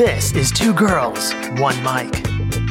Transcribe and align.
This 0.00 0.32
is 0.32 0.50
Two 0.50 0.72
Girls, 0.72 1.34
One 1.58 1.76
Mic, 1.82 2.10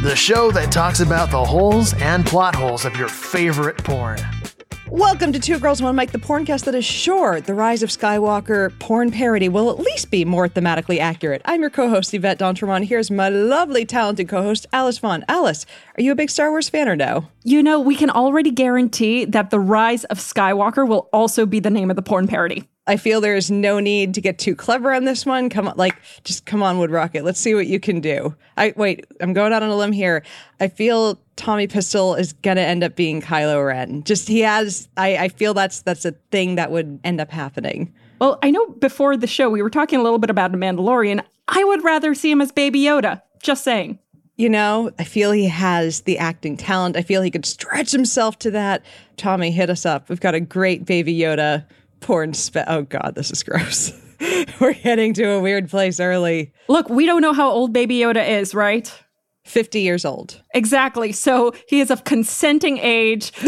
the 0.01 0.15
show 0.15 0.49
that 0.49 0.71
talks 0.71 0.99
about 0.99 1.29
the 1.29 1.45
holes 1.45 1.93
and 1.93 2.25
plot 2.25 2.55
holes 2.55 2.85
of 2.85 2.97
your 2.97 3.07
favorite 3.07 3.77
porn. 3.83 4.17
Welcome 4.89 5.31
to 5.33 5.39
Two 5.39 5.59
Girls 5.59 5.79
One 5.79 5.95
Mic, 5.95 6.09
the 6.09 6.17
porncast 6.17 6.65
that 6.65 6.73
is 6.73 6.85
sure 6.85 7.39
the 7.39 7.53
rise 7.53 7.83
of 7.83 7.89
Skywalker 7.89 8.79
porn 8.79 9.11
parody 9.11 9.47
will 9.47 9.69
at 9.69 9.77
least 9.77 10.09
be 10.09 10.25
more 10.25 10.49
thematically 10.49 10.97
accurate. 10.97 11.43
I'm 11.45 11.61
your 11.61 11.69
co-host 11.69 12.15
Yvette 12.15 12.39
d'Entremont. 12.39 12.85
Here's 12.85 13.11
my 13.11 13.29
lovely, 13.29 13.85
talented 13.85 14.27
co-host 14.27 14.65
Alice 14.73 14.97
Vaughn. 14.97 15.23
Alice, 15.27 15.67
are 15.99 16.01
you 16.01 16.11
a 16.11 16.15
big 16.15 16.31
Star 16.31 16.49
Wars 16.49 16.67
fan 16.67 16.89
or 16.89 16.95
no? 16.95 17.27
You 17.43 17.61
know, 17.61 17.79
we 17.79 17.95
can 17.95 18.09
already 18.09 18.49
guarantee 18.49 19.25
that 19.25 19.51
the 19.51 19.59
rise 19.59 20.03
of 20.05 20.17
Skywalker 20.17 20.87
will 20.87 21.07
also 21.13 21.45
be 21.45 21.59
the 21.59 21.69
name 21.69 21.91
of 21.91 21.95
the 21.95 22.01
porn 22.01 22.27
parody. 22.27 22.67
I 22.89 22.97
feel 22.97 23.21
there's 23.21 23.51
no 23.51 23.79
need 23.79 24.15
to 24.15 24.21
get 24.21 24.39
too 24.39 24.55
clever 24.55 24.91
on 24.91 25.05
this 25.05 25.23
one. 25.23 25.47
Come 25.47 25.67
on, 25.67 25.77
like 25.77 25.95
just 26.23 26.47
come 26.47 26.63
on, 26.63 26.77
WoodRocket. 26.77 27.21
Let's 27.21 27.39
see 27.39 27.53
what 27.53 27.67
you 27.67 27.79
can 27.79 28.01
do. 28.01 28.35
I 28.57 28.73
wait. 28.75 29.05
I'm 29.21 29.33
going 29.33 29.53
out 29.53 29.61
on 29.61 29.69
a 29.69 29.75
limb 29.75 29.91
here. 29.91 30.23
I 30.59 30.69
feel 30.69 31.21
Tommy 31.35 31.67
Pistol 31.67 32.15
is 32.15 32.33
gonna 32.33 32.61
end 32.61 32.83
up 32.83 32.95
being 32.95 33.21
Kylo 33.21 33.63
Ren. 33.63 34.03
Just 34.05 34.27
he 34.27 34.39
has. 34.39 34.89
I, 34.97 35.17
I 35.17 35.29
feel 35.29 35.53
that's 35.53 35.83
that's 35.83 36.03
a 36.03 36.13
thing 36.31 36.55
that 36.55 36.71
would 36.71 36.99
end 37.03 37.21
up 37.21 37.29
happening. 37.29 37.93
Well, 38.19 38.39
I 38.41 38.49
know 38.49 38.65
before 38.65 39.15
the 39.15 39.27
show 39.27 39.51
we 39.51 39.61
were 39.61 39.69
talking 39.69 39.99
a 39.99 40.03
little 40.03 40.17
bit 40.17 40.31
about 40.31 40.55
a 40.55 40.57
Mandalorian. 40.57 41.23
I 41.47 41.63
would 41.63 41.83
rather 41.83 42.15
see 42.15 42.31
him 42.31 42.41
as 42.41 42.51
Baby 42.51 42.81
Yoda. 42.81 43.21
Just 43.43 43.63
saying. 43.63 43.99
You 44.35 44.49
know, 44.49 44.89
I 44.97 45.03
feel 45.03 45.31
he 45.31 45.47
has 45.47 46.01
the 46.01 46.17
acting 46.17 46.57
talent. 46.57 46.95
I 46.95 47.03
feel 47.03 47.21
he 47.21 47.29
could 47.29 47.45
stretch 47.45 47.91
himself 47.91 48.39
to 48.39 48.51
that. 48.51 48.81
Tommy, 49.15 49.51
hit 49.51 49.69
us 49.69 49.85
up. 49.85 50.09
We've 50.09 50.19
got 50.19 50.33
a 50.33 50.39
great 50.39 50.85
Baby 50.85 51.13
Yoda 51.19 51.65
porn 51.99 52.33
spe- 52.33 52.57
oh 52.67 52.83
god 52.83 53.13
this 53.15 53.31
is 53.31 53.43
gross 53.43 53.91
we're 54.59 54.73
heading 54.73 55.13
to 55.13 55.23
a 55.31 55.39
weird 55.39 55.69
place 55.69 55.99
early 55.99 56.51
Look, 56.67 56.89
we 56.89 57.05
don't 57.05 57.21
know 57.21 57.33
how 57.33 57.49
old 57.49 57.73
Baby 57.73 57.99
Yoda 57.99 58.27
is, 58.27 58.53
right? 58.53 58.91
50 59.45 59.81
years 59.81 60.05
old 60.05 60.41
Exactly. 60.53 61.11
So 61.11 61.53
he 61.67 61.79
is 61.79 61.89
of 61.89 62.03
consenting 62.03 62.77
age. 62.79 63.31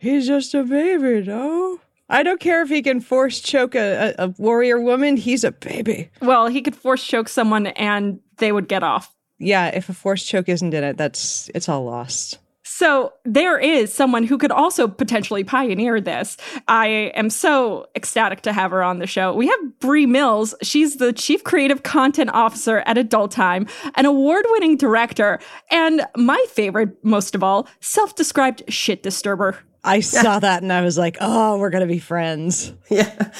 he's 0.00 0.26
just 0.26 0.54
a 0.54 0.62
baby 0.62 1.22
no 1.26 1.80
i 2.10 2.22
don't 2.22 2.40
care 2.40 2.62
if 2.62 2.68
he 2.68 2.82
can 2.82 3.00
force 3.00 3.40
choke 3.40 3.74
a, 3.74 4.14
a, 4.18 4.26
a 4.26 4.28
warrior 4.38 4.80
woman 4.80 5.16
he's 5.16 5.42
a 5.42 5.50
baby 5.52 6.10
Well, 6.20 6.48
he 6.48 6.60
could 6.62 6.76
force 6.76 7.02
choke 7.04 7.28
someone 7.28 7.68
and 7.68 8.20
they 8.36 8.52
would 8.52 8.68
get 8.68 8.82
off. 8.82 9.14
yeah 9.38 9.68
if 9.68 9.88
a 9.88 9.94
force 9.94 10.24
choke 10.24 10.48
isn't 10.48 10.74
in 10.74 10.84
it 10.84 10.96
that's 10.96 11.50
it's 11.54 11.68
all 11.68 11.84
lost 11.84 12.38
So 12.78 13.12
there 13.24 13.58
is 13.58 13.92
someone 13.92 14.22
who 14.22 14.38
could 14.38 14.52
also 14.52 14.86
potentially 14.86 15.42
pioneer 15.42 16.00
this. 16.00 16.36
I 16.68 17.10
am 17.16 17.28
so 17.28 17.88
ecstatic 17.96 18.42
to 18.42 18.52
have 18.52 18.70
her 18.70 18.84
on 18.84 19.00
the 19.00 19.06
show. 19.08 19.34
We 19.34 19.48
have 19.48 19.80
Bree 19.80 20.06
Mills. 20.06 20.54
She's 20.62 20.94
the 20.98 21.12
chief 21.12 21.42
creative 21.42 21.82
content 21.82 22.30
officer 22.32 22.84
at 22.86 22.96
Adult 22.96 23.32
Time, 23.32 23.66
an 23.96 24.06
award-winning 24.06 24.76
director, 24.76 25.40
and 25.72 26.06
my 26.16 26.40
favorite, 26.50 27.04
most 27.04 27.34
of 27.34 27.42
all, 27.42 27.66
self-described 27.80 28.62
shit 28.68 29.02
disturber. 29.02 29.58
i 29.82 29.98
saw 29.98 30.38
that 30.38 30.62
and 30.62 30.72
i 30.72 30.80
was 30.82 30.98
like 30.98 31.16
oh 31.20 31.56
we're 31.58 31.70
gonna 31.70 31.86
be 31.86 32.00
friends 32.00 32.72
Yeah, 32.90 33.32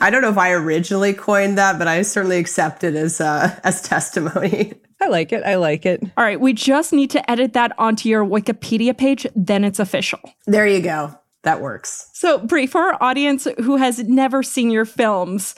I 0.00 0.10
don't 0.10 0.22
know 0.22 0.30
if 0.30 0.38
I 0.38 0.52
originally 0.52 1.12
coined 1.12 1.58
that, 1.58 1.78
but 1.78 1.88
I 1.88 2.02
certainly 2.02 2.38
accept 2.38 2.84
it 2.84 2.94
as 2.94 3.20
uh, 3.20 3.58
as 3.64 3.80
testimony. 3.82 4.74
i 5.02 5.08
like 5.08 5.32
it 5.32 5.42
i 5.44 5.56
like 5.56 5.84
it 5.84 6.02
All 6.16 6.24
right, 6.24 6.40
we 6.40 6.52
just 6.52 6.92
need 6.92 7.10
to 7.10 7.30
edit 7.30 7.52
that 7.54 7.72
onto 7.78 8.08
your 8.08 8.24
Wikipedia 8.24 8.96
page, 8.96 9.26
then 9.34 9.64
it's 9.64 9.78
official. 9.78 10.20
There 10.46 10.66
you 10.66 10.80
go. 10.80 11.14
That 11.42 11.60
works. 11.60 12.08
So, 12.12 12.38
Bree, 12.38 12.66
for 12.66 12.80
our 12.80 13.02
audience 13.02 13.46
who 13.58 13.76
has 13.76 13.98
never 14.00 14.42
seen 14.42 14.70
your 14.70 14.84
films, 14.84 15.54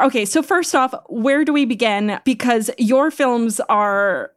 okay, 0.00 0.24
so 0.24 0.42
first 0.42 0.74
off, 0.74 0.94
where 1.08 1.44
do 1.44 1.52
we 1.52 1.64
begin? 1.64 2.20
Because 2.24 2.70
your 2.78 3.10
films 3.10 3.60
are, 3.68 4.30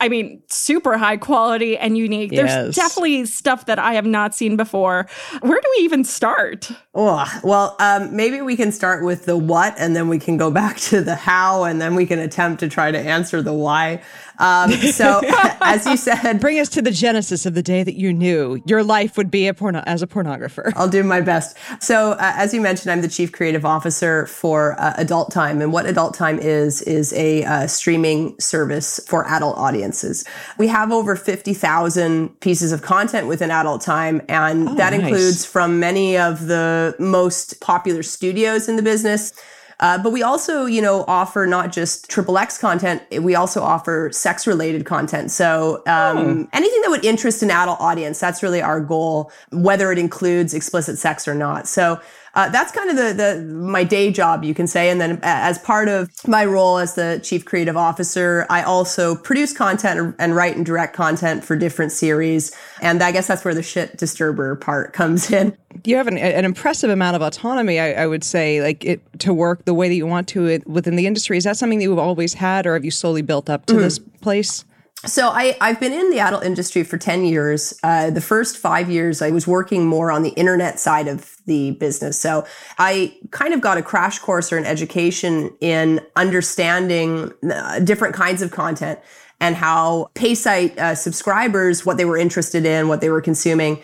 I 0.00 0.08
mean, 0.08 0.42
super 0.48 0.96
high 0.96 1.18
quality 1.18 1.76
and 1.76 1.96
unique. 1.96 2.32
Yes. 2.32 2.52
There's 2.52 2.74
definitely 2.74 3.26
stuff 3.26 3.66
that 3.66 3.78
I 3.78 3.92
have 3.92 4.06
not 4.06 4.34
seen 4.34 4.56
before. 4.56 5.06
Where 5.40 5.60
do 5.60 5.74
we 5.76 5.84
even 5.84 6.04
start? 6.04 6.70
Oh, 6.94 7.30
well, 7.44 7.76
um, 7.80 8.16
maybe 8.16 8.40
we 8.40 8.56
can 8.56 8.72
start 8.72 9.04
with 9.04 9.26
the 9.26 9.36
what, 9.36 9.74
and 9.78 9.94
then 9.94 10.08
we 10.08 10.18
can 10.18 10.38
go 10.38 10.50
back 10.60 10.78
to 10.78 11.02
the 11.02 11.14
how, 11.14 11.64
and 11.64 11.80
then 11.80 11.94
we 11.94 12.06
can 12.06 12.18
attempt 12.18 12.60
to 12.60 12.68
try 12.68 12.90
to 12.90 12.98
answer 12.98 13.42
the 13.42 13.52
why. 13.52 14.02
Um, 14.40 14.72
so, 14.72 15.20
as 15.60 15.86
you 15.86 15.96
said, 15.96 16.40
bring 16.40 16.58
us 16.58 16.68
to 16.70 16.82
the 16.82 16.90
genesis 16.90 17.46
of 17.46 17.54
the 17.54 17.62
day 17.62 17.82
that 17.82 17.94
you 17.94 18.12
knew 18.12 18.60
your 18.66 18.82
life 18.82 19.16
would 19.16 19.30
be 19.30 19.46
a 19.46 19.54
porno 19.54 19.82
as 19.86 20.02
a 20.02 20.06
pornographer 20.06 20.72
I'll 20.76 20.88
do 20.88 21.02
my 21.02 21.20
best. 21.20 21.56
So, 21.80 22.12
uh, 22.12 22.32
as 22.36 22.54
you 22.54 22.60
mentioned, 22.60 22.90
I'm 22.90 23.02
the 23.02 23.08
chief 23.08 23.32
creative 23.32 23.64
officer 23.64 24.26
for 24.26 24.80
uh, 24.80 24.94
Adult 24.96 25.30
Time. 25.30 25.60
And 25.60 25.72
what 25.72 25.86
Adult 25.86 26.14
Time 26.14 26.38
is, 26.38 26.82
is 26.82 27.12
a 27.12 27.44
uh, 27.44 27.66
streaming 27.66 28.38
service 28.40 29.00
for 29.06 29.26
adult 29.28 29.56
audiences. 29.58 30.24
We 30.58 30.68
have 30.68 30.92
over 30.92 31.16
50,000 31.16 32.40
pieces 32.40 32.72
of 32.72 32.82
content 32.82 33.26
within 33.26 33.50
Adult 33.50 33.82
Time. 33.82 34.22
And 34.28 34.78
that 34.78 34.92
nice. 34.92 35.00
includes 35.00 35.44
from 35.44 35.80
many 35.80 36.16
of 36.16 36.46
the 36.46 36.94
most 36.98 37.60
popular 37.60 38.02
studios 38.02 38.68
in 38.68 38.76
the 38.76 38.82
business. 38.82 39.32
Uh, 39.80 39.96
but 39.98 40.12
we 40.12 40.22
also, 40.22 40.66
you 40.66 40.82
know, 40.82 41.04
offer 41.08 41.46
not 41.46 41.72
just 41.72 42.08
triple 42.08 42.38
X 42.38 42.58
content. 42.58 43.02
We 43.20 43.34
also 43.34 43.62
offer 43.62 44.10
sex 44.12 44.46
related 44.46 44.84
content. 44.84 45.30
So 45.30 45.82
um, 45.86 46.48
anything 46.52 46.80
that 46.82 46.90
would 46.90 47.04
interest 47.04 47.42
an 47.42 47.50
adult 47.50 47.80
audience, 47.80 48.20
that's 48.20 48.42
really 48.42 48.60
our 48.60 48.80
goal, 48.80 49.32
whether 49.50 49.90
it 49.90 49.98
includes 49.98 50.52
explicit 50.54 50.98
sex 50.98 51.26
or 51.26 51.34
not. 51.34 51.66
So 51.66 51.98
uh, 52.34 52.48
that's 52.48 52.70
kind 52.72 52.90
of 52.90 52.96
the, 52.96 53.12
the 53.12 53.40
my 53.42 53.84
day 53.84 54.12
job, 54.12 54.44
you 54.44 54.54
can 54.54 54.66
say. 54.66 54.90
And 54.90 55.00
then 55.00 55.12
uh, 55.12 55.18
as 55.22 55.58
part 55.58 55.88
of 55.88 56.10
my 56.26 56.44
role 56.44 56.78
as 56.78 56.94
the 56.94 57.20
chief 57.22 57.44
creative 57.44 57.76
officer, 57.76 58.46
I 58.48 58.62
also 58.62 59.16
produce 59.16 59.52
content 59.52 60.14
and 60.18 60.36
write 60.36 60.56
and 60.56 60.64
direct 60.64 60.94
content 60.94 61.44
for 61.44 61.56
different 61.56 61.92
series. 61.92 62.56
And 62.80 63.02
I 63.02 63.10
guess 63.12 63.26
that's 63.26 63.44
where 63.44 63.54
the 63.54 63.62
shit 63.62 63.96
disturber 63.96 64.54
part 64.56 64.92
comes 65.00 65.30
in. 65.30 65.56
you 65.84 65.96
have 65.96 66.06
an, 66.06 66.18
an 66.18 66.44
impressive 66.44 66.90
amount 66.90 67.16
of 67.16 67.22
autonomy 67.22 67.78
I, 67.78 67.92
I 67.92 68.06
would 68.06 68.24
say 68.24 68.60
like 68.60 68.84
it 68.84 69.00
to 69.20 69.32
work 69.32 69.64
the 69.64 69.74
way 69.74 69.88
that 69.88 69.94
you 69.94 70.06
want 70.06 70.28
to 70.28 70.46
it, 70.46 70.66
within 70.66 70.96
the 70.96 71.06
industry 71.06 71.36
is 71.36 71.44
that 71.44 71.56
something 71.56 71.78
that 71.78 71.84
you've 71.84 71.98
always 71.98 72.34
had 72.34 72.66
or 72.66 72.74
have 72.74 72.84
you 72.84 72.90
slowly 72.90 73.22
built 73.22 73.48
up 73.48 73.66
to 73.66 73.74
this 73.74 73.98
place 74.20 74.64
So 75.06 75.28
I, 75.28 75.56
I've 75.62 75.80
been 75.80 75.94
in 75.94 76.10
the 76.10 76.20
adult 76.20 76.44
industry 76.44 76.82
for 76.82 76.98
10 76.98 77.24
years. 77.24 77.72
Uh, 77.82 78.10
the 78.10 78.20
first 78.20 78.58
five 78.58 78.90
years, 78.90 79.22
I 79.22 79.30
was 79.30 79.46
working 79.46 79.86
more 79.86 80.10
on 80.10 80.22
the 80.22 80.30
internet 80.30 80.78
side 80.78 81.08
of 81.08 81.38
the 81.46 81.70
business. 81.72 82.20
So 82.20 82.46
I 82.78 83.16
kind 83.30 83.54
of 83.54 83.62
got 83.62 83.78
a 83.78 83.82
crash 83.82 84.18
course 84.18 84.52
or 84.52 84.58
an 84.58 84.66
education 84.66 85.56
in 85.60 86.00
understanding 86.16 87.32
uh, 87.50 87.78
different 87.80 88.14
kinds 88.14 88.42
of 88.42 88.50
content 88.50 88.98
and 89.40 89.56
how 89.56 90.10
pay 90.12 90.34
site 90.34 90.78
uh, 90.78 90.94
subscribers, 90.94 91.86
what 91.86 91.96
they 91.96 92.04
were 92.04 92.18
interested 92.18 92.66
in, 92.66 92.88
what 92.88 93.00
they 93.00 93.08
were 93.08 93.22
consuming. 93.22 93.82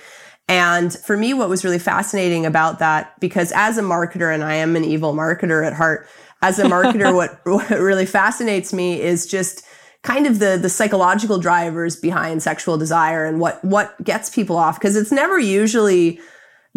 And 0.48 0.92
for 0.92 1.16
me, 1.16 1.32
what 1.32 1.48
was 1.48 1.64
really 1.64 1.78
fascinating 1.78 2.44
about 2.44 2.78
that, 2.78 3.18
because 3.20 3.52
as 3.52 3.78
a 3.78 3.82
marketer, 3.82 4.32
and 4.32 4.44
I 4.44 4.56
am 4.56 4.76
an 4.76 4.84
evil 4.84 5.14
marketer 5.14 5.66
at 5.66 5.72
heart, 5.72 6.06
as 6.42 6.58
a 6.58 6.64
marketer, 6.64 7.14
what, 7.14 7.40
what 7.44 7.70
really 7.70 8.06
fascinates 8.06 8.74
me 8.74 9.00
is 9.00 9.26
just 9.26 9.64
kind 10.02 10.26
of 10.26 10.38
the 10.38 10.58
the 10.60 10.68
psychological 10.68 11.38
drivers 11.38 11.96
behind 11.96 12.42
sexual 12.42 12.76
desire 12.78 13.24
and 13.24 13.40
what 13.40 13.64
what 13.64 14.02
gets 14.04 14.30
people 14.30 14.56
off 14.56 14.78
because 14.78 14.96
it's 14.96 15.12
never 15.12 15.38
usually 15.38 16.20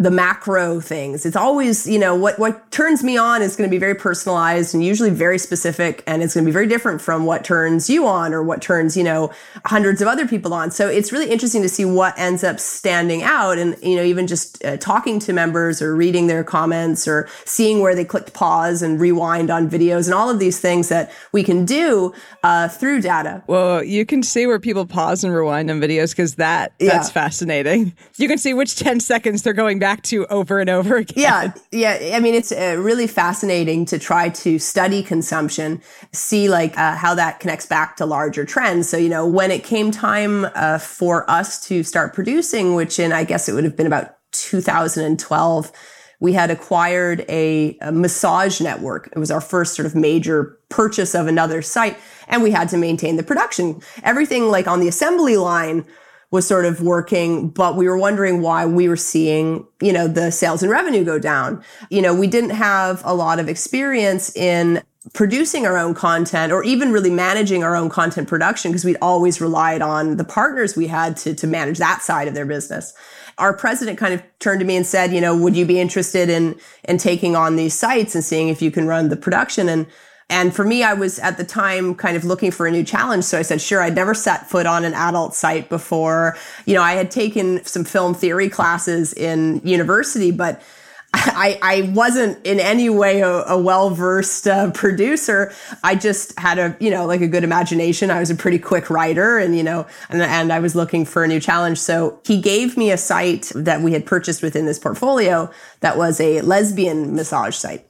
the 0.00 0.10
macro 0.10 0.80
things. 0.80 1.26
It's 1.26 1.36
always, 1.36 1.86
you 1.86 1.98
know, 1.98 2.14
what 2.14 2.38
what 2.38 2.70
turns 2.70 3.04
me 3.04 3.18
on 3.18 3.42
is 3.42 3.54
going 3.54 3.68
to 3.68 3.70
be 3.70 3.76
very 3.78 3.94
personalized 3.94 4.74
and 4.74 4.82
usually 4.82 5.10
very 5.10 5.36
specific 5.36 6.02
and 6.06 6.22
it's 6.22 6.32
going 6.32 6.42
to 6.46 6.48
be 6.48 6.52
very 6.54 6.66
different 6.66 7.02
from 7.02 7.26
what 7.26 7.44
turns 7.44 7.90
you 7.90 8.06
on 8.06 8.32
or 8.32 8.42
what 8.42 8.62
turns, 8.62 8.96
you 8.96 9.04
know, 9.04 9.30
hundreds 9.66 10.00
of 10.00 10.08
other 10.08 10.26
people 10.26 10.54
on. 10.54 10.70
So 10.70 10.88
it's 10.88 11.12
really 11.12 11.28
interesting 11.30 11.60
to 11.60 11.68
see 11.68 11.84
what 11.84 12.18
ends 12.18 12.42
up 12.42 12.58
standing 12.60 13.22
out 13.22 13.58
and, 13.58 13.76
you 13.82 13.94
know, 13.94 14.02
even 14.02 14.26
just 14.26 14.64
uh, 14.64 14.78
talking 14.78 15.18
to 15.20 15.34
members 15.34 15.82
or 15.82 15.94
reading 15.94 16.28
their 16.28 16.44
comments 16.44 17.06
or 17.06 17.28
seeing 17.44 17.80
where 17.80 17.94
they 17.94 18.06
clicked 18.06 18.32
pause 18.32 18.80
and 18.80 18.98
rewind 18.98 19.50
on 19.50 19.68
videos 19.68 20.06
and 20.06 20.14
all 20.14 20.30
of 20.30 20.38
these 20.38 20.58
things 20.60 20.88
that 20.88 21.12
we 21.32 21.42
can 21.44 21.66
do 21.66 22.14
uh, 22.42 22.68
through 22.68 23.02
data. 23.02 23.42
well 23.48 23.84
you 23.84 24.06
can 24.06 24.22
see 24.22 24.46
where 24.46 24.58
people 24.58 24.86
pause 24.86 25.22
and 25.24 25.34
rewind 25.34 25.70
on 25.70 25.78
videos 25.78 26.12
because 26.12 26.36
that 26.36 26.72
that's 26.78 27.08
Yeah. 27.08 27.12
fascinating 27.12 27.92
you 28.16 28.28
can 28.28 28.38
see 28.38 28.54
which 28.54 28.76
10 28.76 29.00
seconds 29.00 29.42
they're 29.42 29.52
going 29.52 29.78
back 29.78 29.89
to 30.04 30.26
over 30.26 30.60
and 30.60 30.70
over 30.70 30.96
again. 30.96 31.14
Yeah 31.16 31.52
yeah. 31.70 32.16
I 32.16 32.20
mean 32.20 32.34
it's 32.34 32.52
uh, 32.52 32.76
really 32.78 33.06
fascinating 33.06 33.84
to 33.86 33.98
try 33.98 34.28
to 34.30 34.58
study 34.58 35.02
consumption 35.02 35.82
see 36.12 36.48
like 36.48 36.76
uh, 36.78 36.96
how 36.96 37.14
that 37.14 37.40
connects 37.40 37.66
back 37.66 37.96
to 37.96 38.06
larger 38.06 38.44
trends. 38.44 38.88
So 38.88 38.96
you 38.96 39.08
know 39.08 39.26
when 39.26 39.50
it 39.50 39.64
came 39.64 39.90
time 39.90 40.46
uh, 40.54 40.78
for 40.78 41.30
us 41.30 41.66
to 41.68 41.82
start 41.82 42.14
producing 42.14 42.74
which 42.74 42.98
in 42.98 43.12
i 43.12 43.24
guess 43.24 43.48
it 43.48 43.52
would 43.52 43.64
have 43.64 43.76
been 43.76 43.86
about 43.86 44.16
2012 44.32 45.72
we 46.20 46.34
had 46.34 46.50
acquired 46.50 47.24
a, 47.30 47.76
a 47.80 47.90
massage 47.90 48.60
network. 48.60 49.08
It 49.16 49.18
was 49.18 49.30
our 49.30 49.40
first 49.40 49.74
sort 49.74 49.86
of 49.86 49.94
major 49.94 50.58
purchase 50.68 51.14
of 51.14 51.26
another 51.26 51.62
site 51.62 51.98
and 52.28 52.42
we 52.42 52.50
had 52.50 52.68
to 52.68 52.76
maintain 52.76 53.16
the 53.16 53.22
production. 53.22 53.80
Everything 54.02 54.48
like 54.48 54.68
on 54.68 54.80
the 54.80 54.88
assembly 54.88 55.36
line 55.36 55.84
was 56.30 56.46
sort 56.46 56.64
of 56.64 56.80
working, 56.80 57.48
but 57.48 57.76
we 57.76 57.88
were 57.88 57.98
wondering 57.98 58.40
why 58.40 58.64
we 58.64 58.88
were 58.88 58.96
seeing, 58.96 59.66
you 59.80 59.92
know, 59.92 60.06
the 60.06 60.30
sales 60.30 60.62
and 60.62 60.70
revenue 60.70 61.04
go 61.04 61.18
down. 61.18 61.62
You 61.90 62.02
know, 62.02 62.14
we 62.14 62.28
didn't 62.28 62.50
have 62.50 63.02
a 63.04 63.14
lot 63.14 63.40
of 63.40 63.48
experience 63.48 64.34
in 64.36 64.82
producing 65.12 65.66
our 65.66 65.76
own 65.76 65.94
content 65.94 66.52
or 66.52 66.62
even 66.62 66.92
really 66.92 67.10
managing 67.10 67.64
our 67.64 67.74
own 67.74 67.88
content 67.88 68.28
production 68.28 68.70
because 68.70 68.84
we'd 68.84 68.98
always 69.00 69.40
relied 69.40 69.82
on 69.82 70.18
the 70.18 70.24
partners 70.24 70.76
we 70.76 70.86
had 70.86 71.16
to, 71.16 71.34
to 71.34 71.46
manage 71.46 71.78
that 71.78 72.02
side 72.02 72.28
of 72.28 72.34
their 72.34 72.46
business. 72.46 72.92
Our 73.38 73.54
president 73.56 73.98
kind 73.98 74.12
of 74.12 74.22
turned 74.38 74.60
to 74.60 74.66
me 74.66 74.76
and 74.76 74.86
said, 74.86 75.12
you 75.12 75.20
know, 75.20 75.34
would 75.36 75.56
you 75.56 75.64
be 75.64 75.80
interested 75.80 76.28
in, 76.28 76.60
in 76.84 76.98
taking 76.98 77.34
on 77.34 77.56
these 77.56 77.72
sites 77.74 78.14
and 78.14 78.22
seeing 78.22 78.48
if 78.48 78.60
you 78.60 78.70
can 78.70 78.86
run 78.86 79.08
the 79.08 79.16
production? 79.16 79.68
And 79.68 79.86
and 80.30 80.54
for 80.54 80.64
me, 80.64 80.84
I 80.84 80.94
was 80.94 81.18
at 81.18 81.36
the 81.36 81.44
time 81.44 81.96
kind 81.96 82.16
of 82.16 82.24
looking 82.24 82.52
for 82.52 82.66
a 82.66 82.70
new 82.70 82.84
challenge. 82.84 83.24
So 83.24 83.36
I 83.36 83.42
said, 83.42 83.60
sure, 83.60 83.82
I'd 83.82 83.96
never 83.96 84.14
set 84.14 84.48
foot 84.48 84.64
on 84.64 84.84
an 84.84 84.94
adult 84.94 85.34
site 85.34 85.68
before. 85.68 86.36
You 86.66 86.74
know, 86.74 86.82
I 86.82 86.92
had 86.92 87.10
taken 87.10 87.64
some 87.64 87.84
film 87.84 88.14
theory 88.14 88.48
classes 88.48 89.12
in 89.12 89.60
university, 89.64 90.30
but 90.30 90.62
I, 91.12 91.58
I 91.60 91.92
wasn't 91.92 92.46
in 92.46 92.60
any 92.60 92.88
way 92.88 93.22
a, 93.22 93.42
a 93.42 93.58
well 93.58 93.90
versed 93.90 94.46
uh, 94.46 94.70
producer. 94.70 95.52
I 95.82 95.96
just 95.96 96.38
had 96.38 96.60
a, 96.60 96.76
you 96.78 96.90
know, 96.90 97.06
like 97.06 97.22
a 97.22 97.28
good 97.28 97.42
imagination. 97.42 98.12
I 98.12 98.20
was 98.20 98.30
a 98.30 98.36
pretty 98.36 98.60
quick 98.60 98.88
writer 98.88 99.36
and, 99.36 99.56
you 99.56 99.64
know, 99.64 99.84
and, 100.08 100.22
and 100.22 100.52
I 100.52 100.60
was 100.60 100.76
looking 100.76 101.04
for 101.04 101.24
a 101.24 101.28
new 101.28 101.40
challenge. 101.40 101.78
So 101.78 102.20
he 102.24 102.40
gave 102.40 102.76
me 102.76 102.92
a 102.92 102.96
site 102.96 103.50
that 103.56 103.80
we 103.80 103.94
had 103.94 104.06
purchased 104.06 104.42
within 104.42 104.64
this 104.64 104.78
portfolio 104.78 105.50
that 105.80 105.98
was 105.98 106.20
a 106.20 106.40
lesbian 106.42 107.16
massage 107.16 107.56
site 107.56 107.89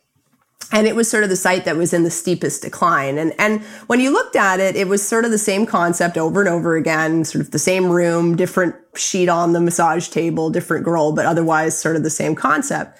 and 0.73 0.87
it 0.87 0.95
was 0.95 1.11
sort 1.11 1.25
of 1.25 1.31
the 1.31 1.37
site 1.37 1.65
that 1.65 1.77
was 1.77 1.93
in 1.93 2.05
the 2.05 2.11
steepest 2.11 2.63
decline. 2.63 3.19
And 3.19 3.35
and 3.39 3.63
when 3.87 4.01
you 4.01 4.13
looked 4.13 4.37
at 4.37 4.61
it, 4.61 4.77
it 4.77 4.89
was 4.89 5.07
sort 5.07 5.25
of 5.25 5.31
the 5.31 5.39
same 5.39 5.67
concept 5.67 6.17
over 6.17 6.41
and 6.41 6.49
over 6.49 6.77
again, 6.77 7.25
sort 7.25 7.45
of 7.45 7.51
the 7.51 7.59
same 7.59 7.91
room, 7.91 8.37
different 8.37 8.77
sheet 8.95 9.29
on 9.29 9.53
the 9.53 9.61
massage 9.61 10.09
table, 10.09 10.51
different 10.51 10.85
girl, 10.85 11.13
but 11.13 11.27
otherwise 11.27 11.81
sort 11.81 11.97
of 11.97 12.03
the 12.03 12.11
same 12.11 12.35
concept. 12.35 12.99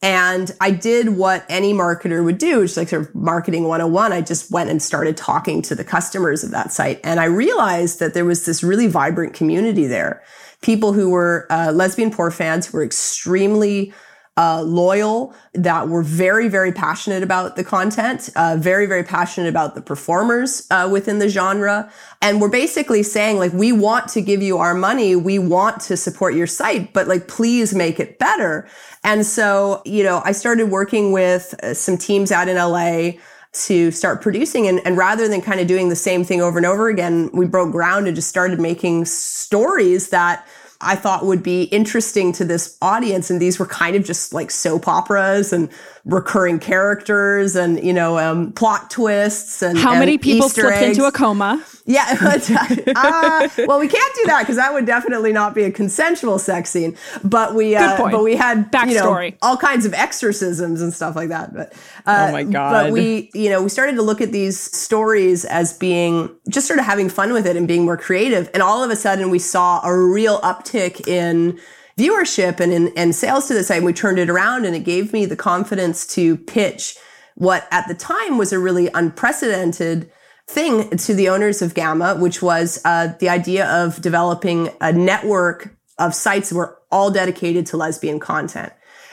And 0.00 0.54
I 0.60 0.70
did 0.70 1.16
what 1.16 1.44
any 1.48 1.72
marketer 1.72 2.24
would 2.24 2.38
do, 2.38 2.60
which 2.60 2.72
is 2.72 2.76
like 2.76 2.88
sort 2.88 3.02
of 3.02 3.14
marketing 3.16 3.64
101. 3.64 4.12
I 4.12 4.20
just 4.20 4.50
went 4.50 4.70
and 4.70 4.80
started 4.80 5.16
talking 5.16 5.60
to 5.62 5.74
the 5.74 5.82
customers 5.82 6.44
of 6.44 6.52
that 6.52 6.72
site. 6.72 7.00
And 7.02 7.18
I 7.18 7.24
realized 7.24 7.98
that 7.98 8.14
there 8.14 8.24
was 8.24 8.44
this 8.44 8.62
really 8.62 8.86
vibrant 8.86 9.34
community 9.34 9.88
there. 9.88 10.22
People 10.62 10.92
who 10.92 11.10
were 11.10 11.48
uh, 11.50 11.72
lesbian 11.72 12.12
porn 12.12 12.30
fans 12.30 12.66
who 12.66 12.78
were 12.78 12.84
extremely 12.84 13.92
uh, 14.38 14.62
loyal, 14.62 15.34
that 15.52 15.88
were 15.88 16.02
very, 16.02 16.48
very 16.48 16.70
passionate 16.70 17.24
about 17.24 17.56
the 17.56 17.64
content, 17.64 18.30
uh, 18.36 18.56
very, 18.56 18.86
very 18.86 19.02
passionate 19.02 19.48
about 19.48 19.74
the 19.74 19.82
performers 19.82 20.64
uh, 20.70 20.88
within 20.90 21.18
the 21.18 21.28
genre. 21.28 21.90
And 22.22 22.40
we're 22.40 22.48
basically 22.48 23.02
saying, 23.02 23.38
like, 23.38 23.52
we 23.52 23.72
want 23.72 24.06
to 24.10 24.20
give 24.20 24.40
you 24.40 24.58
our 24.58 24.74
money. 24.74 25.16
We 25.16 25.40
want 25.40 25.80
to 25.82 25.96
support 25.96 26.34
your 26.34 26.46
site, 26.46 26.92
but 26.92 27.08
like, 27.08 27.26
please 27.26 27.74
make 27.74 27.98
it 27.98 28.20
better. 28.20 28.68
And 29.02 29.26
so, 29.26 29.82
you 29.84 30.04
know, 30.04 30.22
I 30.24 30.30
started 30.30 30.70
working 30.70 31.10
with 31.10 31.54
uh, 31.64 31.74
some 31.74 31.98
teams 31.98 32.30
out 32.30 32.46
in 32.46 32.56
LA 32.56 33.18
to 33.64 33.90
start 33.90 34.22
producing. 34.22 34.68
And, 34.68 34.80
and 34.86 34.96
rather 34.96 35.26
than 35.26 35.40
kind 35.40 35.58
of 35.58 35.66
doing 35.66 35.88
the 35.88 35.96
same 35.96 36.22
thing 36.22 36.40
over 36.40 36.58
and 36.58 36.66
over 36.66 36.88
again, 36.88 37.28
we 37.32 37.46
broke 37.46 37.72
ground 37.72 38.06
and 38.06 38.14
just 38.14 38.28
started 38.28 38.60
making 38.60 39.06
stories 39.06 40.10
that 40.10 40.46
I 40.80 40.94
thought 40.94 41.26
would 41.26 41.42
be 41.42 41.64
interesting 41.64 42.32
to 42.34 42.44
this 42.44 42.76
audience. 42.80 43.30
And 43.30 43.40
these 43.40 43.58
were 43.58 43.66
kind 43.66 43.96
of 43.96 44.04
just 44.04 44.32
like 44.32 44.50
soap 44.50 44.86
operas 44.86 45.52
and 45.52 45.68
recurring 46.08 46.58
characters 46.58 47.54
and, 47.54 47.84
you 47.84 47.92
know, 47.92 48.18
um, 48.18 48.50
plot 48.52 48.90
twists 48.90 49.60
and 49.60 49.78
how 49.78 49.90
and 49.90 50.00
many 50.00 50.16
people 50.16 50.46
Easter 50.46 50.62
slipped 50.62 50.78
eggs. 50.78 50.96
into 50.96 51.06
a 51.06 51.12
coma. 51.12 51.62
Yeah. 51.84 52.06
uh, 52.96 53.48
well, 53.66 53.78
we 53.78 53.88
can't 53.88 54.14
do 54.14 54.22
that 54.26 54.40
because 54.40 54.56
that 54.56 54.72
would 54.72 54.86
definitely 54.86 55.32
not 55.32 55.54
be 55.54 55.64
a 55.64 55.70
consensual 55.70 56.38
sex 56.38 56.70
scene. 56.70 56.96
But 57.22 57.54
we, 57.54 57.76
uh, 57.76 58.10
but 58.10 58.24
we 58.24 58.36
had 58.36 58.70
you 58.86 58.94
know, 58.94 59.30
all 59.42 59.58
kinds 59.58 59.84
of 59.84 59.92
exorcisms 59.92 60.80
and 60.80 60.94
stuff 60.94 61.14
like 61.14 61.28
that. 61.28 61.52
But 61.52 61.74
uh, 62.06 62.28
Oh 62.28 62.32
my 62.32 62.42
God. 62.42 62.72
But 62.72 62.92
we, 62.92 63.30
you 63.34 63.50
know, 63.50 63.62
we 63.62 63.68
started 63.68 63.96
to 63.96 64.02
look 64.02 64.22
at 64.22 64.32
these 64.32 64.58
stories 64.58 65.44
as 65.44 65.74
being 65.74 66.34
just 66.48 66.66
sort 66.66 66.78
of 66.78 66.86
having 66.86 67.10
fun 67.10 67.34
with 67.34 67.46
it 67.46 67.54
and 67.54 67.68
being 67.68 67.84
more 67.84 67.98
creative. 67.98 68.48
And 68.54 68.62
all 68.62 68.82
of 68.82 68.90
a 68.90 68.96
sudden, 68.96 69.28
we 69.28 69.38
saw 69.38 69.86
a 69.86 69.94
real 69.94 70.40
uptick 70.40 71.06
in 71.06 71.60
viewership 71.98 72.60
and 72.60 72.72
in 72.72 72.92
and 72.96 73.14
sales 73.14 73.48
to 73.48 73.54
the 73.54 73.64
site. 73.64 73.78
And 73.78 73.86
we 73.86 73.92
turned 73.92 74.18
it 74.18 74.30
around, 74.30 74.64
and 74.64 74.74
it 74.74 74.84
gave 74.84 75.12
me 75.12 75.26
the 75.26 75.36
confidence 75.36 76.06
to 76.14 76.36
pitch 76.36 76.96
what 77.34 77.68
at 77.70 77.86
the 77.88 77.94
time 77.94 78.38
was 78.38 78.52
a 78.52 78.58
really 78.58 78.88
unprecedented 78.94 80.10
thing 80.46 80.96
to 80.96 81.14
the 81.14 81.28
owners 81.28 81.60
of 81.60 81.74
Gamma, 81.74 82.16
which 82.16 82.40
was 82.40 82.80
uh, 82.84 83.12
the 83.20 83.28
idea 83.28 83.66
of 83.66 84.00
developing 84.00 84.70
a 84.80 84.92
network 84.92 85.76
of 85.98 86.14
sites 86.14 86.48
that 86.48 86.56
were 86.56 86.78
all 86.90 87.10
dedicated 87.10 87.66
to 87.66 87.76
lesbian 87.76 88.18
content. 88.18 88.72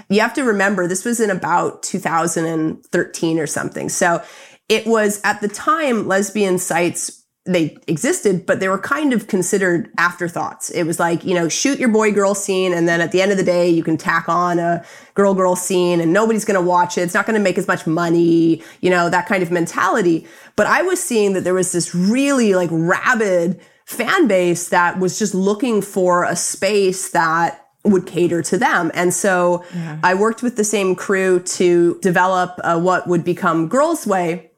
You 0.10 0.22
have 0.22 0.34
to 0.36 0.44
remember 0.44 0.88
this 0.88 1.04
was 1.04 1.20
in 1.20 1.30
about 1.30 1.84
2013 1.84 3.40
or 3.40 3.48
something. 3.48 3.90
So 3.90 4.24
it 4.70 4.86
was 4.86 5.20
at 5.24 5.42
the 5.42 5.48
time 5.48 6.08
lesbian 6.08 6.58
sites 6.58 7.25
they 7.46 7.78
existed, 7.86 8.46
but 8.48 8.60
they 8.60 8.68
were 8.68 8.80
kind 8.80 9.14
of 9.14 9.28
considered 9.28 9.92
afterthoughts. 10.00 10.72
It 10.72 10.84
was 10.84 11.00
like, 11.00 11.24
you 11.24 11.36
know, 11.36 11.48
shoot 11.48 11.78
your 11.78 11.90
boy 11.90 12.12
girl 12.12 12.34
scene. 12.34 12.74
And 12.74 12.88
then 12.88 13.02
at 13.02 13.12
the 13.12 13.22
end 13.22 13.32
of 13.32 13.38
the 13.38 13.44
day, 13.44 13.70
you 13.70 13.84
can 13.84 13.98
tack 13.98 14.28
on 14.28 14.58
a 14.58 14.84
girl 15.14 15.36
girl 15.36 15.56
scene 15.56 16.02
and 16.02 16.12
nobody's 16.12 16.44
going 16.44 16.60
to 16.60 16.68
watch 16.68 16.98
it. 16.98 17.02
It's 17.02 17.14
not 17.14 17.28
going 17.28 17.38
to 17.38 17.44
make 17.44 17.60
as 17.60 17.68
much 17.68 17.86
money, 17.86 18.64
you 18.82 18.90
know, 18.90 19.10
that 19.12 19.28
kind 19.28 19.44
of 19.44 19.52
mentality. 19.52 20.26
But 20.56 20.66
I 20.66 20.82
was 20.82 21.02
seeing 21.02 21.34
that 21.34 21.44
there 21.44 21.54
was 21.54 21.72
this 21.72 21.94
really 21.94 22.56
like 22.56 22.70
rabid 22.72 23.62
fan 23.86 24.28
base 24.28 24.70
that 24.70 25.00
was 25.00 25.20
just 25.20 25.36
looking 25.36 25.84
for 25.84 26.24
a 26.24 26.36
space 26.36 27.10
that 27.12 27.68
would 27.84 28.08
cater 28.08 28.42
to 28.42 28.58
them. 28.58 28.90
And 28.96 29.14
so 29.14 29.64
I 30.02 30.16
worked 30.16 30.42
with 30.42 30.58
the 30.58 30.64
same 30.64 30.96
crew 30.96 31.42
to 31.42 32.00
develop 32.02 32.60
uh, 32.64 32.80
what 32.80 33.08
would 33.08 33.24
become 33.24 33.70
Girlsway 33.70 34.50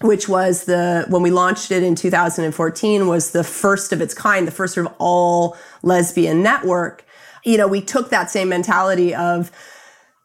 which 0.00 0.28
was 0.28 0.64
the 0.64 1.04
when 1.08 1.22
we 1.22 1.30
launched 1.30 1.70
it 1.70 1.82
in 1.82 1.94
2014 1.94 3.08
was 3.08 3.32
the 3.32 3.44
first 3.44 3.92
of 3.92 4.00
its 4.00 4.14
kind 4.14 4.46
the 4.46 4.52
first 4.52 4.74
sort 4.74 4.86
of 4.86 4.94
all 4.98 5.56
lesbian 5.82 6.42
network. 6.42 7.04
You 7.44 7.56
know 7.56 7.68
we 7.68 7.80
took 7.80 8.10
that 8.10 8.30
same 8.30 8.48
mentality 8.48 9.14
of 9.14 9.50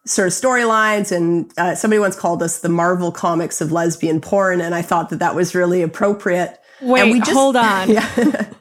sort 0.05 0.27
of 0.27 0.33
storylines 0.33 1.11
and 1.15 1.51
uh, 1.57 1.75
somebody 1.75 1.99
once 1.99 2.15
called 2.15 2.43
us 2.43 2.59
the 2.59 2.69
marvel 2.69 3.11
comics 3.11 3.61
of 3.61 3.71
lesbian 3.71 4.19
porn 4.19 4.59
and 4.59 4.75
i 4.75 4.81
thought 4.81 5.09
that 5.09 5.19
that 5.19 5.33
was 5.33 5.55
really 5.55 5.81
appropriate. 5.81 6.59
Wait, 6.81 7.01
and 7.01 7.11
we 7.11 7.19
just, 7.19 7.31
hold 7.31 7.55
on. 7.55 7.89
yeah, 7.89 8.53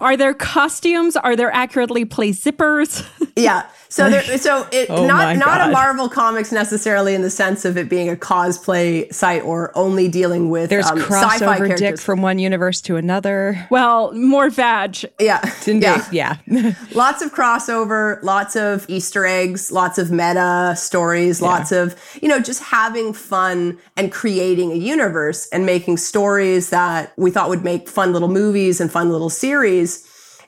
Are 0.00 0.16
there 0.16 0.34
costumes? 0.34 1.16
Are 1.16 1.36
there 1.36 1.52
accurately 1.52 2.04
placed 2.04 2.44
zippers? 2.44 3.06
yeah. 3.36 3.66
So 3.88 4.08
there, 4.08 4.22
so 4.38 4.66
it 4.72 4.88
Oh 4.88 5.06
not 5.06 5.36
not 5.36 5.68
a 5.68 5.70
Marvel 5.70 6.08
comics 6.08 6.50
necessarily 6.50 7.14
in 7.14 7.20
the 7.20 7.28
sense 7.28 7.66
of 7.66 7.76
it 7.76 7.90
being 7.90 8.08
a 8.08 8.16
cosplay 8.16 9.12
site 9.12 9.42
or 9.42 9.70
only 9.76 10.08
dealing 10.08 10.48
with 10.48 10.70
There's 10.70 10.86
um, 10.86 10.98
sci-fi 10.98 11.36
crossover 11.58 11.68
dick 11.68 11.78
characters. 11.78 12.02
from 12.02 12.22
one 12.22 12.38
universe 12.38 12.80
to 12.82 12.96
another. 12.96 13.66
well, 13.70 14.12
more 14.14 14.48
vag. 14.48 15.04
yeah, 15.20 15.42
Indeed. 15.66 15.82
yeah. 16.10 16.38
Yeah. 16.46 16.72
lots 16.94 17.20
of 17.20 17.34
crossover, 17.34 18.22
lots 18.22 18.56
of 18.56 18.86
Easter 18.88 19.26
eggs, 19.26 19.70
lots 19.70 19.98
of 19.98 20.10
meta 20.10 20.74
stories, 20.76 21.42
lots 21.42 21.70
of, 21.70 21.94
you 22.22 22.28
know, 22.28 22.40
just 22.40 22.62
having 22.62 23.12
fun 23.12 23.78
and 23.96 24.10
creating 24.10 24.72
a 24.72 24.76
universe 24.76 25.48
and 25.50 25.66
making 25.66 25.98
stories 25.98 26.70
that 26.70 27.12
we 27.18 27.30
thought 27.30 27.50
would 27.50 27.64
make 27.64 27.88
fun 27.90 28.14
little 28.14 28.28
movies 28.28 28.80
and 28.80 28.90
fun 28.90 29.10
little 29.10 29.30
series. 29.30 29.71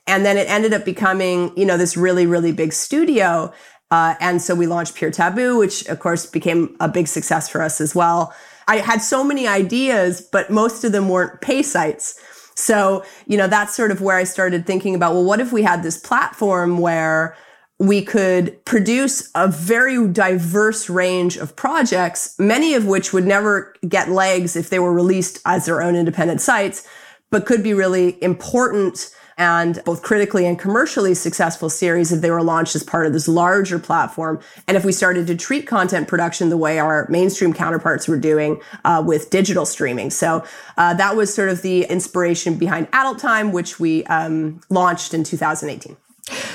And 0.06 0.24
then 0.24 0.36
it 0.36 0.48
ended 0.48 0.74
up 0.74 0.84
becoming, 0.84 1.52
you 1.56 1.64
know, 1.64 1.76
this 1.76 1.96
really, 1.96 2.26
really 2.26 2.52
big 2.52 2.72
studio. 2.72 3.52
Uh, 3.90 4.14
and 4.20 4.42
so 4.42 4.54
we 4.54 4.66
launched 4.66 4.94
Pure 4.94 5.12
Taboo, 5.12 5.58
which 5.58 5.86
of 5.86 5.98
course 6.00 6.26
became 6.26 6.76
a 6.80 6.88
big 6.88 7.08
success 7.08 7.48
for 7.48 7.62
us 7.62 7.80
as 7.80 7.94
well. 7.94 8.34
I 8.66 8.78
had 8.78 9.00
so 9.00 9.22
many 9.22 9.46
ideas, 9.46 10.20
but 10.20 10.50
most 10.50 10.84
of 10.84 10.92
them 10.92 11.08
weren't 11.08 11.40
pay 11.40 11.62
sites. 11.62 12.20
So, 12.54 13.04
you 13.26 13.36
know, 13.36 13.46
that's 13.48 13.74
sort 13.74 13.90
of 13.90 14.00
where 14.00 14.16
I 14.16 14.24
started 14.24 14.66
thinking 14.66 14.94
about, 14.94 15.12
well, 15.12 15.24
what 15.24 15.40
if 15.40 15.52
we 15.52 15.62
had 15.62 15.82
this 15.82 15.98
platform 15.98 16.78
where 16.78 17.36
we 17.78 18.02
could 18.02 18.64
produce 18.64 19.30
a 19.34 19.48
very 19.48 20.08
diverse 20.08 20.88
range 20.88 21.36
of 21.36 21.56
projects, 21.56 22.34
many 22.38 22.74
of 22.74 22.86
which 22.86 23.12
would 23.12 23.26
never 23.26 23.74
get 23.88 24.08
legs 24.08 24.54
if 24.54 24.70
they 24.70 24.78
were 24.78 24.92
released 24.92 25.40
as 25.44 25.66
their 25.66 25.82
own 25.82 25.96
independent 25.96 26.40
sites, 26.40 26.86
but 27.34 27.46
could 27.46 27.64
be 27.64 27.74
really 27.74 28.16
important 28.22 29.12
and 29.36 29.82
both 29.84 30.02
critically 30.02 30.46
and 30.46 30.56
commercially 30.56 31.14
successful 31.14 31.68
series 31.68 32.12
if 32.12 32.20
they 32.20 32.30
were 32.30 32.44
launched 32.44 32.76
as 32.76 32.84
part 32.84 33.06
of 33.06 33.12
this 33.12 33.26
larger 33.26 33.80
platform. 33.80 34.38
And 34.68 34.76
if 34.76 34.84
we 34.84 34.92
started 34.92 35.26
to 35.26 35.34
treat 35.34 35.66
content 35.66 36.06
production 36.06 36.48
the 36.48 36.56
way 36.56 36.78
our 36.78 37.08
mainstream 37.10 37.52
counterparts 37.52 38.06
were 38.06 38.20
doing 38.20 38.60
uh, 38.84 39.02
with 39.04 39.30
digital 39.30 39.66
streaming. 39.66 40.10
So 40.10 40.44
uh, 40.76 40.94
that 40.94 41.16
was 41.16 41.34
sort 41.34 41.48
of 41.48 41.62
the 41.62 41.82
inspiration 41.86 42.54
behind 42.54 42.86
Adult 42.92 43.18
Time, 43.18 43.50
which 43.50 43.80
we 43.80 44.04
um, 44.04 44.60
launched 44.70 45.12
in 45.12 45.24
2018. 45.24 45.96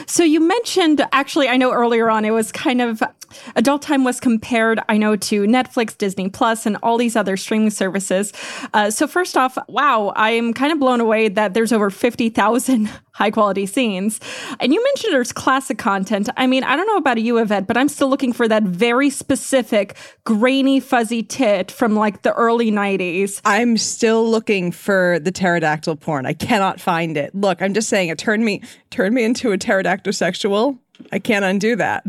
So 0.07 0.23
you 0.23 0.39
mentioned 0.39 1.05
actually, 1.11 1.47
I 1.47 1.57
know 1.57 1.71
earlier 1.71 2.09
on 2.09 2.25
it 2.25 2.31
was 2.31 2.51
kind 2.51 2.81
of 2.81 3.03
adult 3.55 3.81
time 3.83 4.03
was 4.03 4.19
compared, 4.19 4.79
I 4.89 4.97
know, 4.97 5.15
to 5.15 5.43
Netflix, 5.43 5.95
Disney 5.97 6.29
Plus, 6.29 6.65
and 6.65 6.77
all 6.81 6.97
these 6.97 7.15
other 7.15 7.37
streaming 7.37 7.69
services. 7.69 8.33
Uh, 8.73 8.89
so 8.89 9.07
first 9.07 9.37
off, 9.37 9.57
wow, 9.67 10.11
I 10.15 10.31
am 10.31 10.53
kind 10.53 10.71
of 10.71 10.79
blown 10.79 10.99
away 10.99 11.29
that 11.29 11.53
there's 11.53 11.71
over 11.71 11.89
fifty 11.89 12.29
thousand 12.29 12.89
high 13.19 13.29
quality 13.29 13.65
scenes. 13.65 14.19
And 14.61 14.73
you 14.73 14.81
mentioned 14.81 15.13
there's 15.13 15.33
classic 15.33 15.77
content. 15.77 16.29
I 16.37 16.47
mean, 16.47 16.63
I 16.63 16.77
don't 16.77 16.87
know 16.87 16.95
about 16.95 17.21
you, 17.21 17.37
Yvette, 17.37 17.67
but 17.67 17.75
I'm 17.75 17.89
still 17.89 18.07
looking 18.07 18.31
for 18.31 18.47
that 18.47 18.63
very 18.63 19.09
specific 19.09 19.97
grainy, 20.23 20.79
fuzzy 20.79 21.21
tit 21.21 21.69
from 21.69 21.95
like 21.95 22.21
the 22.21 22.31
early 22.33 22.71
90s. 22.71 23.41
I'm 23.43 23.75
still 23.75 24.27
looking 24.27 24.71
for 24.71 25.19
the 25.19 25.33
pterodactyl 25.33 25.97
porn. 25.97 26.25
I 26.25 26.33
cannot 26.33 26.79
find 26.79 27.17
it. 27.17 27.35
Look, 27.35 27.61
I'm 27.61 27.73
just 27.73 27.89
saying 27.89 28.07
it 28.07 28.17
turned 28.17 28.45
me 28.45 28.61
turned 28.89 29.13
me 29.13 29.25
into 29.25 29.51
a 29.51 29.57
pterodactyl 29.57 30.13
sexual. 30.13 30.79
I 31.11 31.19
can't 31.19 31.43
undo 31.43 31.75
that. 31.75 32.05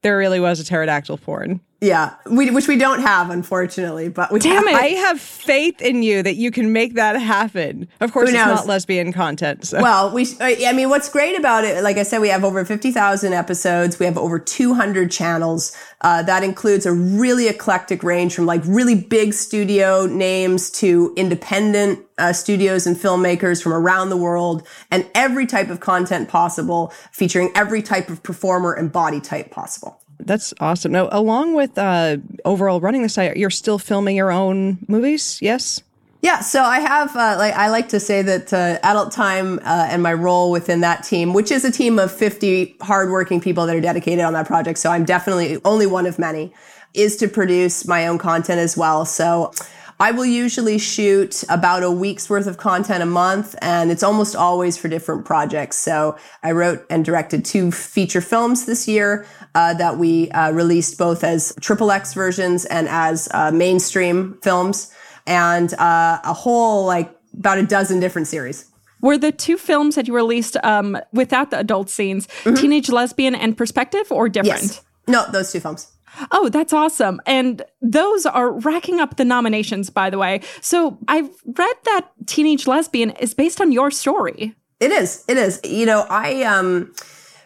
There 0.00 0.16
really 0.16 0.40
was 0.40 0.58
a 0.58 0.64
pterodactyl 0.64 1.18
porn. 1.18 1.60
Yeah, 1.78 2.14
we, 2.24 2.50
which 2.50 2.68
we 2.68 2.78
don't 2.78 3.00
have, 3.00 3.28
unfortunately. 3.28 4.08
But 4.08 4.32
we 4.32 4.40
Damn 4.40 4.66
have, 4.66 4.74
it. 4.74 4.82
I 4.82 4.86
have 4.98 5.20
faith 5.20 5.82
in 5.82 6.02
you 6.02 6.22
that 6.22 6.36
you 6.36 6.50
can 6.50 6.72
make 6.72 6.94
that 6.94 7.20
happen. 7.20 7.86
Of 8.00 8.12
course, 8.12 8.30
it's 8.30 8.34
not 8.34 8.66
lesbian 8.66 9.12
content. 9.12 9.66
So. 9.66 9.82
Well, 9.82 10.10
we. 10.10 10.26
I 10.40 10.72
mean, 10.72 10.88
what's 10.88 11.10
great 11.10 11.38
about 11.38 11.64
it, 11.64 11.82
like 11.82 11.98
I 11.98 12.02
said, 12.02 12.22
we 12.22 12.30
have 12.30 12.44
over 12.44 12.64
fifty 12.64 12.92
thousand 12.92 13.34
episodes. 13.34 13.98
We 13.98 14.06
have 14.06 14.16
over 14.16 14.38
two 14.38 14.72
hundred 14.72 15.10
channels. 15.10 15.76
Uh, 16.00 16.22
that 16.22 16.42
includes 16.42 16.86
a 16.86 16.92
really 16.92 17.46
eclectic 17.46 18.02
range 18.02 18.34
from 18.34 18.46
like 18.46 18.62
really 18.64 18.94
big 18.94 19.34
studio 19.34 20.06
names 20.06 20.70
to 20.70 21.12
independent 21.14 22.00
uh, 22.16 22.32
studios 22.32 22.86
and 22.86 22.96
filmmakers 22.96 23.62
from 23.62 23.74
around 23.74 24.08
the 24.08 24.16
world, 24.16 24.66
and 24.90 25.06
every 25.14 25.44
type 25.44 25.68
of 25.68 25.80
content 25.80 26.30
possible, 26.30 26.90
featuring 27.12 27.50
every 27.54 27.82
type 27.82 28.08
of 28.08 28.22
performer 28.22 28.72
and 28.72 28.90
body 28.90 29.20
type 29.20 29.50
possible. 29.50 30.00
That's 30.18 30.54
awesome. 30.60 30.92
Now, 30.92 31.08
along 31.12 31.54
with 31.54 31.78
uh, 31.78 32.16
overall 32.44 32.80
running 32.80 33.02
the 33.02 33.08
site, 33.08 33.36
you're 33.36 33.50
still 33.50 33.78
filming 33.78 34.16
your 34.16 34.32
own 34.32 34.78
movies, 34.88 35.38
yes? 35.42 35.82
Yeah, 36.22 36.40
so 36.40 36.62
I 36.62 36.80
have 36.80 37.14
uh, 37.14 37.36
like 37.38 37.54
I 37.54 37.68
like 37.68 37.88
to 37.90 38.00
say 38.00 38.22
that 38.22 38.52
uh, 38.52 38.78
Adult 38.82 39.12
Time 39.12 39.58
uh, 39.60 39.88
and 39.90 40.02
my 40.02 40.14
role 40.14 40.50
within 40.50 40.80
that 40.80 41.04
team, 41.04 41.34
which 41.34 41.52
is 41.52 41.64
a 41.64 41.70
team 41.70 41.98
of 41.98 42.10
fifty 42.10 42.76
hardworking 42.80 43.40
people 43.40 43.66
that 43.66 43.76
are 43.76 43.80
dedicated 43.80 44.24
on 44.24 44.32
that 44.32 44.46
project. 44.46 44.78
So 44.78 44.90
I'm 44.90 45.04
definitely 45.04 45.60
only 45.64 45.86
one 45.86 46.06
of 46.06 46.18
many, 46.18 46.52
is 46.94 47.16
to 47.18 47.28
produce 47.28 47.86
my 47.86 48.08
own 48.08 48.18
content 48.18 48.58
as 48.58 48.76
well. 48.76 49.04
So. 49.04 49.52
I 49.98 50.10
will 50.10 50.26
usually 50.26 50.78
shoot 50.78 51.42
about 51.48 51.82
a 51.82 51.90
week's 51.90 52.28
worth 52.28 52.46
of 52.46 52.58
content 52.58 53.02
a 53.02 53.06
month, 53.06 53.54
and 53.62 53.90
it's 53.90 54.02
almost 54.02 54.36
always 54.36 54.76
for 54.76 54.88
different 54.88 55.24
projects. 55.24 55.78
So 55.78 56.16
I 56.42 56.52
wrote 56.52 56.84
and 56.90 57.04
directed 57.04 57.44
two 57.44 57.72
feature 57.72 58.20
films 58.20 58.66
this 58.66 58.86
year 58.86 59.26
uh, 59.54 59.72
that 59.74 59.96
we 59.96 60.30
uh, 60.32 60.52
released 60.52 60.98
both 60.98 61.24
as 61.24 61.54
triple 61.60 61.90
X 61.90 62.12
versions 62.12 62.66
and 62.66 62.88
as 62.88 63.28
uh, 63.32 63.50
mainstream 63.50 64.38
films 64.42 64.92
and 65.26 65.72
uh, 65.74 66.20
a 66.22 66.34
whole 66.34 66.84
like 66.84 67.10
about 67.38 67.58
a 67.58 67.62
dozen 67.62 67.98
different 67.98 68.28
series. 68.28 68.70
Were 69.00 69.18
the 69.18 69.32
two 69.32 69.56
films 69.56 69.94
that 69.94 70.08
you 70.08 70.14
released 70.14 70.56
um, 70.62 70.98
without 71.12 71.50
the 71.50 71.58
adult 71.58 71.90
scenes 71.90 72.28
Teenage 72.44 72.88
Lesbian 72.90 73.34
and 73.34 73.56
Perspective 73.56 74.10
or 74.10 74.28
different? 74.28 74.62
Yes. 74.62 74.82
No, 75.06 75.24
those 75.30 75.52
two 75.52 75.60
films. 75.60 75.92
Oh, 76.30 76.48
that's 76.48 76.72
awesome. 76.72 77.20
And 77.26 77.62
those 77.80 78.26
are 78.26 78.52
racking 78.52 79.00
up 79.00 79.16
the 79.16 79.24
nominations, 79.24 79.90
by 79.90 80.10
the 80.10 80.18
way. 80.18 80.40
So 80.60 80.98
I've 81.08 81.30
read 81.44 81.76
that 81.84 82.08
Teenage 82.26 82.66
Lesbian 82.66 83.10
is 83.10 83.34
based 83.34 83.60
on 83.60 83.72
your 83.72 83.90
story. 83.90 84.54
It 84.80 84.90
is. 84.90 85.24
It 85.28 85.36
is. 85.36 85.60
You 85.64 85.86
know, 85.86 86.06
I 86.08 86.42
um 86.42 86.92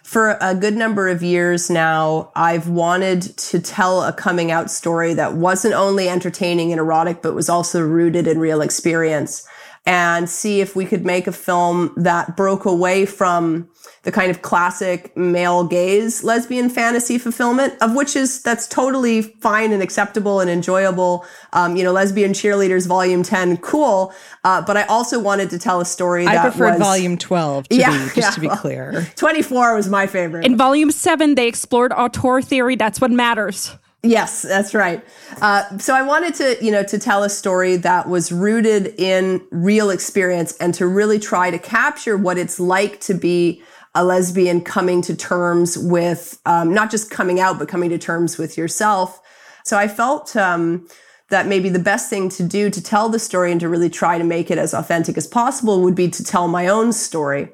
for 0.02 0.36
a 0.40 0.56
good 0.56 0.74
number 0.74 1.08
of 1.08 1.22
years 1.22 1.70
now, 1.70 2.32
I've 2.34 2.68
wanted 2.68 3.22
to 3.22 3.60
tell 3.60 4.02
a 4.02 4.12
coming 4.12 4.50
out 4.50 4.68
story 4.68 5.14
that 5.14 5.34
wasn't 5.34 5.74
only 5.74 6.08
entertaining 6.08 6.72
and 6.72 6.80
erotic, 6.80 7.22
but 7.22 7.34
was 7.34 7.48
also 7.48 7.80
rooted 7.80 8.26
in 8.26 8.40
real 8.40 8.60
experience 8.60 9.46
and 9.86 10.28
see 10.28 10.60
if 10.60 10.76
we 10.76 10.84
could 10.84 11.06
make 11.06 11.26
a 11.26 11.32
film 11.32 11.92
that 11.96 12.36
broke 12.36 12.66
away 12.66 13.06
from 13.06 13.68
the 14.02 14.12
kind 14.12 14.30
of 14.30 14.42
classic 14.42 15.16
male 15.16 15.64
gaze 15.64 16.22
lesbian 16.22 16.68
fantasy 16.68 17.16
fulfillment 17.16 17.74
of 17.80 17.94
which 17.94 18.14
is 18.14 18.42
that's 18.42 18.66
totally 18.66 19.22
fine 19.22 19.72
and 19.72 19.82
acceptable 19.82 20.38
and 20.40 20.50
enjoyable 20.50 21.24
um, 21.54 21.76
you 21.76 21.82
know 21.82 21.92
lesbian 21.92 22.32
cheerleaders 22.32 22.86
volume 22.86 23.22
10 23.22 23.56
cool 23.58 24.12
uh, 24.44 24.60
but 24.62 24.76
i 24.76 24.82
also 24.84 25.18
wanted 25.18 25.48
to 25.48 25.58
tell 25.58 25.80
a 25.80 25.84
story 25.84 26.24
that 26.24 26.36
I 26.36 26.42
preferred 26.50 26.72
was, 26.72 26.80
volume 26.80 27.16
12 27.16 27.68
to 27.68 27.76
Yeah, 27.76 27.90
be, 27.90 27.98
just 27.98 28.16
yeah, 28.16 28.30
to 28.30 28.40
be 28.40 28.46
well, 28.48 28.56
clear. 28.56 29.06
24 29.16 29.74
was 29.76 29.88
my 29.88 30.06
favorite 30.06 30.44
In 30.44 30.56
volume 30.56 30.90
seven, 30.90 31.34
they 31.34 31.48
explored 31.48 31.92
auteur 31.92 32.42
theory. 32.42 32.76
That's 32.76 33.00
what 33.00 33.10
matters. 33.10 33.76
Yes, 34.02 34.42
that's 34.42 34.72
right. 34.72 35.04
Uh, 35.42 35.76
so 35.76 35.94
I 35.94 36.00
wanted 36.00 36.34
to, 36.36 36.64
you 36.64 36.70
know, 36.70 36.82
to 36.84 36.98
tell 36.98 37.22
a 37.22 37.28
story 37.28 37.76
that 37.76 38.08
was 38.08 38.32
rooted 38.32 38.94
in 38.98 39.46
real 39.50 39.90
experience 39.90 40.56
and 40.56 40.72
to 40.74 40.86
really 40.86 41.18
try 41.18 41.50
to 41.50 41.58
capture 41.58 42.16
what 42.16 42.38
it's 42.38 42.58
like 42.58 43.00
to 43.00 43.14
be 43.14 43.62
a 43.94 44.02
lesbian 44.02 44.62
coming 44.62 45.02
to 45.02 45.14
terms 45.14 45.76
with 45.76 46.40
um, 46.46 46.72
not 46.72 46.90
just 46.90 47.10
coming 47.10 47.40
out, 47.40 47.58
but 47.58 47.68
coming 47.68 47.90
to 47.90 47.98
terms 47.98 48.38
with 48.38 48.56
yourself. 48.56 49.20
So 49.64 49.76
I 49.76 49.86
felt 49.86 50.34
um, 50.34 50.88
that 51.28 51.46
maybe 51.46 51.68
the 51.68 51.78
best 51.78 52.08
thing 52.08 52.30
to 52.30 52.42
do 52.42 52.70
to 52.70 52.82
tell 52.82 53.10
the 53.10 53.18
story 53.18 53.50
and 53.50 53.60
to 53.60 53.68
really 53.68 53.90
try 53.90 54.16
to 54.16 54.24
make 54.24 54.50
it 54.50 54.56
as 54.56 54.72
authentic 54.72 55.18
as 55.18 55.26
possible 55.26 55.82
would 55.82 55.94
be 55.94 56.08
to 56.08 56.24
tell 56.24 56.48
my 56.48 56.68
own 56.68 56.92
story. 56.94 57.50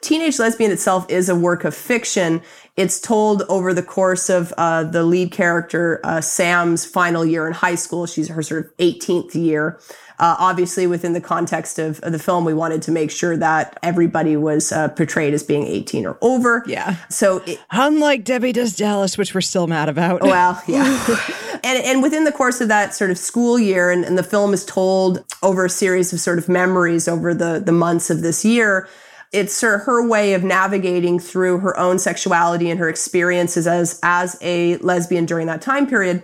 Teenage 0.00 0.38
Lesbian 0.38 0.70
itself 0.70 1.06
is 1.08 1.28
a 1.28 1.34
work 1.34 1.64
of 1.64 1.74
fiction. 1.74 2.42
It's 2.76 3.00
told 3.00 3.42
over 3.48 3.74
the 3.74 3.82
course 3.82 4.30
of 4.30 4.54
uh, 4.56 4.84
the 4.84 5.02
lead 5.02 5.32
character, 5.32 6.00
uh, 6.04 6.20
Sam's 6.20 6.86
final 6.86 7.24
year 7.24 7.46
in 7.46 7.52
high 7.52 7.74
school. 7.74 8.06
She's 8.06 8.28
her 8.28 8.42
sort 8.42 8.66
of 8.66 8.76
18th 8.78 9.34
year. 9.34 9.78
Uh, 10.18 10.36
obviously, 10.38 10.86
within 10.86 11.14
the 11.14 11.20
context 11.20 11.78
of, 11.78 11.98
of 12.00 12.12
the 12.12 12.18
film, 12.18 12.44
we 12.44 12.52
wanted 12.52 12.82
to 12.82 12.92
make 12.92 13.10
sure 13.10 13.38
that 13.38 13.78
everybody 13.82 14.36
was 14.36 14.70
uh, 14.70 14.88
portrayed 14.88 15.32
as 15.32 15.42
being 15.42 15.66
18 15.66 16.04
or 16.04 16.18
over. 16.20 16.62
Yeah. 16.66 16.96
So 17.08 17.38
it, 17.46 17.58
Unlike 17.70 18.24
Debbie 18.24 18.52
Does 18.52 18.76
Dallas, 18.76 19.16
which 19.16 19.34
we're 19.34 19.40
still 19.40 19.66
mad 19.66 19.88
about. 19.88 20.20
well, 20.22 20.62
yeah. 20.66 21.06
and, 21.64 21.84
and 21.84 22.02
within 22.02 22.24
the 22.24 22.32
course 22.32 22.60
of 22.60 22.68
that 22.68 22.94
sort 22.94 23.10
of 23.10 23.16
school 23.16 23.58
year, 23.58 23.90
and, 23.90 24.04
and 24.04 24.18
the 24.18 24.22
film 24.22 24.52
is 24.52 24.64
told 24.66 25.24
over 25.42 25.64
a 25.64 25.70
series 25.70 26.12
of 26.12 26.20
sort 26.20 26.38
of 26.38 26.50
memories 26.50 27.08
over 27.08 27.32
the, 27.32 27.62
the 27.64 27.72
months 27.72 28.10
of 28.10 28.20
this 28.20 28.44
year, 28.44 28.88
it's 29.32 29.54
sort 29.54 29.80
of 29.80 29.86
her 29.86 30.06
way 30.06 30.34
of 30.34 30.42
navigating 30.42 31.18
through 31.18 31.58
her 31.58 31.78
own 31.78 31.98
sexuality 31.98 32.70
and 32.70 32.80
her 32.80 32.88
experiences 32.88 33.66
as, 33.66 34.00
as 34.02 34.36
a 34.40 34.76
lesbian 34.78 35.24
during 35.24 35.46
that 35.46 35.62
time 35.62 35.86
period. 35.86 36.22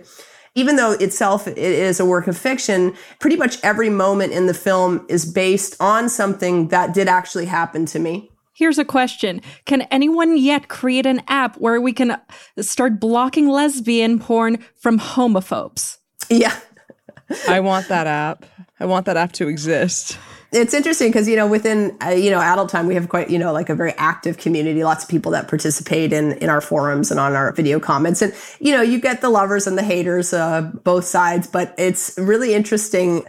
Even 0.55 0.75
though 0.75 0.93
itself 0.93 1.47
it 1.47 1.57
is 1.57 1.99
a 1.99 2.05
work 2.05 2.27
of 2.27 2.35
fiction, 2.37 2.93
pretty 3.19 3.35
much 3.35 3.63
every 3.63 3.89
moment 3.89 4.33
in 4.33 4.47
the 4.47 4.53
film 4.53 5.05
is 5.07 5.23
based 5.23 5.75
on 5.79 6.09
something 6.09 6.69
that 6.69 6.93
did 6.93 7.07
actually 7.07 7.45
happen 7.45 7.85
to 7.85 7.99
me. 7.99 8.31
Here's 8.53 8.79
a 8.79 8.85
question 8.85 9.41
Can 9.65 9.83
anyone 9.83 10.35
yet 10.35 10.67
create 10.67 11.05
an 11.05 11.21
app 11.27 11.57
where 11.57 11.79
we 11.79 11.93
can 11.93 12.11
uh, 12.11 12.17
start 12.59 12.99
blocking 12.99 13.47
lesbian 13.47 14.17
porn 14.17 14.57
from 14.75 14.99
homophobes? 14.99 15.97
Yeah. 16.27 16.57
I 17.47 17.59
want 17.59 17.87
that 17.89 18.07
app. 18.07 18.45
I 18.79 18.85
want 18.85 19.05
that 19.05 19.15
app 19.15 19.33
to 19.33 19.47
exist. 19.47 20.17
It's 20.51 20.73
interesting 20.73 21.09
because 21.09 21.27
you 21.27 21.35
know 21.35 21.47
within 21.47 21.97
uh, 22.01 22.09
you 22.09 22.31
know 22.31 22.39
adult 22.39 22.69
time 22.69 22.87
we 22.87 22.95
have 22.95 23.09
quite 23.09 23.29
you 23.29 23.37
know 23.37 23.51
like 23.51 23.69
a 23.69 23.75
very 23.75 23.93
active 23.93 24.37
community 24.37 24.83
lots 24.83 25.03
of 25.03 25.09
people 25.09 25.31
that 25.31 25.47
participate 25.47 26.13
in 26.13 26.33
in 26.33 26.49
our 26.49 26.61
forums 26.61 27.11
and 27.11 27.19
on 27.19 27.33
our 27.33 27.51
video 27.51 27.79
comments. 27.79 28.21
And 28.21 28.33
you 28.59 28.71
know 28.71 28.81
you 28.81 28.99
get 28.99 29.21
the 29.21 29.29
lovers 29.29 29.67
and 29.67 29.77
the 29.77 29.83
haters 29.83 30.33
uh, 30.33 30.61
both 30.83 31.05
sides 31.05 31.47
but 31.47 31.73
it's 31.77 32.17
really 32.17 32.53
interesting 32.53 33.25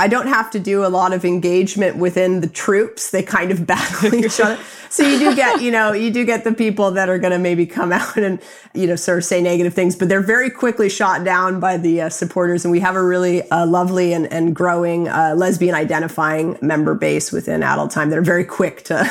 I 0.00 0.08
don't 0.08 0.28
have 0.28 0.50
to 0.52 0.58
do 0.58 0.82
a 0.86 0.88
lot 0.88 1.12
of 1.12 1.26
engagement 1.26 1.98
within 1.98 2.40
the 2.40 2.48
troops. 2.48 3.10
They 3.10 3.22
kind 3.22 3.50
of 3.50 3.66
battle 3.72 4.14
each 4.14 4.40
other. 4.40 4.58
So 4.88 5.06
you 5.06 5.18
do 5.20 5.36
get, 5.36 5.60
you 5.62 5.70
know, 5.70 5.92
you 5.92 6.10
do 6.10 6.24
get 6.24 6.42
the 6.42 6.52
people 6.52 6.90
that 6.92 7.08
are 7.08 7.18
going 7.18 7.30
to 7.32 7.38
maybe 7.38 7.64
come 7.64 7.92
out 7.92 8.16
and, 8.16 8.40
you 8.74 8.88
know, 8.88 8.96
sort 8.96 9.18
of 9.18 9.24
say 9.24 9.40
negative 9.40 9.72
things, 9.72 9.94
but 9.94 10.08
they're 10.08 10.20
very 10.22 10.50
quickly 10.50 10.88
shot 10.88 11.22
down 11.22 11.60
by 11.60 11.76
the 11.76 12.00
uh, 12.00 12.08
supporters. 12.08 12.64
And 12.64 12.72
we 12.72 12.80
have 12.80 12.96
a 12.96 13.02
really 13.02 13.48
uh, 13.50 13.66
lovely 13.66 14.12
and, 14.14 14.26
and 14.32 14.56
growing 14.56 15.06
uh, 15.06 15.34
lesbian 15.36 15.76
identifying 15.76 16.58
member 16.60 16.94
base 16.94 17.30
within 17.30 17.62
Adult 17.62 17.92
Time 17.92 18.10
that 18.10 18.18
are 18.18 18.22
very 18.22 18.44
quick 18.44 18.82
to, 18.84 18.98
I 19.02 19.06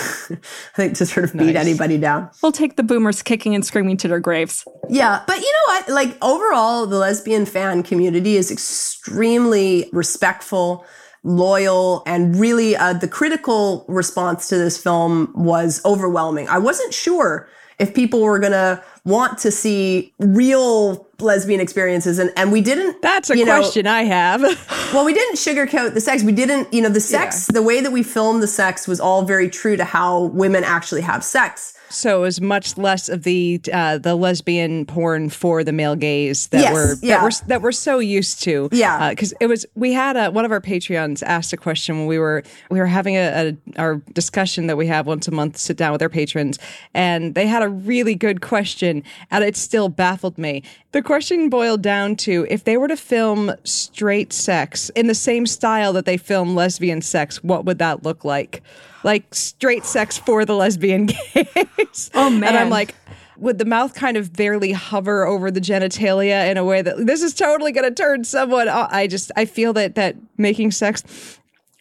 think, 0.76 0.98
to 0.98 1.06
sort 1.06 1.24
of 1.24 1.34
beat 1.34 1.54
Nice. 1.54 1.68
anybody 1.68 1.98
down. 1.98 2.30
We'll 2.42 2.52
take 2.52 2.76
the 2.76 2.84
boomers 2.84 3.22
kicking 3.22 3.56
and 3.56 3.64
screaming 3.64 3.96
to 3.98 4.08
their 4.10 4.20
graves. 4.20 4.66
Yeah, 4.90 5.24
but 5.28 5.38
you 5.38 5.54
know 5.54 5.74
what? 5.76 5.90
Like 5.90 6.18
overall, 6.22 6.88
the 6.88 6.98
lesbian 6.98 7.46
fan 7.46 7.84
community 7.84 8.36
is 8.36 8.52
extremely 8.52 9.90
respectful, 9.94 10.79
loyal, 11.24 12.04
and 12.06 12.36
really 12.36 12.76
uh, 12.76 12.94
the 12.94 13.08
critical 13.08 13.86
response 13.88 14.48
to 14.50 14.58
this 14.58 14.82
film 14.82 15.32
was 15.36 15.82
overwhelming. 15.86 16.48
I 16.48 16.60
wasn't 16.60 16.94
sure 16.94 17.50
if 17.80 17.94
people 17.94 18.22
were 18.22 18.40
gonna 18.40 18.84
want 19.06 19.38
to 19.40 19.52
see 19.52 20.14
real 20.20 21.08
lesbian 21.20 21.60
experiences, 21.62 22.20
and 22.20 22.32
and 22.36 22.52
we 22.52 22.62
didn't. 22.62 23.02
That's 23.02 23.30
a 23.30 23.38
you 23.38 23.46
know, 23.46 23.60
question 23.60 23.88
I 23.88 24.04
have. 24.04 24.42
well, 24.94 25.06
we 25.06 25.14
didn't 25.14 25.36
sugarcoat 25.36 25.94
the 25.94 26.02
sex. 26.02 26.24
We 26.24 26.32
didn't, 26.32 26.74
you 26.74 26.82
know, 26.82 26.90
the 26.90 27.00
sex, 27.00 27.48
the 27.48 27.62
way 27.62 27.82
that 27.82 27.92
we 27.92 28.04
filmed 28.04 28.44
the 28.44 28.48
sex 28.48 28.88
was 28.88 29.00
all 29.00 29.24
very 29.24 29.50
true 29.50 29.78
to 29.78 29.86
how 29.86 30.26
women 30.26 30.64
actually 30.64 31.02
have 31.02 31.24
sex. 31.24 31.74
So 31.90 32.20
it 32.20 32.22
was 32.22 32.42
much 32.42 32.78
less 32.78 33.10
of 33.10 33.24
the 33.24 33.60
uh, 33.74 33.98
the 33.98 34.16
lesbian 34.16 34.86
porn 34.86 35.30
for 35.30 35.64
the 35.64 35.72
male 35.72 35.96
gaze 35.96 36.48
that 36.48 36.62
Yes, 36.62 36.74
we're 36.74 36.96
yeah. 37.02 37.18
that 37.18 37.24
we're 37.24 37.48
that 37.48 37.62
we're 37.62 37.72
so 37.72 38.00
used 38.00 38.42
to. 38.44 38.70
Yeah. 38.72 39.10
because 39.10 39.34
it 39.40 39.48
was 39.48 39.66
we 39.76 39.94
had 39.94 40.16
a, 40.16 40.30
one 40.32 40.46
of 40.46 40.52
our 40.52 40.62
Patreons 40.62 41.24
asked 41.24 41.52
a 41.54 41.58
question 41.58 41.98
when 41.98 42.08
we 42.08 42.20
were 42.20 42.44
we 42.70 42.80
were 42.80 42.86
having 42.86 43.16
a, 43.16 43.58
a 43.76 43.82
our 43.82 43.96
discussion 44.14 44.68
that 44.68 44.78
we 44.78 44.88
have 44.88 45.08
once 45.08 45.28
a 45.28 45.32
month. 45.32 45.58
Sit 45.58 45.78
down 45.78 45.92
with 45.92 46.02
our 46.02 46.10
patrons, 46.10 46.60
and 46.94 47.34
they 47.36 47.48
had 47.48 47.64
a 47.64 47.70
really 47.70 48.16
good 48.16 48.42
question, 48.42 49.04
and 49.32 49.44
it 49.44 49.58
still 49.58 49.90
baffled 49.90 50.38
me. 50.38 50.64
The 50.92 51.02
question 51.02 51.50
boiled 51.50 51.82
down 51.82 52.16
to 52.18 52.46
if 52.50 52.64
they 52.64 52.78
were 52.78 52.88
to 52.88 52.98
film 52.98 53.52
straight 53.64 54.34
sex 54.34 54.90
in 54.96 55.08
the 55.08 55.16
same 55.16 55.46
style 55.48 55.94
that 55.94 56.06
they 56.06 56.18
film 56.18 56.56
lesbian 56.56 57.02
sex, 57.02 57.44
what 57.44 57.66
would 57.66 57.78
that 57.80 58.04
look 58.04 58.24
like? 58.26 58.62
Like 59.04 59.34
straight 59.34 59.86
sex 59.86 60.18
for 60.18 60.46
the 60.46 60.56
lesbian 60.56 61.06
gaze. 61.34 62.10
Oh, 62.14 62.30
man. 62.30 62.50
And 62.50 62.58
I'm 62.58 62.70
like, 62.70 62.96
would 63.38 63.58
the 63.58 63.66
mouth 63.66 63.94
kind 63.96 64.18
of 64.18 64.34
barely 64.34 64.72
hover 64.74 65.26
over 65.26 65.50
the 65.50 65.62
genitalia 65.62 66.50
in 66.52 66.58
a 66.58 66.66
way 66.66 66.82
that 66.82 67.06
this 67.06 67.22
is 67.22 67.34
totally 67.34 67.72
going 67.72 67.88
to 67.88 67.94
turn 67.96 68.24
someone? 68.26 68.68
off. 68.68 68.90
I 68.92 69.08
just 69.08 69.32
I 69.38 69.46
feel 69.46 69.72
that 69.74 69.96
that 69.96 70.16
making 70.38 70.72
sex. 70.72 71.38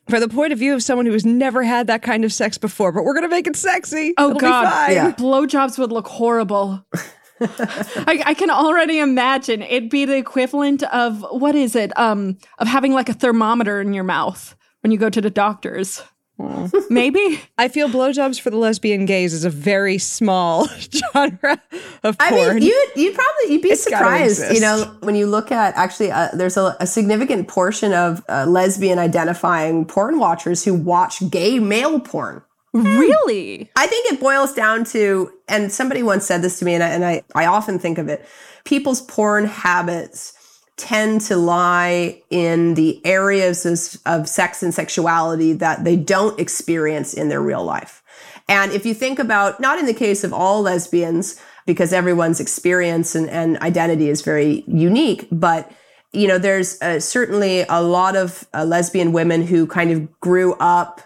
For 0.08 0.20
the 0.20 0.28
point 0.28 0.54
of 0.54 0.58
view 0.58 0.72
of 0.74 0.82
someone 0.82 1.04
who 1.04 1.12
has 1.12 1.26
never 1.26 1.62
had 1.62 1.86
that 1.88 2.00
kind 2.00 2.24
of 2.24 2.32
sex 2.32 2.56
before, 2.56 2.92
but 2.92 3.04
we're 3.04 3.12
gonna 3.12 3.28
make 3.28 3.46
it 3.46 3.56
sexy. 3.56 4.14
Oh 4.16 4.30
It'll 4.30 4.40
God, 4.40 4.62
be 4.62 4.70
fine. 4.70 4.94
Yeah. 4.94 5.12
blowjobs 5.12 5.78
would 5.78 5.92
look 5.92 6.08
horrible. 6.08 6.82
I, 7.40 8.22
I 8.24 8.34
can 8.34 8.48
already 8.48 9.00
imagine 9.00 9.60
it'd 9.62 9.90
be 9.90 10.06
the 10.06 10.16
equivalent 10.16 10.82
of 10.84 11.24
what 11.30 11.54
is 11.54 11.76
it? 11.76 11.96
Um, 11.98 12.38
of 12.58 12.66
having 12.68 12.92
like 12.94 13.10
a 13.10 13.12
thermometer 13.12 13.82
in 13.82 13.92
your 13.92 14.02
mouth 14.04 14.56
when 14.80 14.92
you 14.92 14.98
go 14.98 15.10
to 15.10 15.20
the 15.20 15.28
doctors. 15.30 16.02
Maybe. 16.90 17.40
I 17.56 17.68
feel 17.68 17.88
blowjobs 17.88 18.40
for 18.40 18.50
the 18.50 18.56
lesbian 18.56 19.06
gaze 19.06 19.34
is 19.34 19.44
a 19.44 19.50
very 19.50 19.98
small 19.98 20.68
genre 20.78 21.60
of 22.02 22.16
I 22.20 22.30
porn. 22.30 22.50
I 22.50 22.54
mean, 22.54 22.62
you'd, 22.62 22.90
you'd 22.96 23.14
probably 23.14 23.52
you'd 23.52 23.62
be 23.62 23.70
It's 23.70 23.82
surprised, 23.82 24.54
you 24.54 24.60
know, 24.60 24.96
when 25.00 25.16
you 25.16 25.26
look 25.26 25.50
at 25.50 25.76
actually 25.76 26.10
uh, 26.10 26.28
there's 26.34 26.56
a, 26.56 26.76
a 26.80 26.86
significant 26.86 27.48
portion 27.48 27.92
of 27.92 28.22
uh, 28.28 28.46
lesbian 28.46 28.98
identifying 28.98 29.84
porn 29.84 30.18
watchers 30.18 30.64
who 30.64 30.74
watch 30.74 31.28
gay 31.30 31.58
male 31.58 32.00
porn. 32.00 32.42
Really? 32.72 33.70
I 33.76 33.86
think 33.86 34.12
it 34.12 34.20
boils 34.20 34.52
down 34.52 34.84
to, 34.86 35.32
and 35.48 35.72
somebody 35.72 36.02
once 36.02 36.26
said 36.26 36.42
this 36.42 36.58
to 36.58 36.64
me, 36.64 36.74
and 36.74 36.84
I, 36.84 36.88
and 36.88 37.04
I, 37.04 37.22
I 37.34 37.46
often 37.46 37.78
think 37.78 37.98
of 37.98 38.08
it. 38.08 38.24
People's 38.64 39.00
porn 39.00 39.46
habits 39.46 40.37
tend 40.78 41.20
to 41.22 41.36
lie 41.36 42.22
in 42.30 42.74
the 42.74 43.04
areas 43.04 43.66
of, 43.66 44.00
of 44.06 44.28
sex 44.28 44.62
and 44.62 44.72
sexuality 44.72 45.52
that 45.52 45.84
they 45.84 45.96
don't 45.96 46.38
experience 46.40 47.12
in 47.12 47.28
their 47.28 47.42
real 47.42 47.64
life. 47.64 48.02
And 48.48 48.72
if 48.72 48.86
you 48.86 48.94
think 48.94 49.18
about, 49.18 49.60
not 49.60 49.78
in 49.78 49.86
the 49.86 49.94
case 49.94 50.24
of 50.24 50.32
all 50.32 50.62
lesbians, 50.62 51.40
because 51.66 51.92
everyone's 51.92 52.40
experience 52.40 53.14
and, 53.14 53.28
and 53.28 53.58
identity 53.58 54.08
is 54.08 54.22
very 54.22 54.64
unique, 54.66 55.28
but 55.30 55.70
you 56.12 56.26
know, 56.26 56.38
there's 56.38 56.80
uh, 56.80 56.98
certainly 56.98 57.66
a 57.68 57.82
lot 57.82 58.16
of 58.16 58.48
uh, 58.54 58.64
lesbian 58.64 59.12
women 59.12 59.42
who 59.42 59.66
kind 59.66 59.90
of 59.90 60.20
grew 60.20 60.54
up 60.54 61.02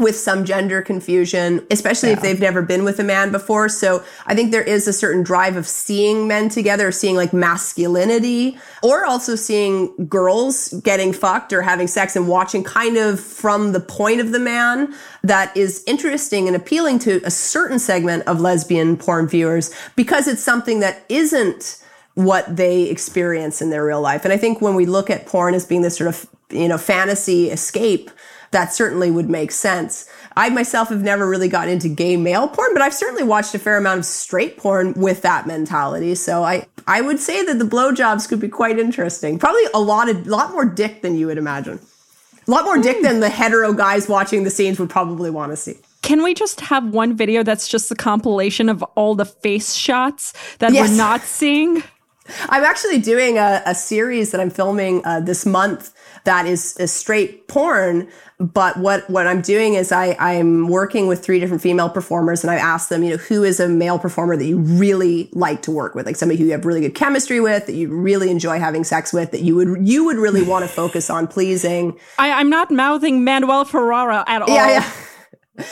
with 0.00 0.16
some 0.16 0.44
gender 0.44 0.82
confusion, 0.82 1.66
especially 1.70 2.10
if 2.10 2.20
they've 2.20 2.40
never 2.40 2.62
been 2.62 2.84
with 2.84 2.98
a 2.98 3.04
man 3.04 3.30
before. 3.32 3.68
So 3.68 4.04
I 4.26 4.34
think 4.34 4.50
there 4.52 4.62
is 4.62 4.88
a 4.88 4.92
certain 4.92 5.22
drive 5.22 5.56
of 5.56 5.66
seeing 5.66 6.28
men 6.28 6.48
together, 6.48 6.90
seeing 6.92 7.16
like 7.16 7.32
masculinity, 7.32 8.58
or 8.82 9.04
also 9.04 9.34
seeing 9.34 9.94
girls 10.06 10.68
getting 10.82 11.12
fucked 11.12 11.52
or 11.52 11.62
having 11.62 11.86
sex 11.86 12.16
and 12.16 12.28
watching 12.28 12.64
kind 12.64 12.96
of 12.96 13.20
from 13.20 13.72
the 13.72 13.80
point 13.80 14.20
of 14.20 14.32
the 14.32 14.38
man 14.38 14.94
that 15.22 15.56
is 15.56 15.82
interesting 15.86 16.46
and 16.46 16.56
appealing 16.56 16.98
to 17.00 17.20
a 17.24 17.30
certain 17.30 17.78
segment 17.78 18.22
of 18.26 18.40
lesbian 18.40 18.96
porn 18.96 19.28
viewers 19.28 19.74
because 19.96 20.28
it's 20.28 20.42
something 20.42 20.80
that 20.80 21.04
isn't 21.08 21.82
what 22.18 22.56
they 22.56 22.82
experience 22.82 23.62
in 23.62 23.70
their 23.70 23.84
real 23.84 24.00
life. 24.00 24.24
And 24.24 24.32
I 24.32 24.36
think 24.36 24.60
when 24.60 24.74
we 24.74 24.86
look 24.86 25.08
at 25.08 25.26
porn 25.26 25.54
as 25.54 25.64
being 25.64 25.82
this 25.82 25.96
sort 25.96 26.08
of, 26.08 26.26
you 26.50 26.66
know, 26.66 26.76
fantasy 26.76 27.48
escape, 27.48 28.10
that 28.50 28.72
certainly 28.72 29.10
would 29.10 29.28
make 29.28 29.50
sense. 29.52 30.08
I 30.36 30.48
myself 30.50 30.88
have 30.88 31.02
never 31.02 31.28
really 31.28 31.48
gotten 31.48 31.72
into 31.72 31.88
gay 31.88 32.16
male 32.16 32.48
porn, 32.48 32.70
but 32.72 32.82
I've 32.82 32.94
certainly 32.94 33.24
watched 33.24 33.54
a 33.54 33.58
fair 33.58 33.76
amount 33.76 33.98
of 34.00 34.04
straight 34.04 34.56
porn 34.56 34.94
with 34.94 35.22
that 35.22 35.46
mentality. 35.46 36.14
So 36.14 36.44
I, 36.44 36.66
I 36.86 37.00
would 37.00 37.18
say 37.18 37.44
that 37.44 37.58
the 37.58 37.64
blowjobs 37.64 38.28
could 38.28 38.40
be 38.40 38.48
quite 38.48 38.78
interesting. 38.78 39.38
Probably 39.38 39.64
a 39.74 39.80
lot 39.80 40.08
of, 40.08 40.26
lot 40.26 40.52
more 40.52 40.64
dick 40.64 41.02
than 41.02 41.16
you 41.16 41.26
would 41.26 41.38
imagine. 41.38 41.80
A 42.46 42.50
lot 42.50 42.64
more 42.64 42.78
dick 42.78 42.98
hmm. 42.98 43.02
than 43.02 43.20
the 43.20 43.28
hetero 43.28 43.72
guys 43.72 44.08
watching 44.08 44.44
the 44.44 44.50
scenes 44.50 44.78
would 44.78 44.90
probably 44.90 45.30
want 45.30 45.52
to 45.52 45.56
see. 45.56 45.76
Can 46.02 46.22
we 46.22 46.32
just 46.32 46.60
have 46.62 46.88
one 46.88 47.16
video 47.16 47.42
that's 47.42 47.68
just 47.68 47.90
a 47.90 47.94
compilation 47.94 48.68
of 48.68 48.82
all 48.94 49.14
the 49.14 49.26
face 49.26 49.74
shots 49.74 50.32
that 50.58 50.72
Yes. 50.72 50.88
we're 50.88 50.96
not 50.96 51.20
seeing? 51.22 51.82
I'm 52.48 52.64
actually 52.64 52.98
doing 52.98 53.38
a, 53.38 53.62
a 53.66 53.74
series 53.74 54.30
that 54.30 54.40
I'm 54.40 54.50
filming 54.50 55.04
uh, 55.04 55.20
this 55.20 55.46
month 55.46 55.94
that 56.24 56.46
is, 56.46 56.76
is 56.76 56.92
straight 56.92 57.48
porn. 57.48 58.08
But 58.40 58.76
what, 58.76 59.08
what 59.10 59.26
I'm 59.26 59.40
doing 59.40 59.74
is 59.74 59.90
I, 59.90 60.16
I'm 60.20 60.68
working 60.68 61.08
with 61.08 61.24
three 61.24 61.40
different 61.40 61.60
female 61.60 61.90
performers 61.90 62.44
and 62.44 62.52
I 62.52 62.54
asked 62.54 62.88
them, 62.88 63.02
you 63.02 63.10
know, 63.10 63.16
who 63.16 63.42
is 63.42 63.58
a 63.58 63.68
male 63.68 63.98
performer 63.98 64.36
that 64.36 64.44
you 64.44 64.58
really 64.58 65.28
like 65.32 65.62
to 65.62 65.72
work 65.72 65.96
with? 65.96 66.06
Like 66.06 66.14
somebody 66.14 66.38
who 66.38 66.44
you 66.46 66.52
have 66.52 66.64
really 66.64 66.80
good 66.80 66.94
chemistry 66.94 67.40
with, 67.40 67.66
that 67.66 67.74
you 67.74 67.88
really 67.88 68.30
enjoy 68.30 68.60
having 68.60 68.84
sex 68.84 69.12
with, 69.12 69.32
that 69.32 69.40
you 69.40 69.56
would, 69.56 69.88
you 69.88 70.04
would 70.04 70.18
really 70.18 70.42
want 70.42 70.64
to 70.64 70.68
focus 70.68 71.10
on 71.10 71.26
pleasing. 71.26 71.98
I, 72.18 72.32
I'm 72.32 72.48
not 72.48 72.70
mouthing 72.70 73.24
Manuel 73.24 73.64
Ferrara 73.64 74.22
at 74.28 74.42
all. 74.42 74.48
Yeah, 74.48 74.68
yeah. 74.70 74.92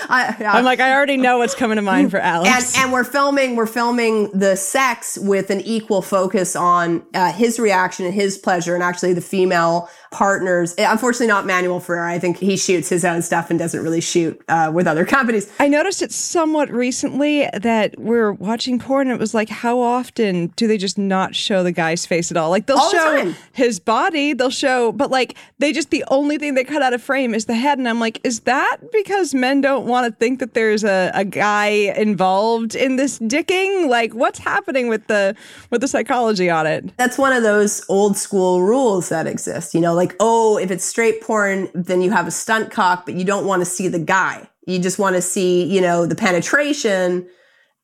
I. 0.09 0.37
I'm 0.45 0.65
like, 0.65 0.81
I 0.81 0.93
already 0.93 1.17
know 1.17 1.39
what's 1.39 1.55
coming 1.55 1.77
to 1.77 1.83
mind 1.83 2.11
for 2.11 2.19
and 2.19 2.27
Alex. 2.49 2.77
and 2.79 2.93
we're 2.93 3.05
filming 3.05 3.57
we're 3.57 3.67
filming 3.67 4.31
the 4.33 4.57
sex 4.57 5.19
with 5.19 5.51
an 5.51 5.61
equal 5.61 6.03
focus 6.03 6.57
on 6.57 7.05
uh, 7.15 7.33
his 7.33 7.59
reaction 7.59 8.05
and 8.07 8.15
his 8.15 8.39
pleasure 8.39 8.75
and 8.75 8.83
actually 8.83 9.13
the 9.13 9.21
female 9.21 9.89
partners 10.17 10.75
Eh, 10.79 10.91
unfortunately 10.91 11.27
not 11.27 11.45
Manuel 11.47 11.79
Ferrara 11.81 12.11
i 12.11 12.19
think 12.19 12.39
he 12.39 12.57
shoots 12.57 12.89
his 12.89 13.05
own 13.05 13.21
stuff 13.23 13.51
and 13.51 13.59
doesn't 13.59 13.83
really 13.83 14.01
shoot 14.01 14.41
uh, 14.49 14.71
with 14.73 14.87
other 14.87 15.05
companies 15.05 15.51
I 15.61 15.69
noticed 15.69 16.01
it 16.03 16.11
somewhat 16.13 16.71
recently 16.71 17.49
that 17.53 17.99
we're 17.99 18.33
watching 18.33 18.79
porn 18.79 19.09
and 19.09 19.17
it 19.17 19.21
was 19.21 19.35
like, 19.35 19.49
how 19.49 19.79
often 19.81 20.49
do 20.57 20.67
they 20.67 20.79
just 20.79 20.97
not 20.99 21.35
show 21.35 21.63
the 21.63 21.73
guy's 21.73 22.07
face 22.07 22.31
at 22.31 22.37
all? 22.37 22.51
Like 22.51 22.67
they'll 22.67 22.79
All 22.79 22.91
show 22.91 23.17
time. 23.23 23.37
his 23.53 23.79
body, 23.81 24.33
they'll 24.33 24.51
show, 24.51 24.93
but 24.93 25.11
like 25.11 25.37
they 25.59 25.73
just, 25.73 25.91
the 25.91 26.05
only 26.09 26.39
thing 26.39 26.55
they 26.55 26.65
cut 26.65 26.83
out 26.83 26.93
of 26.95 27.03
frame 27.03 27.35
is 27.35 27.45
the 27.47 27.55
head. 27.55 27.79
And 27.79 27.89
I'm 27.89 28.01
like, 28.01 28.21
is 28.25 28.41
that 28.41 28.79
because 28.93 29.35
men 29.35 29.61
don't 29.61 29.87
want 29.87 30.07
to 30.07 30.13
think 30.19 30.39
that 30.41 30.55
there's 30.55 30.85
a, 30.85 31.11
a 31.15 31.25
guy 31.25 31.67
involved 31.97 32.75
in 32.75 32.97
this 32.97 33.19
dicking? 33.19 33.89
Like 33.89 34.13
what's 34.15 34.39
happening 34.39 34.89
with 34.89 35.07
the, 35.07 35.35
with 35.71 35.81
the 35.81 35.89
psychology 35.89 36.49
on 36.51 36.67
it? 36.67 36.97
that's 36.97 37.19
one 37.19 37.33
of 37.33 37.43
those 37.43 37.85
old 37.89 38.17
school 38.17 38.63
rules 38.63 39.09
that 39.09 39.27
exist 39.27 39.75
you 39.75 39.81
know 39.81 39.95
like 39.95 40.06
oh 40.21 40.59
if 40.59 40.71
it's 40.71 40.85
straight 40.85 41.21
porn 41.23 41.69
then 41.75 42.03
you 42.03 42.11
have 42.11 42.27
a 42.27 42.31
stunt 42.31 42.71
cock 42.71 43.05
but 43.05 43.15
you 43.15 43.25
don't 43.25 43.47
want 43.47 43.61
to 43.61 43.67
see 43.67 43.89
the 43.89 43.99
guy 43.99 44.49
you 44.67 44.79
just 44.79 44.99
want 44.99 45.17
to 45.17 45.23
see 45.23 45.65
you 45.65 45.81
know 45.81 46.07
the 46.07 46.15
penetration 46.17 47.29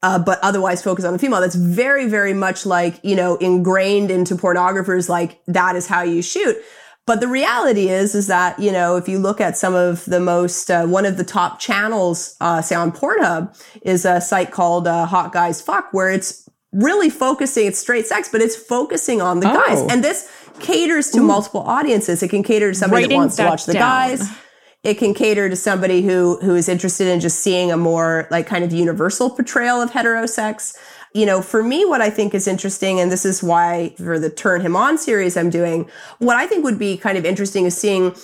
uh, 0.02 0.18
but 0.18 0.38
otherwise 0.42 0.82
focus 0.82 1.04
on 1.04 1.12
the 1.12 1.18
female. 1.18 1.40
That's 1.40 1.54
very, 1.54 2.08
very 2.08 2.34
much 2.34 2.66
like, 2.66 2.98
you 3.04 3.14
know, 3.14 3.36
ingrained 3.36 4.10
into 4.10 4.34
pornographers, 4.34 5.08
like 5.08 5.40
that 5.46 5.76
is 5.76 5.86
how 5.86 6.02
you 6.02 6.22
shoot. 6.22 6.56
But 7.06 7.20
the 7.20 7.28
reality 7.28 7.88
is, 7.88 8.14
is 8.14 8.26
that, 8.26 8.58
you 8.58 8.72
know, 8.72 8.96
if 8.96 9.08
you 9.08 9.18
look 9.18 9.40
at 9.40 9.56
some 9.56 9.74
of 9.74 10.04
the 10.06 10.20
most, 10.20 10.70
uh, 10.70 10.86
one 10.86 11.04
of 11.06 11.16
the 11.18 11.24
top 11.24 11.58
channels, 11.60 12.36
uh, 12.40 12.62
say 12.62 12.74
on 12.74 12.92
Pornhub 12.92 13.56
is 13.82 14.04
a 14.04 14.20
site 14.20 14.50
called, 14.50 14.86
uh, 14.86 15.06
Hot 15.06 15.32
Guys 15.32 15.60
Fuck, 15.60 15.92
where 15.92 16.10
it's 16.10 16.48
really 16.72 17.10
focusing, 17.10 17.66
it's 17.66 17.78
straight 17.78 18.06
sex, 18.06 18.28
but 18.30 18.40
it's 18.40 18.56
focusing 18.56 19.20
on 19.20 19.40
the 19.40 19.50
Oh. 19.50 19.54
guys. 19.66 19.82
And 19.90 20.02
this 20.02 20.28
caters 20.62 21.10
to 21.10 21.20
multiple 21.20 21.60
audiences. 21.60 22.22
It 22.22 22.28
can 22.28 22.42
cater 22.42 22.72
to 22.72 22.74
somebody 22.78 23.02
that 23.02 23.08
Writing 23.08 23.18
wants 23.18 23.36
to 23.36 23.42
that 23.42 23.50
watch 23.50 23.66
the 23.66 23.74
down. 23.74 24.08
guys 24.08 24.30
it 24.82 24.98
can 24.98 25.14
cater 25.14 25.48
to 25.48 25.56
somebody 25.56 26.02
who 26.02 26.38
who 26.40 26.54
is 26.54 26.68
interested 26.68 27.06
in 27.06 27.20
just 27.20 27.40
seeing 27.40 27.70
a 27.70 27.76
more 27.76 28.26
like 28.30 28.46
kind 28.46 28.64
of 28.64 28.72
universal 28.72 29.30
portrayal 29.30 29.80
of 29.80 29.90
heterosex 29.90 30.76
you 31.14 31.26
know 31.26 31.40
for 31.40 31.62
me 31.62 31.84
what 31.84 32.00
i 32.00 32.10
think 32.10 32.34
is 32.34 32.48
interesting 32.48 32.98
and 32.98 33.10
this 33.12 33.24
is 33.24 33.42
why 33.42 33.94
for 33.96 34.18
the 34.18 34.30
turn 34.30 34.60
him 34.60 34.74
on 34.76 34.98
series 34.98 35.36
i'm 35.36 35.50
doing 35.50 35.88
what 36.18 36.36
i 36.36 36.46
think 36.46 36.64
would 36.64 36.78
be 36.78 36.96
kind 36.96 37.16
of 37.16 37.24
interesting 37.24 37.64
is 37.64 37.76
seeing 37.76 38.14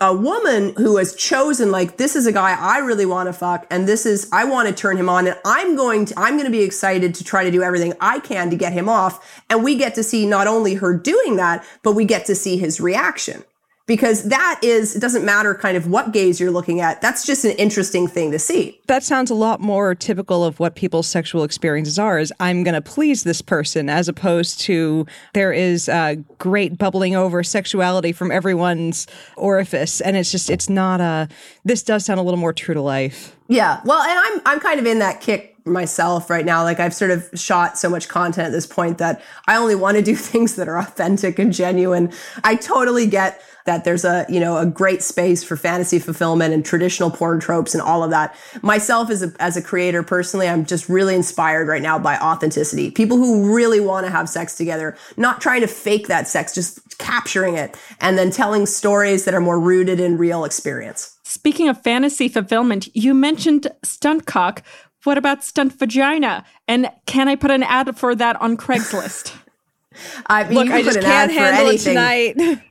a 0.00 0.14
woman 0.14 0.74
who 0.76 0.96
has 0.96 1.12
chosen 1.14 1.72
like 1.72 1.96
this 1.96 2.14
is 2.14 2.24
a 2.24 2.32
guy 2.32 2.56
I 2.56 2.78
really 2.78 3.04
want 3.04 3.28
to 3.28 3.32
fuck 3.32 3.66
and 3.68 3.88
this 3.88 4.06
is 4.06 4.28
I 4.32 4.44
want 4.44 4.68
to 4.68 4.74
turn 4.74 4.96
him 4.96 5.08
on 5.08 5.26
and 5.26 5.36
I'm 5.44 5.74
going 5.74 6.04
to 6.06 6.14
I'm 6.16 6.34
going 6.34 6.44
to 6.44 6.52
be 6.52 6.62
excited 6.62 7.16
to 7.16 7.24
try 7.24 7.42
to 7.42 7.50
do 7.50 7.64
everything 7.64 7.94
I 8.00 8.20
can 8.20 8.48
to 8.50 8.56
get 8.56 8.72
him 8.72 8.88
off 8.88 9.42
and 9.50 9.64
we 9.64 9.74
get 9.76 9.96
to 9.96 10.04
see 10.04 10.24
not 10.24 10.46
only 10.46 10.74
her 10.74 10.96
doing 10.96 11.34
that 11.36 11.66
but 11.82 11.92
we 11.92 12.04
get 12.04 12.26
to 12.26 12.36
see 12.36 12.56
his 12.56 12.80
reaction 12.80 13.42
because 13.88 14.28
that 14.28 14.60
is 14.62 14.94
it 14.94 15.00
doesn't 15.00 15.24
matter 15.24 15.54
kind 15.56 15.76
of 15.76 15.88
what 15.88 16.12
gaze 16.12 16.38
you're 16.38 16.52
looking 16.52 16.80
at 16.80 17.00
that's 17.00 17.26
just 17.26 17.44
an 17.44 17.50
interesting 17.52 18.06
thing 18.06 18.30
to 18.30 18.38
see 18.38 18.78
That 18.86 19.02
sounds 19.02 19.30
a 19.30 19.34
lot 19.34 19.60
more 19.60 19.96
typical 19.96 20.44
of 20.44 20.60
what 20.60 20.76
people's 20.76 21.08
sexual 21.08 21.42
experiences 21.42 21.98
are 21.98 22.18
is 22.20 22.32
I'm 22.38 22.62
going 22.62 22.74
to 22.74 22.80
please 22.80 23.24
this 23.24 23.42
person 23.42 23.88
as 23.88 24.08
opposed 24.08 24.60
to 24.62 25.06
there 25.34 25.52
is 25.52 25.88
uh, 25.88 26.16
great 26.38 26.78
bubbling 26.78 27.16
over 27.16 27.42
sexuality 27.42 28.12
from 28.12 28.30
everyone's 28.30 29.06
orifice. 29.36 30.00
And 30.00 30.16
it's 30.16 30.30
just, 30.30 30.50
it's 30.50 30.68
not 30.68 31.00
a, 31.00 31.28
this 31.64 31.82
does 31.82 32.04
sound 32.04 32.20
a 32.20 32.22
little 32.22 32.38
more 32.38 32.52
true 32.52 32.74
to 32.74 32.82
life. 32.82 33.36
Yeah. 33.48 33.80
Well, 33.84 34.02
and 34.02 34.18
I'm 34.18 34.40
I'm 34.44 34.60
kind 34.60 34.78
of 34.78 34.84
in 34.84 34.98
that 34.98 35.22
kick 35.22 35.47
myself 35.68 36.30
right 36.30 36.44
now. 36.44 36.62
Like 36.62 36.80
I've 36.80 36.94
sort 36.94 37.10
of 37.10 37.28
shot 37.34 37.78
so 37.78 37.88
much 37.88 38.08
content 38.08 38.46
at 38.46 38.52
this 38.52 38.66
point 38.66 38.98
that 38.98 39.22
I 39.46 39.56
only 39.56 39.74
want 39.74 39.96
to 39.96 40.02
do 40.02 40.14
things 40.16 40.56
that 40.56 40.68
are 40.68 40.78
authentic 40.78 41.38
and 41.38 41.52
genuine. 41.52 42.12
I 42.44 42.56
totally 42.56 43.06
get 43.06 43.42
that 43.68 43.84
there's 43.84 44.04
a, 44.04 44.24
you 44.30 44.40
know, 44.40 44.56
a 44.56 44.64
great 44.64 45.02
space 45.02 45.44
for 45.44 45.54
fantasy 45.54 45.98
fulfillment 45.98 46.54
and 46.54 46.64
traditional 46.64 47.10
porn 47.10 47.38
tropes 47.38 47.74
and 47.74 47.82
all 47.82 48.02
of 48.02 48.08
that. 48.10 48.34
Myself 48.62 49.10
as 49.10 49.22
a, 49.22 49.30
as 49.40 49.58
a 49.58 49.62
creator 49.62 50.02
personally, 50.02 50.48
I'm 50.48 50.64
just 50.64 50.88
really 50.88 51.14
inspired 51.14 51.68
right 51.68 51.82
now 51.82 51.98
by 51.98 52.16
authenticity. 52.16 52.90
People 52.90 53.18
who 53.18 53.54
really 53.54 53.78
want 53.78 54.06
to 54.06 54.10
have 54.10 54.26
sex 54.26 54.56
together, 54.56 54.96
not 55.18 55.42
trying 55.42 55.60
to 55.60 55.66
fake 55.66 56.06
that 56.08 56.26
sex, 56.26 56.54
just 56.54 56.98
capturing 56.98 57.56
it 57.56 57.76
and 58.00 58.16
then 58.16 58.30
telling 58.30 58.64
stories 58.64 59.26
that 59.26 59.34
are 59.34 59.40
more 59.40 59.60
rooted 59.60 60.00
in 60.00 60.16
real 60.16 60.46
experience. 60.46 61.18
Speaking 61.24 61.68
of 61.68 61.82
fantasy 61.82 62.28
fulfillment, 62.28 62.88
you 62.96 63.12
mentioned 63.12 63.70
stunt 63.82 64.24
cock. 64.24 64.62
What 65.08 65.16
about 65.16 65.42
stunt 65.42 65.72
vagina? 65.72 66.44
And 66.68 66.90
can 67.06 67.28
I 67.28 67.34
put 67.34 67.50
an 67.50 67.62
ad 67.62 67.96
for 67.96 68.14
that 68.14 68.38
on 68.42 68.58
Craigslist? 68.58 69.34
I 70.26 70.44
mean, 70.44 70.52
Look, 70.52 70.68
I 70.68 70.82
can 70.82 70.84
just 70.84 70.98
put 70.98 71.06
an 71.06 71.10
ad 71.10 71.30
can't 71.30 71.32
for 71.32 71.54
handle 71.54 71.74
it 71.74 71.78
tonight. 71.78 72.62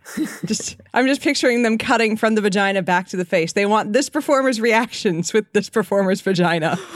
just, 0.46 0.78
I'm 0.94 1.08
just 1.08 1.24
picturing 1.24 1.64
them 1.64 1.80
cutting 1.80 2.16
from 2.16 2.36
the 2.36 2.42
vagina 2.42 2.84
back 2.84 3.08
to 3.08 3.18
the 3.18 3.26
face. 3.26 3.54
They 3.54 3.66
want 3.66 3.94
this 3.94 4.08
performer's 4.08 4.62
reactions 4.62 5.34
with 5.34 5.52
this 5.54 5.68
performer's 5.68 6.22
vagina. 6.22 6.78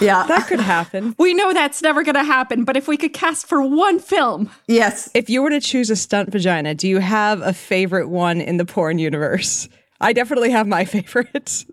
Yeah. 0.00 0.26
That 0.28 0.46
could 0.46 0.60
happen. 0.60 1.16
we 1.18 1.34
know 1.34 1.52
that's 1.52 1.82
never 1.82 2.04
going 2.04 2.14
to 2.14 2.22
happen, 2.22 2.64
but 2.64 2.76
if 2.76 2.86
we 2.86 2.96
could 2.96 3.12
cast 3.12 3.46
for 3.46 3.62
one 3.62 3.98
film, 3.98 4.48
yes. 4.68 5.10
If 5.12 5.28
you 5.28 5.42
were 5.42 5.50
to 5.50 5.60
choose 5.60 5.90
a 5.90 5.96
stunt 5.96 6.30
vagina, 6.30 6.76
do 6.76 6.86
you 6.86 7.00
have 7.00 7.40
a 7.42 7.52
favorite 7.52 8.08
one 8.08 8.40
in 8.40 8.58
the 8.58 8.64
porn 8.64 9.00
universe? 9.00 9.68
I 10.00 10.12
definitely 10.12 10.50
have 10.50 10.68
my 10.68 10.84
favorites. 10.84 11.66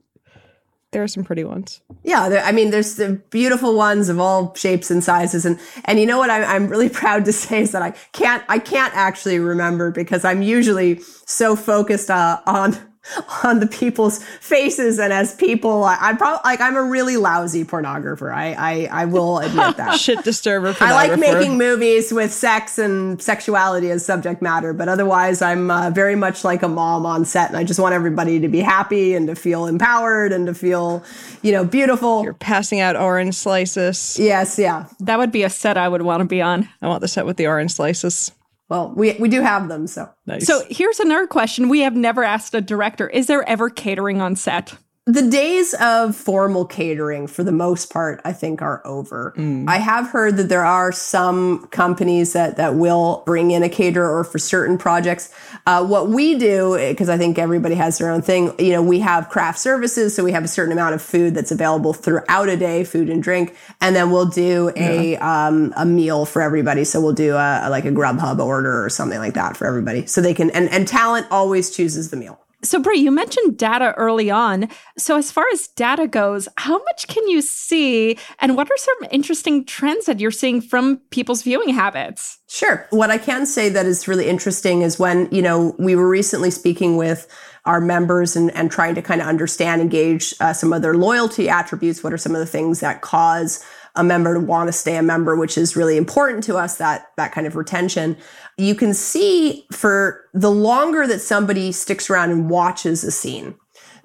There 0.92 1.02
are 1.02 1.08
some 1.08 1.24
pretty 1.24 1.46
ones. 1.46 1.82
Yeah, 2.04 2.28
there, 2.28 2.44
I 2.44 2.52
mean, 2.52 2.72
there's 2.72 2.96
the 2.96 3.22
beautiful 3.30 3.76
ones 3.76 4.10
of 4.10 4.20
all 4.20 4.54
shapes 4.56 4.92
and 4.92 5.02
sizes, 5.02 5.46
and 5.46 5.58
and 5.86 6.00
you 6.00 6.06
know 6.06 6.18
what 6.18 6.30
I'm, 6.30 6.44
I'm 6.44 6.68
really 6.68 6.90
proud 7.02 7.26
to 7.26 7.34
say 7.34 7.62
is 7.62 7.72
that 7.72 7.82
I 7.82 7.92
can't 8.12 8.44
I 8.50 8.60
can't 8.60 8.94
actually 8.94 9.40
remember 9.40 9.92
because 9.92 10.26
I'm 10.26 10.42
usually 10.42 11.00
so 11.26 11.56
focused 11.56 12.12
uh, 12.12 12.42
on 12.46 12.78
on 13.44 13.60
the 13.60 13.68
people's 13.68 14.24
faces 14.24 15.00
and 15.00 15.12
as 15.12 15.34
people 15.36 15.84
I, 15.84 15.98
I'm 16.00 16.18
probably 16.18 16.42
like 16.44 16.62
I'm 16.62 16.76
a 16.76 16.84
really 16.84 17.18
lousy 17.18 17.64
pornographer. 17.64 18.34
I 18.34 18.54
I, 18.54 18.90
I 18.92 19.06
will 19.06 19.40
admit 19.40 19.78
that. 19.78 20.00
Shit 20.00 20.24
disturber. 20.24 20.76
I 20.80 20.94
like 20.94 21.20
making 21.20 21.58
movies 21.58 22.12
with 22.12 22.32
sex 22.32 22.78
and 22.78 23.22
sexuality 23.22 23.90
as 23.90 24.06
subject 24.06 24.42
matter, 24.42 24.74
but 24.74 24.88
otherwise, 24.88 25.42
I'm 25.42 25.72
uh, 25.72 25.90
very 25.90 26.16
much 26.16 26.44
like 26.44 26.62
a 26.64 26.68
mom 26.68 27.06
on 27.06 27.26
set, 27.26 27.50
and 27.50 27.58
I 27.58 27.64
just 27.64 27.80
want 27.80 27.94
everybody 27.94 28.40
to 28.40 28.48
be 28.48 28.60
happy 28.60 29.16
and 29.16 29.28
to 29.28 29.36
feel 29.36 29.66
empowered 29.66 30.32
and 30.32 30.46
to 30.48 30.54
feel, 30.54 31.04
you 31.42 31.52
know, 31.52 31.66
beautiful. 31.66 32.24
You're 32.24 32.34
passing 32.34 32.80
out 32.80 32.96
orange 32.96 33.36
slices. 33.36 34.18
yes, 34.20 34.60
yeah. 34.60 34.86
that 35.00 35.18
would 35.18 35.32
be 35.32 35.44
a 35.44 35.50
set 35.50 35.78
I 35.78 35.88
would 35.88 36.02
want 36.02 36.22
to 36.22 36.26
be 36.26 36.42
on. 36.42 36.70
I 36.82 36.88
want 36.88 37.02
the 37.02 37.08
set 37.08 37.26
with 37.26 37.38
the 37.38 37.48
orange 37.48 37.72
slices. 37.72 38.32
Well, 38.72 38.94
we 38.96 39.18
we 39.20 39.28
do 39.28 39.42
have 39.42 39.68
them, 39.68 39.86
so 39.86 40.10
Nice. 40.26 40.48
So 40.48 40.64
here's 40.70 41.02
another 41.02 41.28
question 41.28 41.68
we 41.68 41.82
have 41.82 41.94
never 41.94 42.24
asked 42.24 42.56
a 42.56 42.62
director 42.62 43.10
Is 43.10 43.28
there 43.28 43.44
ever 43.44 43.70
catering 43.70 44.22
on 44.22 44.38
set? 44.38 44.76
The 45.08 45.28
days 45.28 45.74
of 45.82 46.16
formal 46.16 46.64
catering, 46.64 47.26
for 47.26 47.44
the 47.44 47.52
most 47.52 47.92
part, 47.92 48.22
I 48.24 48.34
think 48.34 48.62
are 48.62 48.86
over. 48.86 49.34
I 49.68 49.78
have 49.78 50.10
heard 50.10 50.38
that 50.38 50.48
there 50.48 50.64
are 50.64 50.92
some 50.92 51.66
companies 51.68 52.34
that 52.34 52.58
that 52.58 52.76
will 52.76 53.24
bring 53.26 53.50
in 53.50 53.64
a 53.64 53.70
caterer 53.70 54.16
or 54.16 54.24
for 54.24 54.38
certain 54.38 54.78
projects. 54.78 55.34
Uh, 55.66 55.84
what 55.84 56.10
we 56.10 56.38
do, 56.38 56.78
because 56.78 57.10
I 57.10 57.18
think 57.18 57.40
everybody 57.40 57.74
has 57.76 57.98
their 57.98 58.12
own 58.12 58.22
thing, 58.22 58.54
you 58.60 58.74
know, 58.74 58.84
we 58.84 59.00
have 59.00 59.28
craft 59.30 59.58
services, 59.58 60.16
so 60.16 60.24
we 60.24 60.34
have 60.34 60.44
a 60.44 60.48
certain 60.48 60.72
amount 60.72 60.94
of 60.94 61.02
food 61.02 61.34
that's 61.34 61.52
available 61.52 61.94
throughout 61.94 62.48
a 62.50 62.56
day, 62.56 62.84
food 62.84 63.10
and 63.10 63.24
drink, 63.24 63.56
and 63.82 63.96
then 63.96 64.12
we'll 64.12 64.28
do 64.28 64.72
a 64.76 65.18
um, 65.18 65.74
a 65.78 65.86
meal 65.86 66.26
for 66.26 66.44
everybody. 66.44 66.84
So 66.84 67.02
we'll 67.02 67.14
do 67.14 67.34
a, 67.34 67.70
like 67.72 67.86
a 67.86 67.92
Grubhub 67.92 68.38
order 68.38 68.86
or 68.86 68.90
something 68.92 69.18
like 69.18 69.34
that 69.34 69.58
for 69.58 69.66
everybody, 69.66 70.06
so 70.06 70.22
they 70.22 70.36
can. 70.36 70.52
And 70.52 70.70
and 70.70 70.88
talent 70.88 71.26
always 71.32 71.72
chooses 71.72 72.12
the 72.12 72.18
meal. 72.18 72.41
So, 72.64 72.80
Bree, 72.80 73.00
you 73.00 73.12
mentioned 73.12 73.58
data 73.58 73.94
early 73.98 74.30
on. 74.30 74.70
So, 74.98 75.18
as 75.18 75.32
far 75.32 75.46
as 75.52 75.68
data 75.70 76.08
goes, 76.08 76.48
how 76.58 76.78
much 76.84 77.08
can 77.08 77.28
you 77.28 77.42
see, 77.42 78.18
and 78.40 78.56
what 78.56 78.70
are 78.70 78.78
some 78.78 79.10
interesting 79.12 79.66
trends 79.66 80.06
that 80.06 80.20
you're 80.20 80.32
seeing 80.32 80.62
from 80.62 80.98
people's 81.10 81.42
viewing 81.42 81.70
habits? 81.70 82.40
Sure. 82.48 82.86
What 82.92 83.10
I 83.10 83.18
can 83.18 83.46
say 83.46 83.70
that 83.70 83.86
is 83.86 84.08
really 84.08 84.28
interesting 84.28 84.82
is 84.82 85.00
when, 85.00 85.28
you 85.32 85.42
know, 85.42 85.76
we 85.80 85.96
were 85.96 86.08
recently 86.08 86.52
speaking 86.52 86.98
with 86.98 87.28
our 87.66 87.80
members 87.80 88.36
and, 88.36 88.52
and 88.56 88.72
trying 88.72 88.96
to 88.96 89.02
kind 89.02 89.22
of 89.22 89.28
understand, 89.28 89.82
engage 89.82 90.34
uh, 90.40 90.54
some 90.54 90.74
of 90.74 90.82
their 90.82 90.96
loyalty 90.96 91.50
attributes. 91.50 92.04
What 92.04 92.14
are 92.14 92.18
some 92.18 92.36
of 92.36 92.40
the 92.40 92.46
things 92.46 92.80
that 92.80 93.02
cause 93.02 93.64
a 93.96 94.04
member 94.04 94.34
to 94.34 94.40
want 94.40 94.68
to 94.68 94.74
stay 94.74 94.96
a 94.96 95.04
member, 95.04 95.36
which 95.36 95.58
is 95.58 95.76
really 95.76 95.98
important 95.98 96.44
to 96.46 96.58
us, 96.58 96.78
that, 96.78 97.08
that 97.18 97.32
kind 97.32 97.46
of 97.46 97.56
retention. 97.56 98.18
You 98.58 98.76
can 98.76 98.94
see 98.94 99.66
for 99.72 100.26
the 100.34 100.52
longer 100.52 101.06
that 101.08 101.20
somebody 101.20 101.72
sticks 101.72 102.10
around 102.10 102.32
and 102.32 102.50
watches 102.50 103.04
a 103.04 103.12
scene, 103.12 103.56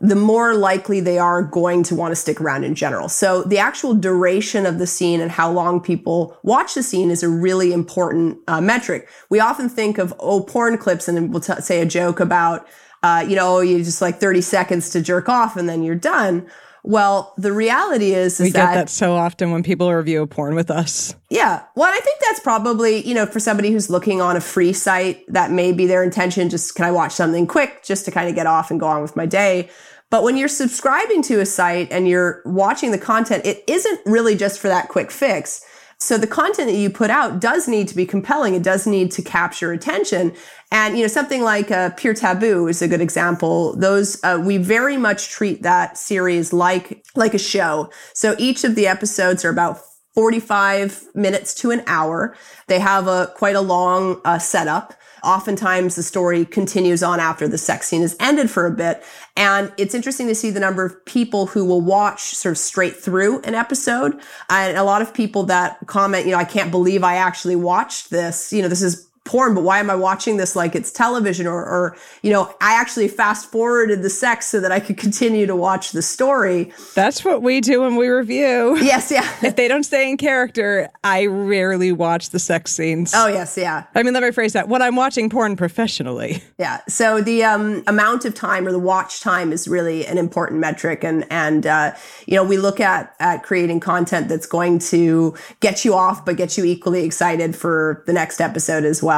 the 0.01 0.17
more 0.17 0.55
likely 0.55 1.01
they 1.01 1.19
are 1.19 1.43
going 1.43 1.83
to 1.85 1.95
want 1.95 2.13
to 2.13 2.17
stick 2.17 2.41
around 2.41 2.65
in 2.65 2.75
general. 2.75 3.09
So 3.09 3.43
the 3.45 3.59
actual 3.59 3.95
duration 3.95 4.67
of 4.67 4.79
the 4.79 4.87
scene 4.87 5.21
and 5.21 5.31
how 5.31 5.51
long 5.51 5.81
people 5.81 6.37
watch 6.43 6.75
the 6.75 6.83
scene 6.83 7.11
is 7.11 7.23
a 7.23 7.29
really 7.29 7.73
important 7.73 8.39
uh, 8.47 8.61
metric. 8.61 9.09
We 9.31 9.41
often 9.41 9.69
think 9.69 9.99
of, 9.99 10.13
oh, 10.19 10.43
porn 10.43 10.77
clips 10.79 11.09
and 11.09 11.33
we'll 11.33 11.41
t- 11.41 11.61
say 11.61 11.81
a 11.81 11.87
joke 11.87 12.21
about, 12.21 12.67
uh, 13.03 13.25
you 13.27 13.37
know, 13.37 13.61
you 13.61 13.79
just 13.83 14.03
like 14.03 14.17
30 14.17 14.43
seconds 14.43 14.91
to 14.91 15.01
jerk 15.01 15.29
off 15.29 15.57
and 15.57 15.69
then 15.69 15.83
you're 15.83 15.95
done. 15.95 16.47
Well, 16.87 17.35
the 17.37 17.53
reality 17.53 18.13
is, 18.13 18.35
is 18.35 18.47
we 18.47 18.51
that, 18.53 18.69
get 18.69 18.75
that 18.75 18.89
so 18.89 19.15
often 19.15 19.51
when 19.51 19.65
people 19.65 19.93
review 19.93 20.23
a 20.23 20.27
porn 20.27 20.55
with 20.55 20.71
us. 20.71 21.17
yeah. 21.31 21.65
Well, 21.75 21.93
I 21.93 21.99
think 21.99 22.21
that's 22.21 22.39
probably, 22.41 23.07
you 23.07 23.13
know, 23.13 23.27
for 23.27 23.41
somebody 23.41 23.73
who's 23.73 23.91
looking 23.91 24.21
on 24.21 24.37
a 24.37 24.41
free 24.41 24.73
site, 24.73 25.25
that 25.27 25.51
may 25.51 25.73
be 25.73 25.87
their 25.87 26.05
intention. 26.05 26.49
Just 26.49 26.77
can 26.77 26.85
I 26.85 26.93
watch 26.93 27.13
something 27.13 27.49
quick 27.49 27.83
just 27.83 28.05
to 28.05 28.13
kind 28.13 28.29
of 28.29 28.37
get 28.37 28.47
off 28.47 28.71
and 28.71 28.79
go 28.79 28.87
on 28.87 29.03
with 29.03 29.17
my 29.17 29.27
day? 29.27 29.69
But 30.11 30.23
when 30.23 30.37
you're 30.37 30.47
subscribing 30.47 31.23
to 31.23 31.41
a 31.41 31.47
site 31.47 31.91
and 31.91 32.07
you're 32.07 32.41
watching 32.45 32.93
the 32.93 32.99
content, 32.99 33.45
it 33.45 33.65
isn't 33.67 34.01
really 34.07 34.37
just 34.37 34.61
for 34.61 34.69
that 34.69 34.89
quick 34.89 35.11
fix. 35.11 35.65
So 35.99 36.19
the 36.19 36.27
content 36.27 36.69
that 36.69 36.77
you 36.77 36.91
put 36.91 37.11
out 37.11 37.41
does 37.41 37.67
need 37.67 37.89
to 37.89 37.97
be 37.97 38.05
compelling. 38.05 38.55
It 38.55 38.63
does 38.63 38.87
need 38.87 39.11
to 39.13 39.23
capture 39.23 39.73
attention. 39.73 40.35
And, 40.71 40.97
you 40.97 41.03
know, 41.03 41.09
something 41.09 41.43
like 41.43 41.71
uh, 41.71 41.91
Pure 41.97 42.15
Taboo 42.15 42.69
is 42.69 42.83
a 42.83 42.89
good 42.89 43.01
example. 43.01 43.75
Those, 43.77 44.23
uh, 44.23 44.41
we 44.45 44.59
very 44.59 44.99
much 44.99 45.31
treat 45.31 45.63
that 45.63 45.97
series 45.97 46.53
like, 46.53 47.03
like 47.15 47.33
a 47.33 47.39
show. 47.39 47.91
So 48.13 48.37
each 48.39 48.63
of 48.63 48.75
the 48.75 48.87
episodes 48.87 49.45
are 49.45 49.51
about 49.51 49.81
45 50.15 51.15
minutes 51.15 51.55
to 51.57 51.71
an 51.71 51.83
hour. 51.87 52.37
They 52.67 52.79
have 52.79 53.07
a 53.07 53.33
quite 53.35 53.57
a 53.57 53.61
long 53.61 54.21
uh, 54.25 54.39
setup. 54.39 54.95
Oftentimes 55.27 55.97
the 55.97 56.03
story 56.03 56.45
continues 56.45 57.03
on 57.03 57.19
after 57.19 57.49
the 57.49 57.59
sex 57.59 57.89
scene 57.89 58.03
is 58.03 58.17
ended 58.21 58.49
for 58.49 58.65
a 58.65 58.71
bit. 58.71 59.03
And 59.37 59.73
it's 59.77 59.95
interesting 59.95 60.29
to 60.29 60.35
see 60.35 60.51
the 60.51 60.61
number 60.61 60.85
of 60.85 61.05
people 61.05 61.47
who 61.47 61.65
will 61.65 61.81
watch 61.81 62.35
sort 62.35 62.53
of 62.53 62.59
straight 62.59 62.97
through 62.97 63.41
an 63.43 63.55
episode. 63.55 64.15
Uh, 64.49 64.69
and 64.69 64.79
a 64.79 64.85
lot 64.85 65.03
of 65.03 65.13
people 65.13 65.43
that 65.45 65.79
comment, 65.87 66.27
you 66.27 66.33
know, 66.33 66.39
I 66.39 66.45
can't 66.45 66.71
believe 66.71 67.03
I 67.03 67.17
actually 67.17 67.57
watched 67.57 68.11
this. 68.11 68.53
You 68.53 68.63
know, 68.63 68.69
this 68.69 68.83
is 68.83 69.09
porn, 69.27 69.55
but 69.55 69.63
why 69.63 69.79
am 69.79 69.91
I 69.91 69.95
watching 69.95 70.37
this 70.37 70.57
like 70.57 70.75
it's 70.75 70.91
television? 70.91 71.47
Or, 71.47 71.63
or, 71.65 71.97
you 72.23 72.33
know, 72.33 72.55
I 72.61 72.81
actually 72.81 73.09
fast 73.09 73.51
forwarded 73.51 74.03
the 74.03 74.11
sex 74.11 74.47
so 74.47 74.61
that 74.61 74.73
I 74.73 74.81
could 74.81 74.97
continue 74.97 75.47
to 75.47 75.57
watch 75.57 75.93
the 75.93 76.03
story. 76.03 76.73
That's 76.95 77.25
what 77.25 77.43
we 77.43 77.61
do 77.61 77.83
when 77.83 77.97
we 77.97 78.09
review. 78.09 78.79
Yes, 78.79 79.11
yeah. 79.11 79.27
If 79.47 79.57
they 79.57 79.69
don't 79.69 79.85
stay 79.85 80.11
in 80.11 80.17
character, 80.17 80.89
I 81.05 81.27
rarely 81.27 81.93
watch 81.93 82.31
the 82.31 82.39
sex 82.39 82.73
scenes. 82.73 83.13
Oh, 83.15 83.27
yes, 83.27 83.57
yeah. 83.57 83.85
I 83.95 84.03
mean, 84.03 84.15
let 84.15 84.23
me 84.23 84.31
phrase 84.33 84.55
that. 84.55 84.69
When 84.69 84.83
I'm 84.83 84.97
watching 84.97 85.31
porn 85.31 85.57
professionally, 85.57 86.43
Yeah. 86.59 86.81
So 86.89 87.21
the 87.21 87.45
um, 87.45 87.83
amount 87.87 88.25
of 88.25 88.35
time 88.35 88.67
or 88.67 88.73
the 88.73 88.79
watch 88.79 89.21
time 89.21 89.53
is 89.53 89.69
really 89.69 90.07
an 90.07 90.19
important 90.19 90.61
metric, 90.61 91.05
and 91.05 91.27
and 91.31 91.67
uh, 91.67 91.95
you 92.27 92.35
know 92.35 92.45
we 92.45 92.57
look 92.57 92.81
at 92.81 93.15
at 93.21 93.43
creating 93.43 93.81
content 93.81 94.29
that's 94.29 94.47
going 94.47 94.79
to 94.79 95.35
get 95.61 95.85
you 95.85 95.95
off, 95.95 96.25
but 96.25 96.37
get 96.37 96.57
you 96.57 96.65
equally 96.65 97.05
excited 97.05 97.55
for 97.55 98.03
the 98.07 98.13
next 98.13 98.41
episode 98.41 98.85
as 98.85 99.03
well. 99.03 99.16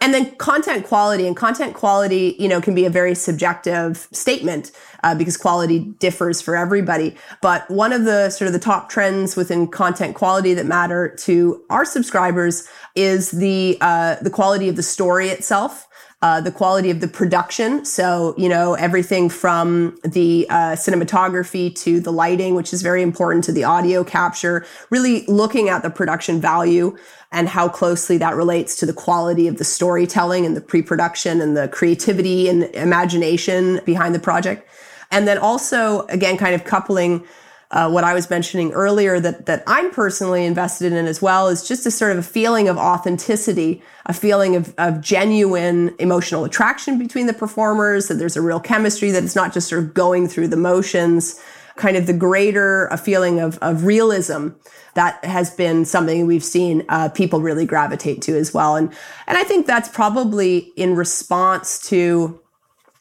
And 0.00 0.12
then 0.14 0.34
content 0.36 0.86
quality 0.86 1.26
and 1.26 1.36
content 1.36 1.74
quality, 1.74 2.36
you 2.38 2.48
know, 2.48 2.60
can 2.60 2.74
be 2.74 2.84
a 2.84 2.90
very 2.90 3.14
subjective 3.14 4.08
statement 4.12 4.72
uh, 5.02 5.14
because 5.14 5.36
quality 5.36 5.80
differs 5.98 6.40
for 6.40 6.56
everybody. 6.56 7.16
But 7.42 7.70
one 7.70 7.92
of 7.92 8.04
the 8.04 8.30
sort 8.30 8.46
of 8.46 8.52
the 8.52 8.58
top 8.58 8.88
trends 8.88 9.36
within 9.36 9.68
content 9.68 10.14
quality 10.14 10.54
that 10.54 10.66
matter 10.66 11.14
to 11.20 11.62
our 11.70 11.84
subscribers 11.84 12.68
is 12.94 13.30
the 13.30 13.78
uh, 13.80 14.16
the 14.22 14.30
quality 14.30 14.68
of 14.68 14.76
the 14.76 14.82
story 14.82 15.28
itself 15.28 15.86
uh, 16.22 16.40
the 16.40 16.50
quality 16.50 16.90
of 16.90 17.00
the 17.00 17.08
production. 17.08 17.84
So, 17.84 18.34
you 18.38 18.48
know, 18.48 18.74
everything 18.74 19.28
from 19.28 19.98
the 20.02 20.46
uh, 20.48 20.72
cinematography 20.72 21.74
to 21.80 22.00
the 22.00 22.10
lighting, 22.10 22.54
which 22.54 22.72
is 22.72 22.80
very 22.80 23.02
important 23.02 23.44
to 23.44 23.52
the 23.52 23.64
audio 23.64 24.02
capture, 24.02 24.64
really 24.90 25.26
looking 25.26 25.68
at 25.68 25.82
the 25.82 25.90
production 25.90 26.40
value 26.40 26.96
and 27.32 27.48
how 27.48 27.68
closely 27.68 28.16
that 28.18 28.34
relates 28.34 28.76
to 28.76 28.86
the 28.86 28.94
quality 28.94 29.46
of 29.46 29.58
the 29.58 29.64
storytelling 29.64 30.46
and 30.46 30.56
the 30.56 30.60
pre 30.60 30.80
production 30.80 31.40
and 31.40 31.54
the 31.56 31.68
creativity 31.68 32.48
and 32.48 32.64
imagination 32.74 33.80
behind 33.84 34.14
the 34.14 34.18
project. 34.18 34.66
And 35.10 35.28
then 35.28 35.36
also, 35.36 36.06
again, 36.06 36.38
kind 36.38 36.54
of 36.54 36.64
coupling 36.64 37.26
uh, 37.70 37.90
what 37.90 38.04
I 38.04 38.14
was 38.14 38.30
mentioning 38.30 38.72
earlier 38.72 39.18
that 39.18 39.46
that 39.46 39.64
I'm 39.66 39.90
personally 39.90 40.44
invested 40.44 40.92
in 40.92 41.06
as 41.06 41.20
well 41.20 41.48
is 41.48 41.66
just 41.66 41.84
a 41.84 41.90
sort 41.90 42.12
of 42.12 42.18
a 42.18 42.22
feeling 42.22 42.68
of 42.68 42.76
authenticity, 42.76 43.82
a 44.06 44.12
feeling 44.12 44.54
of, 44.54 44.72
of 44.78 45.00
genuine 45.00 45.94
emotional 45.98 46.44
attraction 46.44 46.98
between 46.98 47.26
the 47.26 47.34
performers, 47.34 48.08
that 48.08 48.14
there's 48.14 48.36
a 48.36 48.42
real 48.42 48.60
chemistry, 48.60 49.10
that 49.10 49.24
it's 49.24 49.34
not 49.34 49.52
just 49.52 49.68
sort 49.68 49.82
of 49.82 49.94
going 49.94 50.28
through 50.28 50.48
the 50.48 50.56
motions, 50.56 51.40
kind 51.74 51.96
of 51.96 52.06
the 52.06 52.12
greater 52.12 52.86
a 52.86 52.96
feeling 52.96 53.40
of, 53.40 53.58
of 53.58 53.84
realism 53.84 54.48
that 54.94 55.22
has 55.24 55.50
been 55.50 55.84
something 55.84 56.26
we've 56.26 56.44
seen 56.44 56.84
uh, 56.88 57.08
people 57.10 57.40
really 57.40 57.66
gravitate 57.66 58.22
to 58.22 58.36
as 58.36 58.54
well. 58.54 58.76
And 58.76 58.92
and 59.26 59.36
I 59.36 59.42
think 59.42 59.66
that's 59.66 59.88
probably 59.88 60.72
in 60.76 60.94
response 60.94 61.80
to 61.88 62.40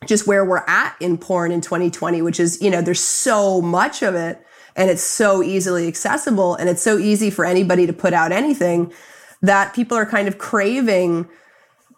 just 0.08 0.28
where 0.28 0.44
we're 0.44 0.66
at 0.68 0.96
in 1.00 1.18
porn 1.18 1.52
in 1.52 1.62
2020, 1.62 2.22
which 2.22 2.40
is, 2.40 2.62
you 2.62 2.70
know, 2.70 2.82
there's 2.82 3.00
so 3.00 3.62
much 3.62 4.02
of 4.02 4.16
it 4.16 4.46
and 4.76 4.90
it's 4.90 5.04
so 5.04 5.42
easily 5.42 5.88
accessible 5.88 6.56
and 6.56 6.70
it's 6.70 6.82
so 6.82 6.98
easy 6.98 7.30
for 7.30 7.46
anybody 7.46 7.86
to 7.88 7.94
put 7.94 8.14
out 8.14 8.32
anything 8.32 8.92
that 9.42 9.74
people 9.74 9.98
are 9.98 10.06
kind 10.06 10.28
of 10.28 10.38
craving 10.38 11.28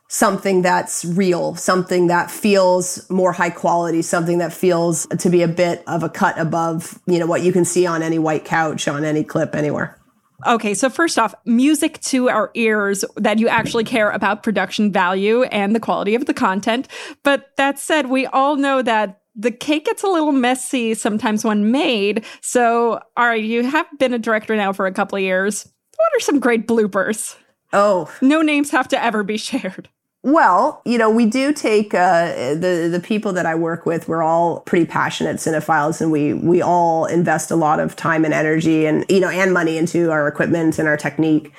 something 0.09 0.61
that's 0.61 1.03
real, 1.03 1.55
something 1.55 2.07
that 2.07 2.31
feels 2.31 3.09
more 3.09 3.33
high 3.33 3.49
quality, 3.49 4.01
something 4.01 4.37
that 4.37 4.53
feels 4.53 5.05
to 5.07 5.29
be 5.29 5.41
a 5.41 5.47
bit 5.47 5.83
of 5.85 6.01
a 6.01 6.09
cut 6.09 6.37
above, 6.39 6.99
you 7.07 7.19
know, 7.19 7.25
what 7.25 7.41
you 7.41 7.51
can 7.51 7.65
see 7.65 7.85
on 7.85 8.01
any 8.01 8.17
white 8.17 8.45
couch, 8.45 8.87
on 8.87 9.03
any 9.03 9.23
clip 9.23 9.53
anywhere. 9.53 9.97
Okay, 10.45 10.75
so 10.75 10.89
first 10.89 11.17
off, 11.17 11.33
music 11.45 11.99
to 12.01 12.29
our 12.29 12.51
ears 12.53 13.03
that 13.15 13.39
you 13.39 13.47
actually 13.47 13.83
care 13.83 14.11
about 14.11 14.43
production 14.43 14.91
value 14.91 15.43
and 15.43 15.75
the 15.75 15.79
quality 15.79 16.13
of 16.13 16.25
the 16.25 16.33
content. 16.33 16.87
But 17.23 17.49
that 17.57 17.79
said, 17.79 18.07
we 18.07 18.27
all 18.27 18.55
know 18.55 18.83
that 18.83 19.19
the 19.37 19.51
cake 19.51 19.85
gets 19.85 20.03
a 20.03 20.07
little 20.07 20.31
messy 20.31 20.95
sometimes 20.95 21.45
when 21.45 21.71
made. 21.71 22.25
So, 22.41 22.99
all 23.15 23.27
right, 23.27 23.43
you 23.43 23.63
have 23.63 23.85
been 23.99 24.13
a 24.13 24.19
director 24.19 24.55
now 24.55 24.73
for 24.73 24.87
a 24.87 24.91
couple 24.91 25.15
of 25.15 25.21
years. 25.21 25.71
What 25.95 26.17
are 26.17 26.19
some 26.19 26.39
great 26.39 26.67
bloopers? 26.67 27.37
Oh, 27.71 28.11
no 28.21 28.41
names 28.41 28.71
have 28.71 28.87
to 28.89 29.03
ever 29.03 29.23
be 29.23 29.37
shared. 29.37 29.89
Well, 30.23 30.81
you 30.83 30.97
know, 30.97 31.09
we 31.09 31.25
do 31.25 31.53
take 31.53 31.93
uh, 31.93 32.55
the 32.55 32.89
the 32.91 32.99
people 33.01 33.31
that 33.33 33.45
I 33.45 33.55
work 33.55 33.85
with. 33.85 34.09
We're 34.09 34.23
all 34.23 34.61
pretty 34.61 34.85
passionate 34.85 35.37
cinephiles, 35.37 36.01
and 36.01 36.11
we 36.11 36.33
we 36.33 36.61
all 36.61 37.05
invest 37.05 37.51
a 37.51 37.55
lot 37.55 37.79
of 37.79 37.95
time 37.95 38.25
and 38.25 38.33
energy, 38.33 38.85
and 38.85 39.05
you 39.07 39.19
know, 39.19 39.29
and 39.29 39.53
money 39.53 39.77
into 39.77 40.11
our 40.11 40.27
equipment 40.27 40.79
and 40.79 40.87
our 40.87 40.97
technique. 40.97 41.53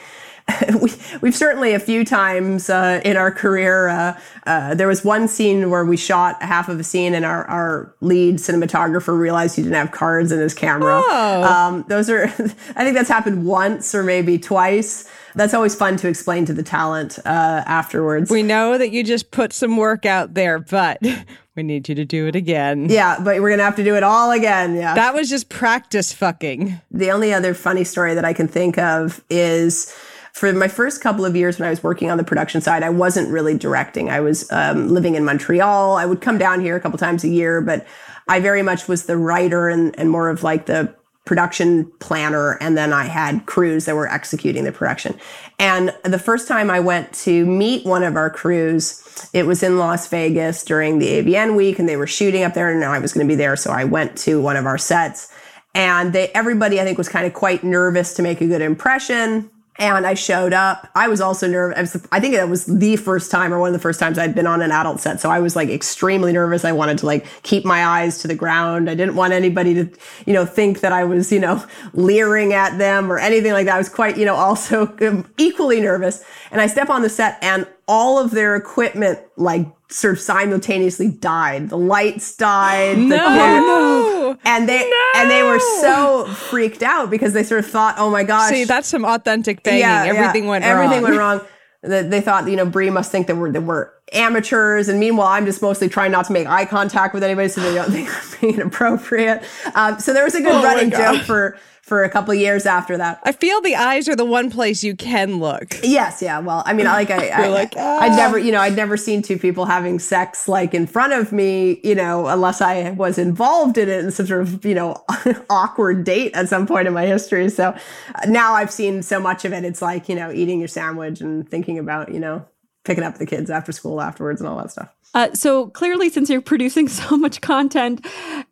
we, 0.81 0.93
we've 1.21 1.37
certainly 1.37 1.75
a 1.75 1.79
few 1.79 2.05
times 2.05 2.71
uh, 2.71 3.01
in 3.05 3.17
our 3.17 3.31
career. 3.31 3.89
Uh, 3.89 4.21
uh, 4.47 4.75
there 4.75 4.89
was 4.89 5.05
one 5.05 5.29
scene 5.29 5.71
where 5.71 5.85
we 5.85 5.97
shot 5.97 6.43
half 6.43 6.69
of 6.69 6.81
a 6.81 6.85
scene, 6.85 7.15
and 7.15 7.25
our, 7.25 7.45
our 7.47 7.95
lead 8.01 8.37
cinematographer 8.37 9.19
realized 9.19 9.57
he 9.57 9.63
didn't 9.63 9.75
have 9.75 9.91
cards 9.91 10.33
in 10.33 10.41
his 10.41 10.55
camera. 10.55 11.03
Oh. 11.05 11.43
Um, 11.43 11.85
those 11.89 12.09
are, 12.09 12.25
I 12.77 12.85
think 12.85 12.95
that's 12.95 13.09
happened 13.09 13.45
once 13.45 13.95
or 13.95 14.03
maybe 14.03 14.39
twice. 14.39 15.09
That's 15.35 15.55
always 15.55 15.75
fun 15.75 15.97
to 15.99 16.09
explain 16.09 16.47
to 16.47 16.55
the 16.55 16.63
talent 16.63 17.19
uh, 17.21 17.63
afterwards. 17.67 18.31
We 18.31 18.43
know 18.43 18.79
that 18.79 18.91
you 18.91 19.05
just 19.05 19.31
put 19.31 19.53
some 19.53 19.77
work 19.77 20.07
out 20.07 20.35
there, 20.35 20.59
but 20.59 20.99
we 21.57 21.63
need 21.63 21.89
you 21.89 21.95
to 21.95 22.05
do 22.05 22.27
it 22.27 22.35
again. 22.35 22.89
Yeah, 22.89 23.19
but 23.23 23.41
we're 23.41 23.51
gonna 23.51 23.63
have 23.63 23.77
to 23.77 23.85
do 23.85 23.95
it 23.97 24.03
all 24.03 24.31
again. 24.31 24.75
Yeah, 24.75 24.95
that 24.95 25.15
was 25.15 25.29
just 25.29 25.49
practice 25.49 26.13
fucking. 26.13 26.81
The 26.91 27.11
only 27.11 27.33
other 27.33 27.55
funny 27.55 27.85
story 27.85 28.15
that 28.15 28.25
I 28.25 28.33
can 28.33 28.49
think 28.49 28.79
of 28.79 29.23
is 29.29 29.95
for 30.39 30.53
my 30.53 30.69
first 30.69 31.01
couple 31.01 31.25
of 31.25 31.35
years 31.35 31.59
when 31.59 31.67
I 31.67 31.71
was 31.71 31.83
working 31.83 32.13
on 32.13 32.17
the 32.17 32.23
production 32.23 32.61
side, 32.61 32.85
I 32.85 32.91
wasn't 32.91 33.29
really 33.29 33.59
directing. 33.59 34.09
I 34.09 34.21
was 34.21 34.51
um, 34.53 34.89
living 34.89 35.17
in 35.17 35.25
Montreal. 35.25 35.97
I 35.97 36.07
would 36.07 36.21
come 36.21 36.39
down 36.39 36.61
here 36.61 36.77
a 36.77 36.81
couple 36.81 36.97
times 36.97 37.25
a 37.25 37.29
year, 37.29 37.61
but 37.61 37.85
I 38.29 38.39
very 38.39 38.63
much 38.63 38.87
was 38.87 39.07
the 39.07 39.17
writer 39.17 39.69
and, 39.69 39.99
and 39.99 40.11
more 40.11 40.31
of 40.31 40.45
like 40.45 40.67
the 40.67 40.95
production 41.25 41.91
planner. 41.99 42.53
And 42.61 42.79
then 42.79 42.93
I 42.93 43.07
had 43.07 43.47
crews 43.47 43.87
that 43.87 43.97
were 43.97 44.07
executing 44.09 44.63
the 44.63 44.71
production. 44.71 45.19
And 45.59 45.93
the 46.05 46.21
first 46.21 46.47
time 46.47 46.71
I 46.71 46.79
went 46.79 47.13
to 47.25 47.45
meet 47.45 47.85
one 47.85 48.05
of 48.05 48.15
our 48.15 48.31
crews, 48.31 49.29
it 49.33 49.45
was 49.45 49.65
in 49.65 49.77
Las 49.77 50.07
Vegas 50.07 50.65
during 50.65 51.01
the 51.01 51.21
AVN 51.21 51.57
week 51.57 51.81
and 51.81 51.89
they 51.89 51.97
were 51.97 52.07
shooting 52.07 52.45
up 52.45 52.55
there 52.55 52.71
and 52.71 52.85
I 52.85 53.01
was 53.01 53.13
going 53.13 53.27
to 53.27 53.31
be 53.31 53.37
there. 53.37 53.57
So 53.57 53.73
I 53.73 53.83
went 53.83 54.17
to 54.19 54.41
one 54.41 54.57
of 54.57 54.67
our 54.67 54.79
sets 54.79 55.33
and 55.75 56.13
they, 56.13 56.29
everybody 56.29 56.81
I 56.81 56.85
think 56.85 56.97
was 56.97 57.09
kind 57.09 57.27
of 57.27 57.35
quite 57.35 57.65
nervous 57.65 58.15
to 58.15 58.23
make 58.23 58.41
a 58.41 58.47
good 58.47 58.63
impression 58.63 59.51
and 59.79 60.07
I 60.07 60.15
showed 60.15 60.53
up. 60.53 60.89
I 60.97 61.07
was 61.07 61.21
also 61.21 61.47
nervous. 61.47 61.97
I 62.11 62.19
think 62.19 62.35
that 62.35 62.49
was 62.49 62.67
the 62.67 62.97
first 62.97 63.31
time 63.31 63.55
or 63.55 63.61
one 63.61 63.69
of 63.69 63.73
the 63.73 63.79
first 63.79 64.01
times 64.01 64.19
I'd 64.19 64.35
been 64.35 64.47
on 64.47 64.61
an 64.61 64.73
adult 64.73 65.01
set. 65.01 65.21
So 65.21 65.31
I 65.31 65.39
was 65.39 65.55
like 65.55 65.69
extremely 65.69 66.33
nervous. 66.33 66.65
I 66.65 66.73
wanted 66.73 66.99
to 66.99 67.07
like 67.07 67.27
keep 67.45 67.65
my 67.65 67.85
eyes 67.85 68.19
to 68.19 68.29
the 68.29 68.35
ground. 68.35 68.91
I 68.91 68.95
didn't 68.95 69.15
want 69.15 69.33
anybody 69.33 69.75
to, 69.75 69.89
you 70.27 70.33
know, 70.33 70.45
think 70.45 70.81
that 70.81 70.93
I 70.93 71.05
was, 71.05 71.31
you 71.31 71.39
know, 71.39 71.65
leering 71.93 72.53
at 72.53 72.77
them 72.79 73.11
or 73.11 73.19
anything 73.19 73.53
like 73.53 73.67
that. 73.67 73.77
I 73.77 73.79
was 73.79 73.89
quite, 73.89 74.19
you 74.19 74.25
know, 74.25 74.35
also 74.49 74.97
equally 75.39 75.81
nervous. 75.81 76.25
And 76.51 76.61
I 76.61 76.67
step 76.67 76.91
on 76.91 77.03
the 77.03 77.09
set 77.09 77.39
and 77.41 77.67
all 77.87 78.19
of 78.19 78.33
their 78.33 78.57
equipment 78.57 79.21
like 79.37 79.67
sort 79.91 80.15
of 80.15 80.21
simultaneously 80.21 81.09
died. 81.09 81.71
The 81.71 81.79
lights 81.79 82.37
died. 82.37 82.99
No. 82.99 83.17
The, 83.17 84.39
and 84.45 84.69
they 84.69 84.79
no. 84.79 85.21
and 85.21 85.31
they 85.31 85.43
were 85.43 85.61
so 85.81 86.27
freaked 86.27 86.83
out 86.83 87.11
because 87.11 87.33
they 87.33 87.43
sort 87.43 87.65
of 87.65 87.71
thought, 87.71 87.95
"Oh 87.99 88.11
my 88.11 88.25
gosh!" 88.25 88.51
See, 88.51 88.65
that's 88.65 88.89
some 88.89 89.05
authentic 89.05 89.63
banging. 89.63 89.81
Yeah, 89.81 90.05
everything 90.05 90.45
yeah. 90.45 90.51
went 90.51 90.65
everything 90.65 91.03
wrong. 91.03 91.03
went 91.03 91.19
wrong. 91.19 92.11
They 92.11 92.21
thought, 92.21 92.49
you 92.49 92.57
know, 92.57 92.67
Bree 92.67 92.91
must 92.91 93.13
think 93.13 93.29
that 93.29 93.37
we're 93.37 93.53
that 93.53 93.63
we're 93.63 93.91
amateurs, 94.13 94.89
and 94.89 94.99
meanwhile, 94.99 95.29
I'm 95.29 95.47
just 95.47 95.63
mostly 95.63 95.89
trying 95.89 96.13
not 96.13 96.27
to 96.27 96.33
make 96.33 96.47
eye 96.47 96.65
contact 96.65 97.15
with 97.15 97.23
anybody 97.23 97.49
so 97.49 97.61
they 97.61 97.75
don't 97.75 97.91
think 97.93 98.09
I'm 98.09 98.41
being 98.41 98.55
inappropriate. 98.55 99.43
Um, 99.75 99.99
so 99.99 100.13
there 100.13 100.25
was 100.25 100.35
a 100.35 100.41
good 100.41 100.53
Oh 100.53 100.63
my 100.63 100.65
running 100.65 100.91
joke 100.91 101.23
for 101.23 101.59
for 101.89 102.05
a 102.05 102.11
couple 102.11 102.33
of 102.33 102.39
years 102.39 102.67
after 102.67 102.99
that. 102.99 103.19
I 103.25 103.33
feel 103.33 103.61
the 103.63 103.75
eyes 103.75 104.09
are 104.09 104.15
the 104.15 104.25
one 104.25 104.51
place 104.51 104.85
you 104.85 104.95
can 104.95 105.41
look. 105.41 105.75
Yes, 105.83 106.21
yeah. 106.21 106.39
Well, 106.39 106.63
I 106.67 106.75
mean, 106.75 106.87
like 106.87 107.11
I, 107.11 107.29
I 107.45 107.49
like, 107.49 107.73
ah. 107.77 108.01
I'd 108.01 108.15
never, 108.15 108.39
you 108.39 108.53
know, 108.53 108.61
I'd 108.61 108.77
never 108.77 108.97
seen 108.97 109.23
two 109.23 109.39
people 109.39 109.65
having 109.65 109.99
sex 109.99 110.47
like 110.47 110.75
in 110.75 110.87
front 110.87 111.15
of 111.15 111.33
me, 111.33 111.81
you 111.83 111.95
know, 111.95 112.27
unless 112.27 112.61
I 112.61 112.91
was 112.91 113.19
involved 113.19 113.79
in 113.79 113.89
it 113.89 114.05
in 114.05 114.11
some 114.11 114.27
sort 114.27 114.43
of, 114.43 114.65
you 114.65 114.75
know, 114.75 115.03
awkward 115.51 116.05
date 116.05 116.35
at 116.35 116.49
some 116.49 116.67
point 116.67 116.87
in 116.87 116.93
my 116.93 117.07
history. 117.07 117.49
So 117.49 117.71
uh, 118.15 118.27
now 118.29 118.53
I've 118.53 118.71
seen 118.71 119.03
so 119.03 119.19
much 119.19 119.47
of 119.47 119.53
it. 119.53 119.65
It's 119.65 119.81
like, 119.81 120.09
you 120.09 120.15
know, 120.15 120.31
eating 120.31 120.59
your 120.59 120.69
sandwich 120.69 121.23
and 121.23 121.49
thinking 121.49 121.79
about, 121.79 122.13
you 122.13 122.21
know, 122.21 122.45
picking 122.89 123.05
up 123.05 123.19
the 123.19 123.27
kids 123.27 123.51
after 123.51 123.71
school 123.71 124.01
afterwards 124.01 124.41
and 124.41 124.49
all 124.49 124.57
that 124.57 124.71
stuff. 124.71 124.89
Uh, 125.15 125.33
so 125.35 125.69
clearly, 125.69 126.09
since 126.09 126.31
you're 126.31 126.41
producing 126.55 126.89
so 126.89 127.17
much 127.17 127.41
content 127.41 128.05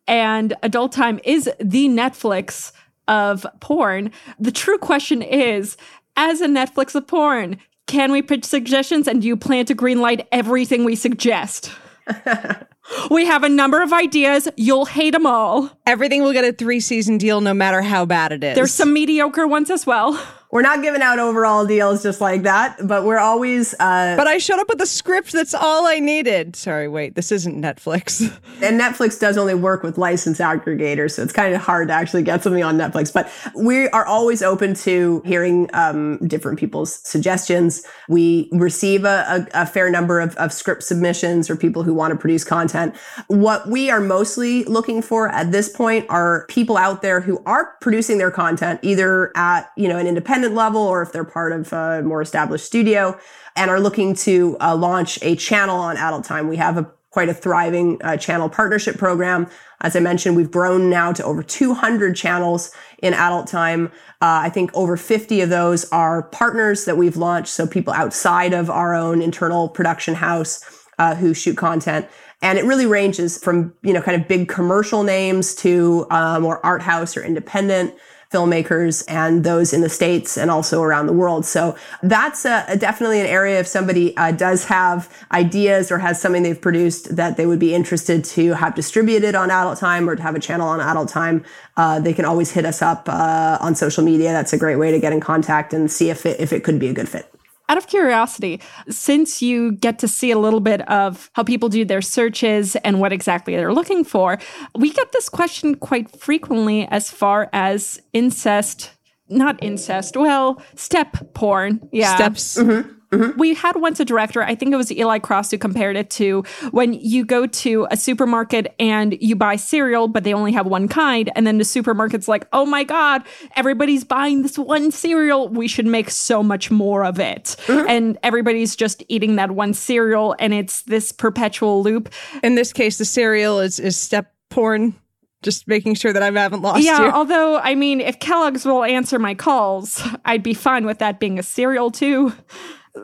and 0.07 0.55
Adult 0.63 0.93
Time 0.93 1.19
is 1.25 1.51
the 1.59 1.89
Netflix 1.89 2.73
of 3.09 3.47
porn, 3.61 4.13
the 4.39 4.53
true 4.53 4.79
question 4.79 5.23
is 5.23 5.77
as 6.17 6.41
a 6.43 6.47
Netflix 6.47 6.95
of 6.95 7.07
porn, 7.07 7.57
can 7.87 8.13
we 8.13 8.21
pitch 8.21 8.45
suggestions 8.45 9.09
and 9.09 9.23
do 9.23 9.29
you 9.29 9.37
plan 9.37 9.65
to 9.67 9.75
greenlight 9.75 10.27
everything 10.33 10.85
we 10.85 10.97
suggest? 10.97 11.73
we 13.11 13.25
have 13.25 13.43
a 13.43 13.49
number 13.49 13.83
of 13.83 13.93
ideas. 13.93 14.49
You'll 14.57 14.85
hate 14.85 15.13
them 15.13 15.27
all. 15.27 15.71
Everything 15.87 16.23
will 16.23 16.33
get 16.33 16.45
a 16.45 16.53
three 16.53 16.81
season 16.81 17.17
deal 17.17 17.41
no 17.41 17.55
matter 17.55 17.81
how 17.81 18.05
bad 18.05 18.33
it 18.33 18.45
is. 18.45 18.55
There's 18.55 18.75
some 18.75 18.93
mediocre 18.93 19.47
ones 19.47 19.71
as 19.71 19.87
well. 19.87 20.21
We're 20.51 20.63
not 20.63 20.83
giving 20.83 21.03
out 21.03 21.19
overall 21.19 21.67
deals 21.67 22.03
just 22.03 22.21
like 22.21 22.43
that, 22.45 22.77
but 22.87 23.05
we're 23.05 23.19
always. 23.19 23.75
Uh, 23.75 24.15
But 24.17 24.27
I 24.29 24.39
showed 24.39 24.61
up 24.61 24.69
with 24.69 24.81
a 24.81 24.87
script. 24.87 25.33
That's 25.33 25.55
all 25.55 25.87
I 25.87 25.99
needed. 25.99 26.55
Sorry, 26.55 26.87
wait. 26.89 27.15
This 27.17 27.33
isn't 27.33 27.61
Netflix. 27.61 28.21
and 28.63 28.81
Netflix 28.81 29.19
does 29.19 29.37
only 29.37 29.55
work 29.55 29.83
with 29.83 29.99
license 29.99 30.39
aggregators, 30.39 31.13
so 31.13 31.23
it's 31.23 31.33
kind 31.33 31.53
of 31.55 31.61
hard 31.61 31.89
to 31.89 31.95
actually 31.95 32.23
get 32.23 32.43
something 32.45 32.63
on 32.63 32.79
Netflix. 32.79 33.13
But 33.13 33.31
we 33.57 33.89
are 33.89 34.07
always 34.07 34.41
open 34.41 34.75
to 34.75 35.21
hearing 35.27 35.69
um, 35.75 36.19
different 36.29 36.59
people's 36.59 36.95
suggestions. 37.07 37.85
We 38.09 38.49
receive 38.53 39.05
a, 39.05 39.47
a, 39.53 39.63
a 39.63 39.67
fair 39.67 39.91
number 39.91 40.21
of, 40.21 40.37
of 40.37 40.53
script 40.53 40.85
submissions 40.85 41.51
or 41.51 41.57
people 41.57 41.83
who 41.83 41.93
want 41.93 42.13
to 42.13 42.17
produce 42.17 42.45
content. 42.45 42.95
What 43.27 43.69
we 43.69 43.91
are 43.91 44.01
mostly 44.01 44.63
looking 44.65 45.03
for 45.03 45.29
at 45.29 45.51
this 45.51 45.69
point 45.69 46.07
are 46.09 46.47
people 46.49 46.77
out 46.77 47.03
there 47.03 47.21
who 47.21 47.43
are 47.47 47.75
producing 47.81 48.19
their 48.19 48.31
content 48.31 48.79
either 48.83 49.33
at 49.37 49.71
you 49.77 49.89
know 49.89 49.99
an 49.99 50.07
independent 50.07 50.36
level 50.43 50.83
or 50.83 51.03
if 51.03 51.13
they're 51.13 51.25
part 51.25 51.53
of 51.53 51.73
a 51.73 52.03
more 52.03 52.23
established 52.23 52.65
studio 52.65 53.19
and 53.57 53.71
are 53.71 53.81
looking 53.81 54.15
to 54.15 54.57
uh, 54.61 54.77
launch 54.77 55.19
a 55.23 55.35
channel 55.37 55.77
on 55.77 55.97
Adult 55.97 56.25
Time. 56.25 56.49
We 56.49 56.57
have 56.57 56.77
a 56.77 56.91
quite 57.17 57.31
a 57.31 57.35
thriving 57.35 57.99
uh, 58.03 58.15
channel 58.15 58.47
partnership 58.47 58.99
program. 58.99 59.49
As 59.81 59.97
I 59.97 60.01
mentioned, 60.01 60.37
we've 60.37 60.51
grown 60.51 60.91
now 60.91 61.15
to 61.15 61.25
over 61.25 61.43
200 61.43 62.15
channels 62.15 62.73
in 63.03 63.15
adult 63.15 63.47
time. 63.47 63.87
Uh, 64.21 64.45
I 64.45 64.51
think 64.51 64.71
over 64.75 64.99
50 64.99 65.41
of 65.41 65.49
those 65.49 65.91
are 65.91 66.25
partners 66.25 66.85
that 66.85 66.99
we've 66.99 67.17
launched. 67.17 67.49
So 67.49 67.67
people 67.67 67.95
outside 67.95 68.53
of 68.53 68.69
our 68.69 68.95
own 68.95 69.23
internal 69.23 69.67
production 69.67 70.15
house 70.15 70.63
uh, 70.99 71.15
who 71.15 71.33
shoot 71.33 71.57
content. 71.57 72.07
And 72.43 72.59
it 72.59 72.67
really 72.67 72.85
ranges 72.85 73.43
from, 73.43 73.73
you 73.83 73.95
know, 73.95 74.03
kind 74.03 74.21
of 74.21 74.29
big 74.29 74.47
commercial 74.47 75.03
names 75.03 75.55
to 75.57 76.07
uh, 76.11 76.39
more 76.39 76.65
art 76.67 76.83
house 76.83 77.17
or 77.17 77.25
independent 77.25 77.95
filmmakers 78.33 79.05
and 79.09 79.45
those 79.45 79.73
in 79.73 79.81
the 79.81 79.89
States 79.89 80.37
and 80.37 80.51
also 80.51 80.83
around 80.83 81.07
the 81.07 81.13
world. 81.13 81.47
So 81.47 81.77
that's 82.03 82.45
a, 82.45 82.77
definitely 82.79 83.21
an 83.21 83.27
area 83.27 83.61
if 83.61 83.67
somebody 83.67 84.17
uh, 84.17 84.33
does 84.33 84.65
have 84.65 85.13
ideas 85.33 85.91
or 85.91 85.99
has 85.99 86.21
something 86.21 86.43
they've 86.43 86.61
produced 86.61 87.15
that 87.17 87.37
they 87.37 87.47
would 87.47 87.59
be 87.59 87.75
interested 87.75 88.25
to 88.25 88.55
have 88.55 88.75
distributed 88.75 89.35
on 89.35 89.51
Adult 89.51 89.79
Time 89.79 90.09
or 90.09 90.17
to 90.17 90.23
have 90.23 90.35
a 90.35 90.41
channel 90.41 90.69
on 90.69 90.81
Adult 90.81 91.09
Time, 91.09 91.45
uh, 91.77 92.01
they 92.01 92.13
can 92.13 92.25
always 92.25 92.51
hit 92.51 92.65
us 92.65 92.83
up 92.83 93.09
uh, 93.09 93.59
on 93.61 93.75
social 93.75 94.05
media. 94.05 94.33
That's 94.33 94.53
a 94.53 94.59
great 94.59 94.77
way 94.77 94.91
to 94.91 94.99
get 94.99 95.13
in 95.13 95.21
contact 95.21 95.73
and 95.73 95.91
see 95.91 96.11
if 96.11 96.27
it, 96.27 96.41
if 96.41 96.53
it 96.53 96.65
could 96.65 96.79
be 96.79 96.89
a 96.89 96.93
good 96.93 97.09
fit. 97.09 97.36
Out 97.69 97.79
of 97.79 97.89
curiosity, 97.89 98.61
since 98.89 99.43
you 99.43 99.73
get 99.73 99.99
to 99.99 100.09
see 100.09 100.31
a 100.31 100.39
little 100.39 100.61
bit 100.61 100.83
of 100.89 101.31
how 101.33 101.43
people 101.43 101.69
do 101.69 101.85
their 101.85 102.03
searches 102.03 102.77
and 102.77 103.01
what 103.01 103.13
exactly 103.13 103.57
they're 103.57 103.73
looking 103.73 104.05
for, 104.05 104.39
we 104.77 104.91
get 104.91 105.11
this 105.13 105.29
question 105.29 105.75
quite 105.75 106.17
frequently 106.19 106.87
as 106.89 107.11
far 107.11 107.51
as 107.53 108.01
incest, 108.13 108.93
not 109.29 109.61
incest, 109.63 110.17
well, 110.17 110.63
step 110.77 111.35
porn. 111.35 111.89
Yeah. 111.93 112.15
Steps. 112.15 112.57
Mm-hmm. 112.57 112.96
Mm-hmm. 113.17 113.39
We 113.39 113.55
had 113.55 113.77
once 113.77 114.01
a 114.01 114.05
director, 114.05 114.43
I 114.43 114.55
think 114.55 114.73
it 114.73 114.77
was 114.77 114.93
Eli 114.93 115.19
Cross, 115.19 115.51
who 115.51 115.59
compared 115.59 115.97
it 115.97 116.11
to 116.11 116.45
when 116.71 116.93
you 116.93 117.25
go 117.25 117.47
to 117.47 117.87
a 117.91 117.97
supermarket 117.97 118.75
and 118.79 119.17
you 119.21 119.37
buy 119.37 119.57
cereal, 119.57 120.09
but 120.09 120.25
they 120.25 120.35
only 120.35 120.53
have 120.53 120.67
one 120.67 120.89
kind. 120.89 121.31
And 121.35 121.47
then 121.47 121.59
the 121.59 121.65
supermarket's 121.65 122.29
like, 122.29 122.47
oh 122.53 122.67
my 122.67 122.85
God, 122.85 123.23
everybody's 123.57 124.05
buying 124.05 124.43
this 124.43 124.59
one 124.59 124.91
cereal. 124.91 125.49
We 125.49 125.69
should 125.69 125.87
make 125.87 126.11
so 126.11 126.43
much 126.43 126.71
more 126.71 127.05
of 127.05 127.19
it. 127.19 127.57
Mm-hmm. 127.67 127.89
And 127.89 128.19
everybody's 128.23 128.77
just 128.77 129.03
eating 129.09 129.37
that 129.37 129.53
one 129.53 129.75
cereal. 129.75 130.35
And 130.39 130.53
it's 130.55 130.83
this 130.83 131.13
perpetual 131.13 131.83
loop. 131.83 132.13
In 132.43 132.55
this 132.55 132.73
case, 132.73 132.99
the 132.99 133.05
cereal 133.05 133.61
is, 133.61 133.79
is 133.79 133.97
step 133.97 134.33
porn 134.51 134.95
just 135.43 135.69
making 135.69 135.95
sure 135.95 136.13
that 136.13 136.23
I 136.23 136.31
haven't 136.31 136.63
lost 136.63 136.81
it. 136.81 136.85
yeah, 136.85 137.05
you. 137.05 137.11
although 137.11 137.59
I 137.59 137.75
mean, 137.75 138.01
if 138.01 138.19
Kellogg's 138.19 138.65
will 138.65 138.83
answer 138.83 139.19
my 139.19 139.35
calls, 139.35 140.03
I'd 140.25 140.43
be 140.43 140.55
fine 140.55 140.87
with 140.87 140.99
that 140.99 141.21
being 141.21 141.39
a 141.39 141.43
cereal 141.43 141.91
too 141.91 142.33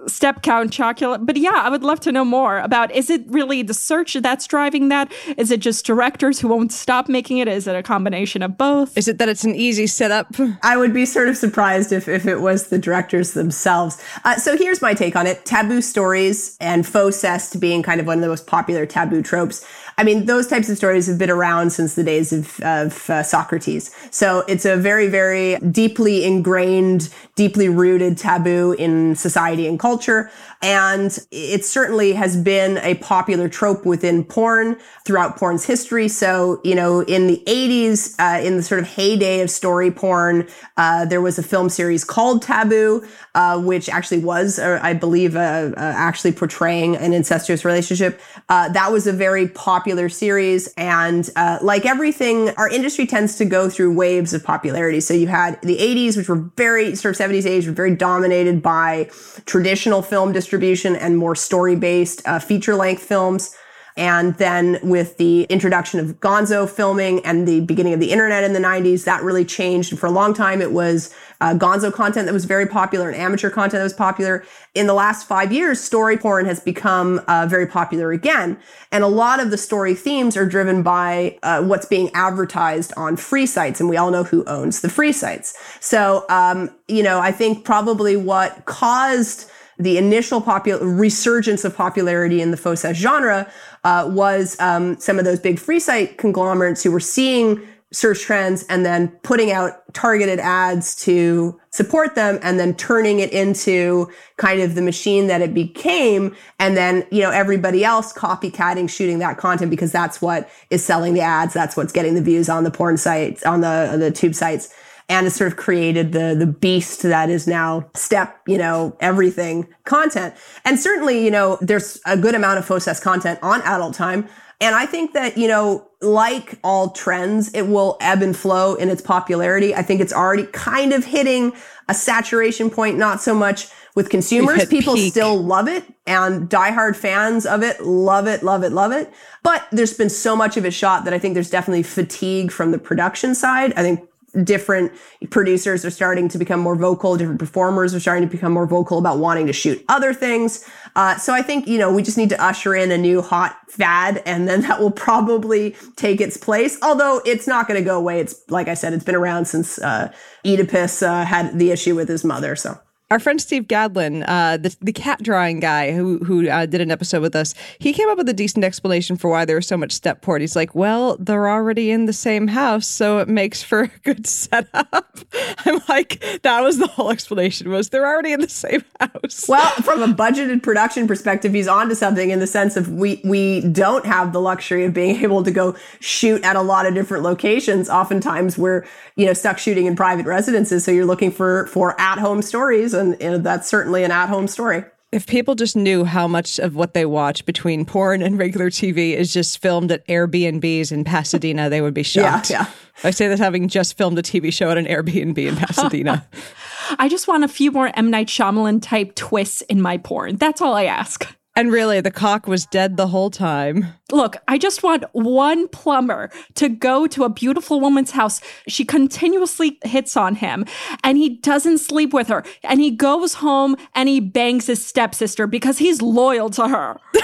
step 0.07 0.43
count 0.43 0.73
chocolate. 0.73 1.25
But 1.27 1.37
yeah, 1.37 1.51
I 1.55 1.69
would 1.69 1.83
love 1.83 2.01
to 2.01 2.13
know 2.13 2.25
more 2.25 2.59
about 2.59 2.93
is 2.93 3.11
it 3.11 3.23
really 3.29 3.63
the 3.63 3.75
search 3.75 4.15
that's 4.15 4.47
driving 4.47 4.89
that? 4.89 5.13
Is 5.37 5.51
it 5.51 5.61
just 5.61 5.85
directors 5.87 6.41
who 6.41 6.49
won't 6.49 6.73
stop 6.73 7.09
making 7.09 7.39
it? 7.39 7.49
Is 7.49 7.67
it 7.67 7.77
a 7.77 7.83
combination 7.83 8.43
of 8.43 8.57
both? 8.57 8.97
Is 8.97 9.09
it 9.09 9.19
that 9.19 9.29
it's 9.29 9.45
an 9.45 9.55
easy 9.55 9.87
setup? 9.87 10.35
I 10.63 10.77
would 10.77 10.93
be 10.93 11.07
sort 11.07 11.29
of 11.29 11.37
surprised 11.37 11.93
if, 11.93 12.09
if 12.09 12.27
it 12.27 12.41
was 12.41 12.69
the 12.69 12.79
directors 12.79 13.33
themselves. 13.33 14.03
Uh, 14.25 14.37
so 14.37 14.57
here's 14.57 14.83
my 14.83 14.95
take 14.95 15.17
on 15.17 15.27
it 15.27 15.45
taboo 15.45 15.81
stories 15.81 16.57
and 16.61 16.87
faux 16.87 17.17
cest 17.17 17.61
being 17.61 17.83
kind 17.83 18.01
of 18.01 18.07
one 18.07 18.19
of 18.19 18.23
the 18.23 18.29
most 18.29 18.47
popular 18.47 18.87
taboo 18.87 19.23
tropes. 19.23 19.65
I 19.99 20.05
mean, 20.05 20.27
those 20.27 20.47
types 20.47 20.69
of 20.69 20.77
stories 20.77 21.07
have 21.07 21.19
been 21.19 21.31
around 21.31 21.71
since 21.71 21.95
the 21.95 22.03
days 22.03 22.33
of, 22.33 22.61
of 22.61 23.11
uh, 23.11 23.23
Socrates. 23.23 23.95
So 24.11 24.45
it's 24.49 24.65
a 24.65 24.77
very, 24.77 25.09
very 25.09 25.57
deeply 25.71 26.25
ingrained, 26.25 27.09
deeply 27.37 27.69
rooted 27.69 28.19
taboo 28.19 28.75
in 28.79 29.15
society 29.17 29.67
and 29.67 29.79
culture. 29.79 30.31
And 30.63 31.19
it 31.33 31.65
certainly 31.65 32.13
has 32.13 32.37
been 32.37 32.79
a 32.79 32.95
popular 32.95 33.49
trope 33.49 33.85
within 33.85 34.23
porn 34.23 34.79
throughout 35.05 35.37
porn's 35.37 35.65
history. 35.65 36.07
So, 36.07 36.61
you 36.63 36.77
know, 36.77 37.01
in 37.01 37.27
the 37.27 37.43
80s, 37.49 38.15
uh, 38.21 38.41
in 38.41 38.57
the 38.57 38.63
sort 38.63 38.81
of 38.81 38.87
heyday 38.87 39.41
of 39.41 39.51
story 39.51 39.91
porn, 39.91 40.47
uh, 40.77 41.05
there 41.05 41.21
was 41.21 41.37
a 41.37 41.43
film 41.43 41.69
series 41.69 42.05
called 42.05 42.43
Taboo, 42.43 43.05
uh, 43.35 43.61
which 43.61 43.89
actually 43.89 44.21
was, 44.21 44.61
uh, 44.61 44.79
I 44.81 44.93
believe, 44.93 45.35
uh, 45.35 45.73
uh, 45.73 45.75
actually 45.77 46.31
portraying 46.31 46.95
an 46.97 47.13
incestuous 47.13 47.65
relationship. 47.65 48.21
that 48.49 48.93
was 48.93 49.07
a 49.09 49.13
very 49.13 49.49
popular 49.49 50.09
series. 50.09 50.69
And 50.77 51.29
like 51.63 51.87
everything, 51.87 52.51
our 52.51 52.69
industry 52.69 53.07
tends 53.07 53.37
to 53.37 53.45
go 53.45 53.69
through 53.69 53.95
waves 53.95 54.33
of 54.33 54.45
popularity. 54.45 55.01
So 55.01 55.13
you 55.15 55.27
had 55.27 55.61
the 55.63 55.79
80s, 55.79 56.17
which 56.17 56.29
were 56.29 56.51
very, 56.57 56.95
sort 56.95 57.19
of 57.19 57.31
70s, 57.31 57.45
80s, 57.45 57.67
were 57.67 57.73
very 57.73 57.97
dominated 57.97 58.63
by 58.63 59.11
traditional 59.47 60.03
film 60.03 60.33
distribution 60.33 60.52
distribution 60.53 60.95
and 60.95 61.17
more 61.17 61.35
story 61.35 61.75
based 61.75 62.21
uh, 62.29 62.39
feature 62.39 62.75
length 62.75 63.03
films. 63.03 63.57
And 63.97 64.35
then 64.37 64.79
with 64.83 65.17
the 65.17 65.45
introduction 65.45 65.99
of 65.99 66.21
gonzo 66.21 66.69
filming 66.69 67.25
and 67.25 67.49
the 67.49 67.61
beginning 67.61 67.95
of 67.95 68.01
the 68.01 68.11
internet 68.11 68.45
in 68.45 68.53
the 68.53 68.59
90s, 68.59 69.05
that 69.05 69.23
really 69.23 69.45
changed. 69.47 69.93
And 69.93 69.99
for 69.99 70.07
a 70.07 70.11
long 70.11 70.35
time, 70.35 70.61
it 70.61 70.73
was 70.73 71.15
uh, 71.41 71.55
gonzo 71.55 71.93
content 71.93 72.27
that 72.27 72.33
was 72.33 72.45
very 72.45 72.67
popular 72.67 73.09
and 73.09 73.17
amateur 73.17 73.49
content 73.49 73.81
that 73.81 73.83
was 73.83 73.95
popular. 73.95 74.45
In 74.75 74.87
the 74.87 74.95
last 74.95 75.27
five 75.27 75.53
years, 75.53 75.81
story 75.81 76.19
porn 76.19 76.45
has 76.45 76.61
become 76.61 77.21
uh, 77.29 77.47
very 77.49 77.67
popular 77.67 78.13
again. 78.13 78.59
And 78.91 79.05
a 79.05 79.09
lot 79.09 79.41
of 79.41 79.51
the 79.51 79.59
story 79.59 79.95
themes 79.95 80.37
are 80.37 80.47
driven 80.47 80.83
by 80.83 81.39
uh, 81.43 81.63
what's 81.63 81.87
being 81.87 82.11
advertised 82.15 82.93
on 82.97 83.17
free 83.17 83.47
sites. 83.47 83.81
And 83.81 83.89
we 83.89 83.97
all 83.97 84.11
know 84.11 84.25
who 84.25 84.45
owns 84.45 84.83
the 84.83 84.91
free 84.91 85.13
sites. 85.13 85.55
So, 85.81 86.27
um, 86.29 86.71
you 86.89 87.03
know, 87.03 87.21
I 87.21 87.33
think 87.33 87.65
probably 87.65 88.17
what 88.17 88.65
caused 88.65 89.51
the 89.83 89.99
initial 89.99 90.41
popular 90.41 90.87
resurgence 90.87 91.65
of 91.65 91.77
popularity 91.77 92.41
in 92.41 92.51
the 92.51 92.57
faux 92.57 92.85
genre 92.95 93.51
uh, 93.85 94.09
was 94.13 94.59
um, 94.61 94.99
some 94.99 95.19
of 95.19 95.25
those 95.25 95.41
big 95.41 95.59
free 95.59 95.81
site 95.81 96.19
conglomerates 96.19 96.83
who 96.83 96.91
were 96.91 97.01
seeing 97.01 97.61
search 97.93 98.23
trends 98.23 98.65
and 98.65 98.87
then 98.87 99.09
putting 99.23 99.53
out 99.53 99.83
targeted 99.93 100.41
ads 100.41 100.97
to 100.97 101.61
support 101.71 102.15
them 102.15 102.39
and 102.43 102.59
then 102.59 102.75
turning 102.75 103.21
it 103.21 103.31
into 103.33 104.11
kind 104.39 104.63
of 104.63 104.75
the 104.75 104.83
machine 104.83 105.27
that 105.27 105.43
it 105.43 105.53
became. 105.53 106.35
And 106.59 106.77
then 106.77 107.07
you 107.11 107.21
know 107.21 107.31
everybody 107.31 107.85
else 107.85 108.13
copycatting 108.13 108.89
shooting 108.89 109.19
that 109.19 109.37
content 109.37 109.71
because 109.71 109.93
that's 109.93 110.23
what 110.23 110.49
is 110.71 110.83
selling 110.83 111.15
the 111.15 111.21
ads. 111.21 111.53
That's 111.53 111.77
what's 111.77 111.93
getting 111.93 112.15
the 112.15 112.23
views 112.23 112.49
on 112.49 112.65
the 112.65 112.71
porn 112.71 112.97
sites 112.97 113.45
on 113.45 113.61
the 113.61 113.97
the 113.99 114.11
tube 114.11 114.35
sites 114.35 114.73
and 115.09 115.27
has 115.27 115.35
sort 115.35 115.51
of 115.51 115.57
created 115.57 116.13
the 116.13 116.35
the 116.39 116.47
beast 116.47 117.03
that 117.03 117.31
is 117.31 117.47
now 117.47 117.89
step 117.95 118.41
you 118.47 118.59
know 118.59 118.97
everything 119.01 119.67
content. 119.85 120.35
And 120.65 120.79
certainly 120.79 121.25
you 121.25 121.31
know 121.31 121.59
there's 121.61 122.01
a 122.07 122.17
good 122.17 122.35
amount 122.35 122.59
of 122.59 122.65
faux 122.65 123.01
content 123.01 123.39
on 123.43 123.63
adult 123.63 123.95
time. 123.95 124.29
And 124.61 124.75
i 124.75 124.87
think 124.87 125.13
that 125.13 125.37
you 125.37 125.49
know 125.49 125.89
like 126.01 126.59
all 126.65 126.91
trends 126.91 127.53
it 127.55 127.63
will 127.63 127.97
ebb 128.01 128.23
and 128.23 128.37
flow 128.37 128.75
in 128.75 128.89
its 128.89 129.03
popularity. 129.03 129.75
I 129.75 129.83
think 129.83 130.01
it's 130.01 130.13
already 130.13 130.47
kind 130.47 130.93
of 130.93 131.05
hitting 131.05 131.53
a 131.89 131.95
saturation 131.95 132.71
point 132.71 132.97
not 132.99 133.21
so 133.21 133.35
much 133.35 133.69
with 133.95 134.09
consumers. 134.09 134.65
People 134.67 134.95
peak. 134.95 135.13
still 135.13 135.37
love 135.37 135.69
it 135.69 135.85
and 136.07 136.49
diehard 136.49 136.97
fans 136.97 137.45
of 137.45 137.63
it 137.63 137.81
love 137.83 138.27
it 138.27 138.43
love 138.43 138.63
it 138.65 138.73
love 138.73 138.93
it. 138.93 139.13
But 139.43 139.67
there's 139.71 139.95
been 139.95 140.11
so 140.11 140.35
much 140.35 140.57
of 140.57 140.65
it 140.65 140.73
shot 140.73 141.05
that 141.05 141.15
i 141.15 141.19
think 141.19 141.35
there's 141.35 141.51
definitely 141.51 141.83
fatigue 141.83 142.51
from 142.51 142.71
the 142.71 142.79
production 142.79 143.35
side. 143.35 143.73
I 143.75 143.83
think 143.83 144.09
different 144.45 144.93
producers 145.31 145.85
are 145.85 145.91
starting 145.91 146.29
to 146.29 146.39
become 146.39 146.61
more 146.61 146.77
vocal, 146.77 147.17
different 147.17 147.39
performers 147.39 147.95
are 147.95 148.01
starting 148.01 148.27
to 148.27 148.31
become 148.31 148.53
more 148.53 148.67
vocal 148.67 148.99
about 148.99 149.19
wanting 149.19 149.47
to 149.47 149.53
shoot 149.53 149.85
other 149.89 150.15
things. 150.15 150.69
Uh, 150.97 151.17
so 151.17 151.33
I 151.33 151.43
think, 151.43 151.67
you 151.67 151.79
know, 151.79 151.93
we 151.93 152.03
just 152.03 152.17
need 152.17 152.31
to 152.31 152.43
usher 152.43 152.75
in 152.75 152.91
a 152.91 152.99
new 152.99 153.21
hot 153.21 153.57
fad 153.69 154.23
and 154.25 154.49
then 154.49 154.61
that 154.63 154.81
will 154.81 154.91
probably 154.91 155.77
take 155.97 156.21
its 156.21 156.37
place. 156.37 156.79
Although 156.83 157.21
it's 157.25 157.47
not 157.47 157.69
going 157.69 157.79
to 157.79 157.85
go 157.85 157.99
away. 157.99 158.21
It's 158.21 158.43
like 158.49 158.69
I 158.69 158.75
said, 158.75 158.93
it's 158.93 159.05
been 159.05 159.15
around 159.15 159.47
since 159.47 159.79
uh, 159.79 160.13
Oedipus 160.47 161.03
uh, 161.03 161.25
had 161.25 161.59
the 161.59 161.71
issue 161.71 161.95
with 161.95 162.09
his 162.09 162.25
mother. 162.25 162.57
So 162.57 162.79
our 163.13 163.19
friend 163.19 163.43
Steve 163.43 163.69
Gadlin, 163.69 164.25
uh, 164.27 164.57
the, 164.57 164.75
the 164.81 164.93
cat 164.93 165.23
drawing 165.23 165.61
guy 165.61 165.93
who 165.93 166.17
who 166.21 166.49
uh, 166.49 166.65
did 166.65 166.81
an 166.81 166.91
episode 166.91 167.21
with 167.21 167.37
us, 167.37 167.55
he 167.79 167.93
came 167.93 168.09
up 168.09 168.17
with 168.17 168.27
a 168.27 168.33
decent 168.33 168.65
explanation 168.65 169.19
for 169.19 169.31
why 169.31 169.45
there 169.45 169.57
was 169.57 169.67
so 169.67 169.77
much 169.77 169.93
step 169.93 170.23
porn. 170.23 170.41
He's 170.41 170.57
like, 170.57 170.75
well, 170.75 171.19
they're 171.21 171.47
already 171.47 171.91
in 171.91 172.07
the 172.07 172.15
same 172.15 172.49
house, 172.49 172.87
so 172.87 173.19
it 173.19 173.29
makes 173.29 173.63
for 173.63 173.83
a 173.83 173.89
good 174.03 174.27
setup. 174.27 175.19
I'm 175.67 175.83
like, 175.91 176.25
that 176.43 176.63
was 176.63 176.79
the 176.79 176.87
whole 176.87 177.11
explanation 177.11 177.69
was 177.69 177.91
they're 177.91 178.07
already 178.07 178.33
in 178.33 178.41
the 178.41 178.49
same 178.49 178.83
house. 178.99 179.47
Well, 179.47 179.71
from 179.83 180.03
a 180.03 180.09
budgeted 180.09 180.63
production 180.63 181.07
perspective, 181.07 181.53
he's 181.53 181.69
onto 181.69 181.95
something 181.95 182.31
in 182.31 182.39
the 182.39 182.47
sense 182.47 182.79
of 182.79 182.89
we 182.89 183.21
we 183.25 183.61
don't 183.61 184.07
have 184.07 184.33
the 184.33 184.41
luxury 184.41 184.87
of 184.87 184.95
being 184.95 185.17
able 185.23 185.43
to 185.43 185.51
go 185.51 185.77
shoot 186.01 186.43
at 186.45 186.57
a 186.57 186.63
lot 186.63 186.87
of 186.87 186.95
different 186.95 187.25
locations. 187.25 187.91
Oftentimes, 187.91 188.57
we're 188.57 188.87
you 189.17 189.27
know 189.27 189.35
stuck 189.35 189.59
shooting 189.59 189.85
in 189.85 189.97
private 189.97 190.25
residences, 190.25 190.83
so 190.83 190.91
you're 190.91 191.05
looking 191.05 191.31
for 191.31 191.67
for 191.67 192.01
at 192.01 192.19
home 192.19 192.41
stories 192.41 192.95
and, 193.03 193.21
and 193.23 193.45
that's 193.45 193.69
certainly 193.69 194.05
an 194.05 194.11
at-home 194.11 194.49
story. 194.49 194.85
If 195.11 195.27
people 195.27 195.55
just 195.55 195.77
knew 195.77 196.05
how 196.05 196.27
much 196.27 196.59
of 196.59 196.75
what 196.75 196.95
they 196.95 197.05
watch 197.05 197.45
between 197.45 197.85
porn 197.85 198.23
and 198.23 198.39
regular 198.39 198.71
TV 198.71 199.15
is 199.15 199.31
just 199.31 199.59
filmed 199.59 199.93
at 199.93 200.07
Airbnbs 200.07 200.91
in 200.91 201.05
Pasadena, 201.05 201.69
they 201.69 201.83
would 201.83 201.93
be 201.93 202.03
shocked. 202.03 202.49
Yeah, 202.49 202.63
yeah. 202.63 202.71
I 203.05 203.11
say 203.11 203.29
this 203.29 203.39
having 203.39 203.69
just 203.69 203.99
filmed 203.99 204.19
a 204.19 204.23
TV 204.23 204.51
show 204.51 204.71
at 204.71 204.79
an 204.79 204.87
Airbnb 204.87 205.37
in 205.37 205.57
Pasadena. 205.57 206.27
I 206.99 207.11
just 207.11 207.29
want 207.29 207.45
a 207.45 207.49
few 207.49 207.71
more 207.71 207.91
M. 207.95 208.11
Night 208.11 208.29
Shyamalan 208.29 208.81
type 208.81 209.15
twists 209.15 209.61
in 209.63 209.83
my 209.83 209.99
porn. 209.99 210.37
That's 210.37 210.63
all 210.63 210.75
I 210.75 210.85
ask. 210.85 211.27
And 211.55 211.71
really, 211.71 212.01
the 212.01 212.11
cock 212.11 212.47
was 212.47 212.65
dead 212.65 212.97
the 212.97 213.09
whole 213.09 213.31
time. 213.31 213.87
Look, 214.11 214.37
I 214.49 214.57
just 214.57 214.83
want 214.83 215.05
one 215.13 215.69
plumber 215.69 216.31
to 216.55 216.71
go 216.71 217.07
to 217.09 217.25
a 217.25 217.29
beautiful 217.29 217.79
woman's 217.79 218.13
house. 218.13 218.41
She 218.69 218.87
continuously 218.87 219.79
hits 219.85 220.17
on 220.17 220.35
him 220.37 220.65
and 221.05 221.19
he 221.19 221.29
doesn't 221.29 221.79
sleep 221.79 222.15
with 222.15 222.29
her. 222.29 222.43
And 222.63 222.81
he 222.81 222.91
goes 222.91 223.35
home 223.35 223.77
and 223.95 224.09
he 224.09 224.19
bangs 224.19 224.67
his 224.67 224.85
stepsister 224.85 225.47
because 225.47 225.77
he's 225.77 226.01
loyal 226.01 226.49
to 226.51 226.69
her. 226.69 226.99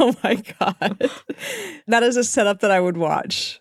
oh 0.00 0.16
my 0.24 0.42
God. 0.58 1.10
That 1.86 2.02
is 2.02 2.16
a 2.16 2.24
setup 2.24 2.58
that 2.60 2.72
I 2.72 2.80
would 2.80 2.96
watch. 2.96 3.60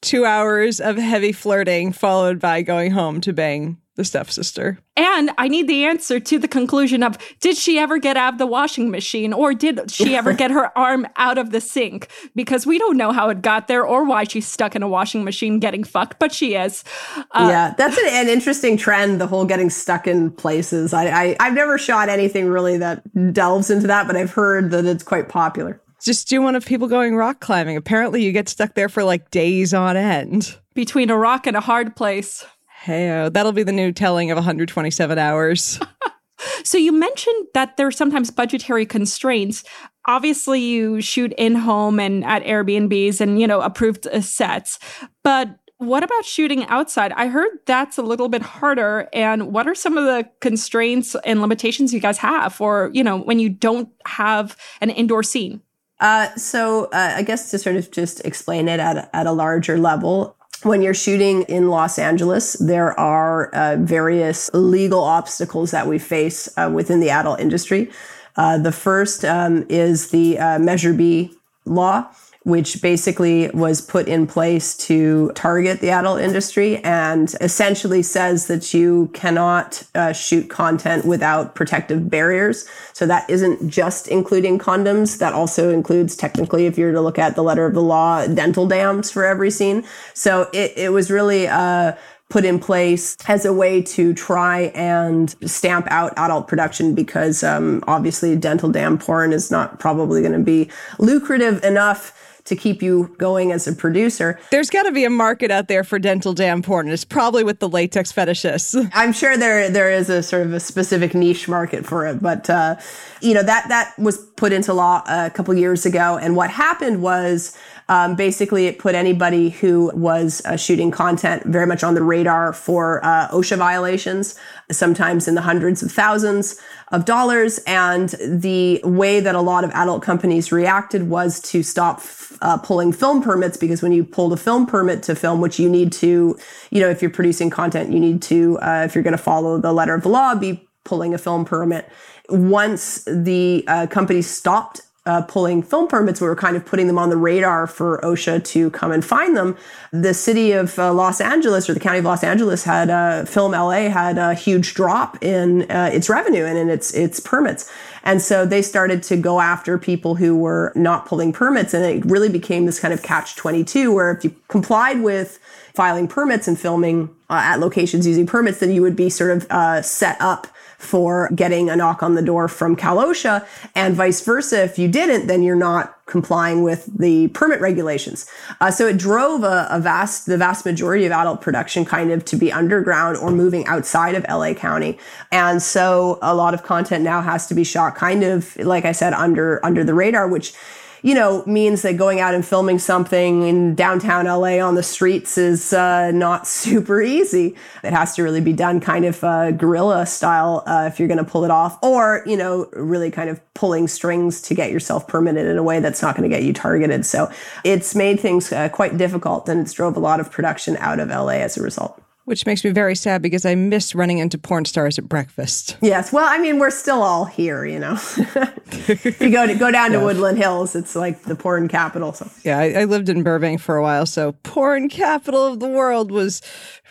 two 0.00 0.24
hours 0.24 0.80
of 0.80 0.96
heavy 0.96 1.32
flirting 1.32 1.92
followed 1.92 2.38
by 2.40 2.62
going 2.62 2.92
home 2.92 3.20
to 3.20 3.32
bang 3.32 3.76
the 3.98 4.04
stepsister. 4.04 4.78
And 4.96 5.30
I 5.36 5.48
need 5.48 5.68
the 5.68 5.84
answer 5.84 6.20
to 6.20 6.38
the 6.38 6.48
conclusion 6.48 7.02
of 7.02 7.18
did 7.40 7.56
she 7.56 7.78
ever 7.78 7.98
get 7.98 8.16
out 8.16 8.34
of 8.34 8.38
the 8.38 8.46
washing 8.46 8.90
machine 8.90 9.32
or 9.32 9.52
did 9.52 9.90
she 9.90 10.16
ever 10.16 10.32
get 10.32 10.50
her 10.50 10.76
arm 10.78 11.06
out 11.16 11.36
of 11.36 11.50
the 11.50 11.60
sink? 11.60 12.08
Because 12.34 12.64
we 12.64 12.78
don't 12.78 12.96
know 12.96 13.10
how 13.12 13.28
it 13.28 13.42
got 13.42 13.66
there 13.66 13.84
or 13.84 14.04
why 14.04 14.24
she's 14.24 14.46
stuck 14.46 14.76
in 14.76 14.82
a 14.82 14.88
washing 14.88 15.24
machine 15.24 15.58
getting 15.58 15.82
fucked, 15.82 16.18
but 16.20 16.32
she 16.32 16.54
is. 16.54 16.84
Uh, 17.32 17.48
yeah, 17.50 17.74
that's 17.76 17.98
an, 17.98 18.06
an, 18.08 18.28
interesting 18.28 18.76
trend, 18.76 19.20
the 19.20 19.26
whole 19.26 19.44
getting 19.44 19.68
stuck 19.68 20.06
in 20.06 20.30
places. 20.30 20.94
I, 20.94 21.08
I, 21.08 21.36
I've 21.40 21.54
never 21.54 21.76
shot 21.76 22.08
anything 22.08 22.46
really 22.46 22.78
that 22.78 23.02
delves 23.32 23.68
into 23.68 23.88
that, 23.88 24.06
but 24.06 24.14
I've 24.14 24.30
heard 24.30 24.70
that 24.70 24.86
it's 24.86 25.02
quite 25.02 25.28
popular. 25.28 25.82
Just 26.00 26.28
do 26.28 26.40
one 26.40 26.54
of 26.54 26.64
people 26.64 26.86
going 26.86 27.16
rock 27.16 27.40
climbing. 27.40 27.76
Apparently, 27.76 28.22
you 28.22 28.30
get 28.30 28.48
stuck 28.48 28.74
there 28.74 28.88
for 28.88 29.02
like 29.02 29.32
days 29.32 29.74
on 29.74 29.96
end. 29.96 30.56
Between 30.74 31.10
a 31.10 31.18
rock 31.18 31.48
and 31.48 31.56
a 31.56 31.60
hard 31.60 31.96
place. 31.96 32.46
Hey, 32.88 33.28
that'll 33.28 33.52
be 33.52 33.64
the 33.64 33.70
new 33.70 33.92
telling 33.92 34.30
of 34.30 34.36
127 34.36 35.18
hours. 35.18 35.78
so 36.64 36.78
you 36.78 36.90
mentioned 36.90 37.48
that 37.52 37.76
there 37.76 37.86
are 37.86 37.92
sometimes 37.92 38.30
budgetary 38.30 38.86
constraints. 38.86 39.62
Obviously, 40.06 40.62
you 40.62 41.02
shoot 41.02 41.34
in 41.36 41.54
home 41.54 42.00
and 42.00 42.24
at 42.24 42.42
Airbnbs 42.44 43.20
and 43.20 43.38
you 43.38 43.46
know 43.46 43.60
approved 43.60 44.06
uh, 44.06 44.22
sets, 44.22 44.78
but 45.22 45.58
what 45.76 46.02
about 46.02 46.24
shooting 46.24 46.64
outside? 46.68 47.12
I 47.12 47.26
heard 47.26 47.58
that's 47.66 47.98
a 47.98 48.02
little 48.02 48.30
bit 48.30 48.40
harder. 48.40 49.10
And 49.12 49.52
what 49.52 49.68
are 49.68 49.74
some 49.74 49.98
of 49.98 50.04
the 50.04 50.26
constraints 50.40 51.14
and 51.26 51.42
limitations 51.42 51.92
you 51.92 52.00
guys 52.00 52.16
have 52.16 52.54
for, 52.54 52.90
you 52.94 53.04
know, 53.04 53.18
when 53.18 53.38
you 53.38 53.50
don't 53.50 53.90
have 54.06 54.56
an 54.80 54.88
indoor 54.88 55.22
scene? 55.22 55.60
Uh, 56.00 56.34
so 56.36 56.86
uh, 56.86 57.12
I 57.16 57.22
guess 57.22 57.50
to 57.50 57.58
sort 57.58 57.76
of 57.76 57.90
just 57.90 58.24
explain 58.24 58.66
it 58.66 58.80
at, 58.80 59.10
at 59.12 59.26
a 59.26 59.32
larger 59.32 59.78
level, 59.78 60.37
when 60.62 60.82
you're 60.82 60.94
shooting 60.94 61.42
in 61.42 61.68
Los 61.68 61.98
Angeles, 61.98 62.54
there 62.54 62.98
are 62.98 63.48
uh, 63.54 63.76
various 63.76 64.50
legal 64.52 65.02
obstacles 65.02 65.70
that 65.70 65.86
we 65.86 65.98
face 65.98 66.48
uh, 66.56 66.70
within 66.72 67.00
the 67.00 67.10
adult 67.10 67.40
industry. 67.40 67.90
Uh, 68.36 68.58
the 68.58 68.72
first 68.72 69.24
um, 69.24 69.66
is 69.68 70.10
the 70.10 70.38
uh, 70.38 70.58
Measure 70.58 70.92
B 70.92 71.32
law, 71.64 72.08
which 72.44 72.80
basically 72.80 73.50
was 73.50 73.80
put 73.80 74.08
in 74.08 74.26
place 74.26 74.76
to 74.76 75.30
target 75.34 75.80
the 75.80 75.90
adult 75.90 76.20
industry 76.20 76.78
and 76.78 77.34
essentially 77.40 78.02
says 78.02 78.46
that 78.46 78.72
you 78.72 79.10
cannot 79.12 79.82
uh, 79.94 80.12
shoot 80.12 80.48
content 80.48 81.04
without 81.04 81.54
protective 81.54 82.08
barriers. 82.08 82.66
So 82.92 83.06
that 83.06 83.28
isn't 83.28 83.68
just 83.68 84.08
including 84.08 84.58
condoms. 84.58 85.18
That 85.18 85.32
also 85.32 85.70
includes 85.70 86.16
technically, 86.16 86.66
if 86.66 86.78
you're 86.78 86.92
to 86.92 87.00
look 87.00 87.18
at 87.18 87.34
the 87.34 87.42
letter 87.42 87.66
of 87.66 87.74
the 87.74 87.82
law, 87.82 88.26
dental 88.26 88.66
dams 88.66 89.10
for 89.10 89.24
every 89.24 89.50
scene. 89.50 89.84
So 90.14 90.48
it, 90.52 90.72
it 90.76 90.92
was 90.92 91.10
really, 91.10 91.48
uh, 91.48 91.92
put 92.30 92.44
in 92.44 92.58
place 92.58 93.16
as 93.26 93.46
a 93.46 93.52
way 93.52 93.80
to 93.80 94.12
try 94.12 94.64
and 94.74 95.34
stamp 95.50 95.86
out 95.90 96.12
adult 96.18 96.46
production 96.46 96.94
because 96.94 97.42
um, 97.42 97.82
obviously 97.86 98.36
dental 98.36 98.70
dam 98.70 98.98
porn 98.98 99.32
is 99.32 99.50
not 99.50 99.80
probably 99.80 100.20
going 100.20 100.34
to 100.34 100.38
be 100.38 100.70
lucrative 100.98 101.64
enough 101.64 102.27
to 102.48 102.56
keep 102.56 102.82
you 102.82 103.14
going 103.18 103.52
as 103.52 103.66
a 103.66 103.72
producer. 103.72 104.38
There's 104.50 104.70
got 104.70 104.84
to 104.84 104.92
be 104.92 105.04
a 105.04 105.10
market 105.10 105.50
out 105.50 105.68
there 105.68 105.84
for 105.84 105.98
dental 105.98 106.34
dam 106.34 106.62
porn. 106.62 106.88
It's 106.88 107.04
probably 107.04 107.44
with 107.44 107.60
the 107.60 107.68
latex 107.68 108.12
fetishists. 108.12 108.90
I'm 108.94 109.12
sure 109.12 109.36
there 109.36 109.70
there 109.70 109.90
is 109.90 110.10
a 110.10 110.22
sort 110.22 110.46
of 110.46 110.52
a 110.52 110.60
specific 110.60 111.14
niche 111.14 111.48
market 111.48 111.86
for 111.86 112.06
it, 112.06 112.22
but 112.22 112.48
uh, 112.50 112.76
you 113.20 113.34
know 113.34 113.42
that 113.42 113.68
that 113.68 113.98
was 113.98 114.18
put 114.36 114.52
into 114.52 114.72
law 114.72 115.02
a 115.06 115.30
couple 115.30 115.54
years 115.54 115.86
ago. 115.86 116.18
And 116.18 116.36
what 116.36 116.50
happened 116.50 117.02
was 117.02 117.56
um, 117.88 118.16
basically, 118.16 118.66
it 118.66 118.78
put 118.78 118.94
anybody 118.94 119.48
who 119.48 119.90
was 119.94 120.42
uh, 120.44 120.56
shooting 120.56 120.90
content 120.90 121.44
very 121.44 121.66
much 121.66 121.82
on 121.82 121.94
the 121.94 122.02
radar 122.02 122.52
for 122.52 123.02
uh, 123.04 123.28
OSHA 123.28 123.56
violations, 123.56 124.34
sometimes 124.70 125.26
in 125.26 125.34
the 125.34 125.40
hundreds 125.40 125.82
of 125.82 125.90
thousands 125.90 126.60
of 126.92 127.06
dollars. 127.06 127.58
And 127.66 128.10
the 128.20 128.80
way 128.84 129.20
that 129.20 129.34
a 129.34 129.40
lot 129.40 129.64
of 129.64 129.70
adult 129.70 130.02
companies 130.02 130.52
reacted 130.52 131.08
was 131.08 131.40
to 131.50 131.62
stop 131.62 132.02
uh, 132.42 132.58
pulling 132.58 132.92
film 132.92 133.22
permits 133.22 133.56
because 133.56 133.80
when 133.80 133.92
you 133.92 134.04
pull 134.04 134.28
the 134.28 134.36
film 134.36 134.66
permit 134.66 135.02
to 135.04 135.14
film, 135.14 135.40
which 135.40 135.58
you 135.58 135.68
need 135.70 135.90
to, 135.92 136.38
you 136.70 136.80
know, 136.80 136.90
if 136.90 137.00
you're 137.00 137.10
producing 137.10 137.48
content, 137.48 137.90
you 137.90 138.00
need 138.00 138.20
to, 138.22 138.58
uh, 138.58 138.82
if 138.84 138.94
you're 138.94 139.04
going 139.04 139.16
to 139.16 139.22
follow 139.22 139.58
the 139.58 139.72
letter 139.72 139.94
of 139.94 140.02
the 140.02 140.08
law, 140.10 140.34
be 140.34 140.68
pulling 140.84 141.14
a 141.14 141.18
film 141.18 141.44
permit. 141.44 141.88
Once 142.28 143.02
the 143.06 143.64
uh, 143.66 143.86
company 143.86 144.20
stopped 144.20 144.82
uh, 145.06 145.22
pulling 145.22 145.62
film 145.62 145.88
permits, 145.88 146.20
we 146.20 146.26
were 146.26 146.36
kind 146.36 146.56
of 146.56 146.66
putting 146.66 146.86
them 146.86 146.98
on 146.98 147.08
the 147.08 147.16
radar 147.16 147.66
for 147.66 147.98
OSHA 148.02 148.44
to 148.44 148.70
come 148.70 148.92
and 148.92 149.02
find 149.02 149.36
them. 149.36 149.56
The 149.90 150.12
city 150.12 150.52
of 150.52 150.78
uh, 150.78 150.92
Los 150.92 151.20
Angeles 151.20 151.68
or 151.68 151.74
the 151.74 151.80
county 151.80 151.98
of 151.98 152.04
Los 152.04 152.22
Angeles 152.22 152.64
had 152.64 152.90
uh, 152.90 153.24
Film 153.24 153.52
LA 153.52 153.88
had 153.88 154.18
a 154.18 154.34
huge 154.34 154.74
drop 154.74 155.22
in 155.22 155.70
uh, 155.70 155.90
its 155.92 156.10
revenue 156.10 156.44
and 156.44 156.58
in 156.58 156.68
its 156.68 156.92
its 156.92 157.20
permits, 157.20 157.72
and 158.04 158.20
so 158.20 158.44
they 158.44 158.60
started 158.60 159.02
to 159.04 159.16
go 159.16 159.40
after 159.40 159.78
people 159.78 160.16
who 160.16 160.36
were 160.36 160.72
not 160.74 161.06
pulling 161.06 161.32
permits, 161.32 161.72
and 161.72 161.84
it 161.84 162.04
really 162.04 162.28
became 162.28 162.66
this 162.66 162.78
kind 162.78 162.92
of 162.92 163.02
catch 163.02 163.34
twenty 163.34 163.64
two 163.64 163.92
where 163.92 164.10
if 164.10 164.24
you 164.24 164.34
complied 164.48 165.00
with 165.00 165.38
filing 165.74 166.06
permits 166.06 166.46
and 166.46 166.58
filming 166.58 167.08
uh, 167.30 167.40
at 167.44 167.60
locations 167.60 168.06
using 168.06 168.26
permits, 168.26 168.58
then 168.60 168.70
you 168.70 168.82
would 168.82 168.96
be 168.96 169.08
sort 169.08 169.30
of 169.30 169.46
uh, 169.50 169.80
set 169.80 170.20
up 170.20 170.48
for 170.78 171.28
getting 171.34 171.68
a 171.68 171.76
knock 171.76 172.02
on 172.02 172.14
the 172.14 172.22
door 172.22 172.46
from 172.48 172.76
Cal/OSHA 172.76 173.44
and 173.74 173.94
vice 173.94 174.24
versa. 174.24 174.62
If 174.62 174.78
you 174.78 174.88
didn't, 174.88 175.26
then 175.26 175.42
you're 175.42 175.56
not 175.56 175.98
complying 176.06 176.62
with 176.62 176.86
the 176.98 177.28
permit 177.28 177.60
regulations. 177.60 178.26
Uh, 178.60 178.70
so 178.70 178.86
it 178.86 178.96
drove 178.96 179.42
a, 179.42 179.66
a, 179.70 179.80
vast, 179.80 180.26
the 180.26 180.38
vast 180.38 180.64
majority 180.64 181.04
of 181.04 181.12
adult 181.12 181.40
production 181.40 181.84
kind 181.84 182.10
of 182.10 182.24
to 182.24 182.36
be 182.36 182.50
underground 182.50 183.16
or 183.18 183.30
moving 183.30 183.66
outside 183.66 184.14
of 184.14 184.24
LA 184.28 184.54
County. 184.54 184.98
And 185.30 185.60
so 185.60 186.18
a 186.22 186.34
lot 186.34 186.54
of 186.54 186.62
content 186.62 187.04
now 187.04 187.20
has 187.20 187.46
to 187.48 187.54
be 187.54 187.64
shot 187.64 187.94
kind 187.94 188.22
of, 188.22 188.56
like 188.56 188.84
I 188.84 188.92
said, 188.92 189.12
under, 189.12 189.64
under 189.66 189.84
the 189.84 189.94
radar, 189.94 190.28
which 190.28 190.54
you 191.02 191.14
know, 191.14 191.44
means 191.46 191.82
that 191.82 191.96
going 191.96 192.20
out 192.20 192.34
and 192.34 192.44
filming 192.44 192.78
something 192.78 193.42
in 193.42 193.74
downtown 193.74 194.26
LA 194.26 194.58
on 194.58 194.74
the 194.74 194.82
streets 194.82 195.38
is 195.38 195.72
uh, 195.72 196.10
not 196.10 196.46
super 196.58 197.00
easy. 197.00 197.54
It 197.82 197.92
has 197.92 198.14
to 198.16 198.22
really 198.22 198.40
be 198.40 198.52
done 198.52 198.80
kind 198.80 199.04
of 199.04 199.22
uh, 199.22 199.52
guerrilla 199.52 200.06
style 200.06 200.62
uh, 200.66 200.88
if 200.90 200.98
you're 200.98 201.08
going 201.08 201.18
to 201.18 201.30
pull 201.30 201.44
it 201.44 201.50
off, 201.50 201.78
or, 201.82 202.22
you 202.26 202.36
know, 202.36 202.68
really 202.72 203.10
kind 203.10 203.30
of 203.30 203.40
pulling 203.54 203.88
strings 203.88 204.40
to 204.42 204.54
get 204.54 204.70
yourself 204.70 205.08
permitted 205.08 205.46
in 205.46 205.58
a 205.58 205.62
way 205.62 205.80
that's 205.80 206.02
not 206.02 206.16
going 206.16 206.28
to 206.28 206.34
get 206.34 206.44
you 206.44 206.52
targeted. 206.52 207.04
So 207.04 207.30
it's 207.64 207.94
made 207.94 208.20
things 208.20 208.52
uh, 208.52 208.68
quite 208.68 208.96
difficult 208.96 209.48
and 209.48 209.60
it's 209.60 209.72
drove 209.72 209.96
a 209.96 210.00
lot 210.00 210.20
of 210.20 210.30
production 210.30 210.76
out 210.78 211.00
of 211.00 211.08
LA 211.08 211.38
as 211.38 211.56
a 211.56 211.62
result 211.62 212.02
which 212.28 212.44
makes 212.44 212.62
me 212.62 212.70
very 212.70 212.94
sad 212.94 213.22
because 213.22 213.46
I 213.46 213.54
miss 213.54 213.94
running 213.94 214.18
into 214.18 214.36
porn 214.36 214.66
stars 214.66 214.98
at 214.98 215.08
breakfast. 215.08 215.76
Yes, 215.80 216.12
well, 216.12 216.26
I 216.28 216.38
mean, 216.38 216.58
we're 216.58 216.70
still 216.70 217.02
all 217.02 217.24
here, 217.24 217.64
you 217.64 217.78
know. 217.78 217.94
if 217.94 219.20
you 219.20 219.30
go 219.30 219.46
to 219.46 219.54
go 219.54 219.70
down 219.70 219.92
to 219.92 220.00
Woodland 220.00 220.36
Hills, 220.36 220.76
it's 220.76 220.94
like 220.94 221.22
the 221.22 221.34
porn 221.34 221.68
capital. 221.68 222.12
So 222.12 222.30
yeah, 222.44 222.58
I, 222.58 222.82
I, 222.82 222.84
lived 222.84 223.08
in 223.08 223.22
Burbank 223.22 223.60
for 223.60 223.76
a 223.76 223.82
while, 223.82 224.04
so 224.04 224.32
porn 224.42 224.88
capital 224.88 225.46
of 225.46 225.60
the 225.60 225.68
world 225.68 226.12
was 226.12 226.42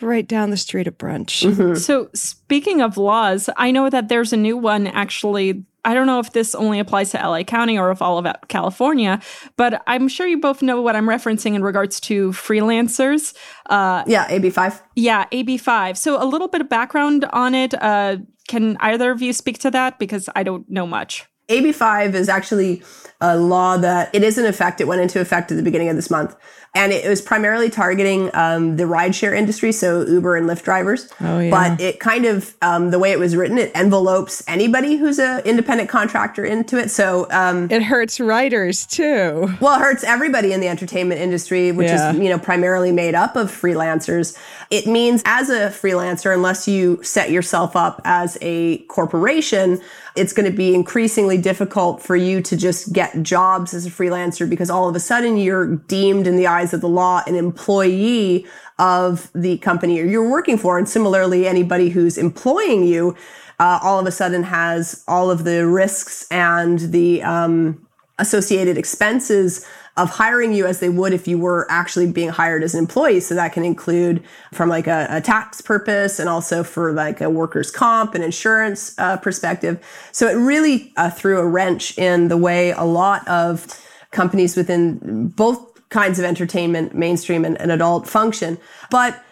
right 0.02 0.28
down 0.28 0.50
the 0.50 0.58
street 0.58 0.88
at 0.88 0.98
brunch. 0.98 1.48
Mm-hmm. 1.48 1.76
So 1.76 2.10
speaking 2.14 2.82
of 2.82 2.98
laws, 2.98 3.50
I 3.58 3.72
know 3.72 3.90
that 3.90 4.10
there's 4.10 4.34
a 4.34 4.38
new 4.38 4.58
one 4.58 4.88
actually 4.88 5.64
I 5.88 5.94
don't 5.94 6.06
know 6.06 6.20
if 6.20 6.34
this 6.34 6.54
only 6.54 6.80
applies 6.80 7.12
to 7.12 7.18
LA 7.18 7.44
County 7.44 7.80
or 7.80 7.92
if 7.92 8.02
all 8.02 8.18
of 8.18 8.28
California, 8.50 9.22
but 9.56 9.82
I'm 9.88 10.10
sure 10.10 10.28
you 10.28 10.38
both 10.38 10.62
know 10.62 10.82
what 10.82 10.98
I'm 10.98 11.06
referencing 11.08 11.56
in 11.56 11.64
regards 11.64 12.02
to 12.02 12.32
freelancers. 12.32 13.34
Uh, 13.68 14.04
yeah, 14.06 14.28
AB5. 14.28 14.82
Yeah, 14.98 15.28
AB5. 15.32 15.96
So 15.96 16.22
a 16.22 16.26
little 16.26 16.50
bit 16.50 16.60
of 16.60 16.68
background 16.68 17.24
on 17.32 17.56
it. 17.56 17.74
Uh, 17.82 18.18
can 18.50 18.76
either 18.82 19.12
of 19.12 19.22
you 19.22 19.32
speak 19.32 19.60
to 19.60 19.72
that? 19.72 19.98
Because 19.98 20.28
I 20.36 20.44
don't 20.44 20.70
know 20.70 20.86
much. 20.86 21.26
AB5 21.48 22.16
is 22.16 22.28
actually 22.28 22.84
a 23.20 23.38
law 23.38 23.78
that 23.78 24.14
it 24.14 24.24
is 24.24 24.38
in 24.38 24.46
effect. 24.46 24.82
It 24.82 24.88
went 24.88 25.02
into 25.02 25.20
effect 25.20 25.52
at 25.52 25.58
the 25.58 25.64
beginning 25.64 25.90
of 25.90 25.96
this 25.96 26.10
month 26.10 26.36
and 26.78 26.92
it 26.92 27.08
was 27.08 27.22
primarily 27.22 27.72
targeting 27.72 28.30
um, 28.36 28.78
the 28.78 28.84
rideshare 28.84 29.36
industry, 29.36 29.72
so 29.72 30.06
Uber 30.06 30.36
and 30.36 30.48
Lyft 30.48 30.64
drivers. 30.64 31.12
Oh, 31.20 31.40
yeah. 31.40 31.50
But 31.50 31.82
it 31.82 32.00
kind 32.00 32.26
of 32.26 32.56
um, 32.62 32.92
the 32.92 33.00
way 33.00 33.12
it 33.12 33.18
was 33.18 33.36
written, 33.36 33.58
it 33.58 33.72
envelopes 33.74 34.44
anybody 34.48 34.96
who's 34.96 35.18
an 35.18 35.40
independent 35.44 35.90
contractor 35.90 36.46
into 36.46 36.78
it. 36.78 36.92
So 36.92 37.28
um, 37.32 37.72
it 37.72 37.82
hurts 37.82 38.20
writers 38.20 38.86
too. 38.86 39.52
Well, 39.60 39.80
it 39.80 39.82
hurts 39.82 40.04
everybody 40.04 40.54
in 40.54 40.60
the 40.60 40.68
entertainment 40.68 41.20
industry, 41.20 41.72
which 41.72 41.88
yeah. 41.88 42.12
is 42.12 42.20
you 42.20 42.30
know 42.30 42.38
primarily 42.38 42.92
made 42.92 43.16
up 43.16 43.36
of 43.36 43.50
freelancers. 43.50 44.38
It 44.70 44.86
means 44.86 45.24
as 45.26 45.50
a 45.50 45.70
freelancer, 45.70 46.34
unless 46.34 46.68
you 46.68 47.02
set 47.02 47.32
yourself 47.32 47.76
up 47.76 48.02
as 48.04 48.38
a 48.42 48.80
corporation, 48.84 49.82
it's 50.18 50.34
going 50.34 50.50
to 50.50 50.56
be 50.56 50.74
increasingly 50.74 51.38
difficult 51.38 52.02
for 52.02 52.16
you 52.16 52.42
to 52.42 52.58
just 52.58 52.92
get 52.92 53.22
jobs 53.24 53.74
as 53.74 53.86
a 53.86 53.90
freelancer 53.90 54.50
because 54.50 54.70
all 54.70 54.90
of 54.90 54.96
a 54.96 55.00
sudden 55.00 55.38
you're 55.38 55.76
deemed 55.76 56.28
in 56.28 56.36
the 56.36 56.48
eyes 56.48 56.74
of 56.74 56.82
the 56.82 56.90
law 56.90 57.22
an 57.28 57.36
employee 57.36 58.46
of 58.80 59.32
the 59.34 59.58
company 59.60 59.98
you're 59.98 60.30
working 60.30 60.58
for. 60.58 60.78
And 60.78 60.90
similarly, 60.90 61.48
anybody 61.48 61.90
who's 61.90 62.18
employing 62.18 62.84
you 62.84 63.16
uh, 63.60 63.80
all 63.82 64.00
of 64.00 64.06
a 64.06 64.12
sudden 64.12 64.44
has 64.44 65.04
all 65.08 65.32
of 65.32 65.44
the 65.44 65.66
risks 65.66 66.28
and 66.30 66.80
the 66.80 67.24
um, 67.24 67.88
associated 68.20 68.78
expenses 68.78 69.66
of 69.98 70.12
hiring 70.12 70.54
you 70.54 70.66
as 70.66 70.80
they 70.80 70.90
would 70.90 71.12
if 71.12 71.28
you 71.28 71.38
were 71.38 71.66
actually 71.70 72.10
being 72.10 72.30
hired 72.30 72.64
as 72.64 72.74
an 72.76 72.80
employee. 72.80 73.20
So 73.20 73.36
that 73.36 73.52
can 73.52 73.66
include 73.66 74.24
from 74.54 74.70
like 74.70 74.88
a, 74.88 75.08
a 75.10 75.22
tax 75.22 75.60
purpose 75.60 76.20
and 76.20 76.30
also 76.30 76.64
for 76.64 76.94
like 76.94 77.20
a 77.20 77.30
workers' 77.30 77.72
comp 77.72 78.14
and 78.14 78.24
insurance 78.24 78.98
uh, 79.00 79.18
perspective. 79.18 79.84
So 80.12 80.28
it 80.28 80.36
really 80.36 80.94
uh, 80.98 81.10
threw 81.10 81.40
a 81.40 81.48
wrench 81.48 81.98
in 81.98 82.28
the 82.28 82.38
way 82.38 82.72
a 82.72 82.84
lot 82.84 83.28
of 83.28 83.66
companies 84.12 84.56
within 84.56 85.30
both 85.30 85.90
kinds 85.90 86.20
of 86.20 86.26
entertainment, 86.26 86.94
mainstream 86.94 87.44
and, 87.44 87.60
and 87.60 87.72
adult 87.72 88.08
function. 88.08 88.58
But 88.92 89.24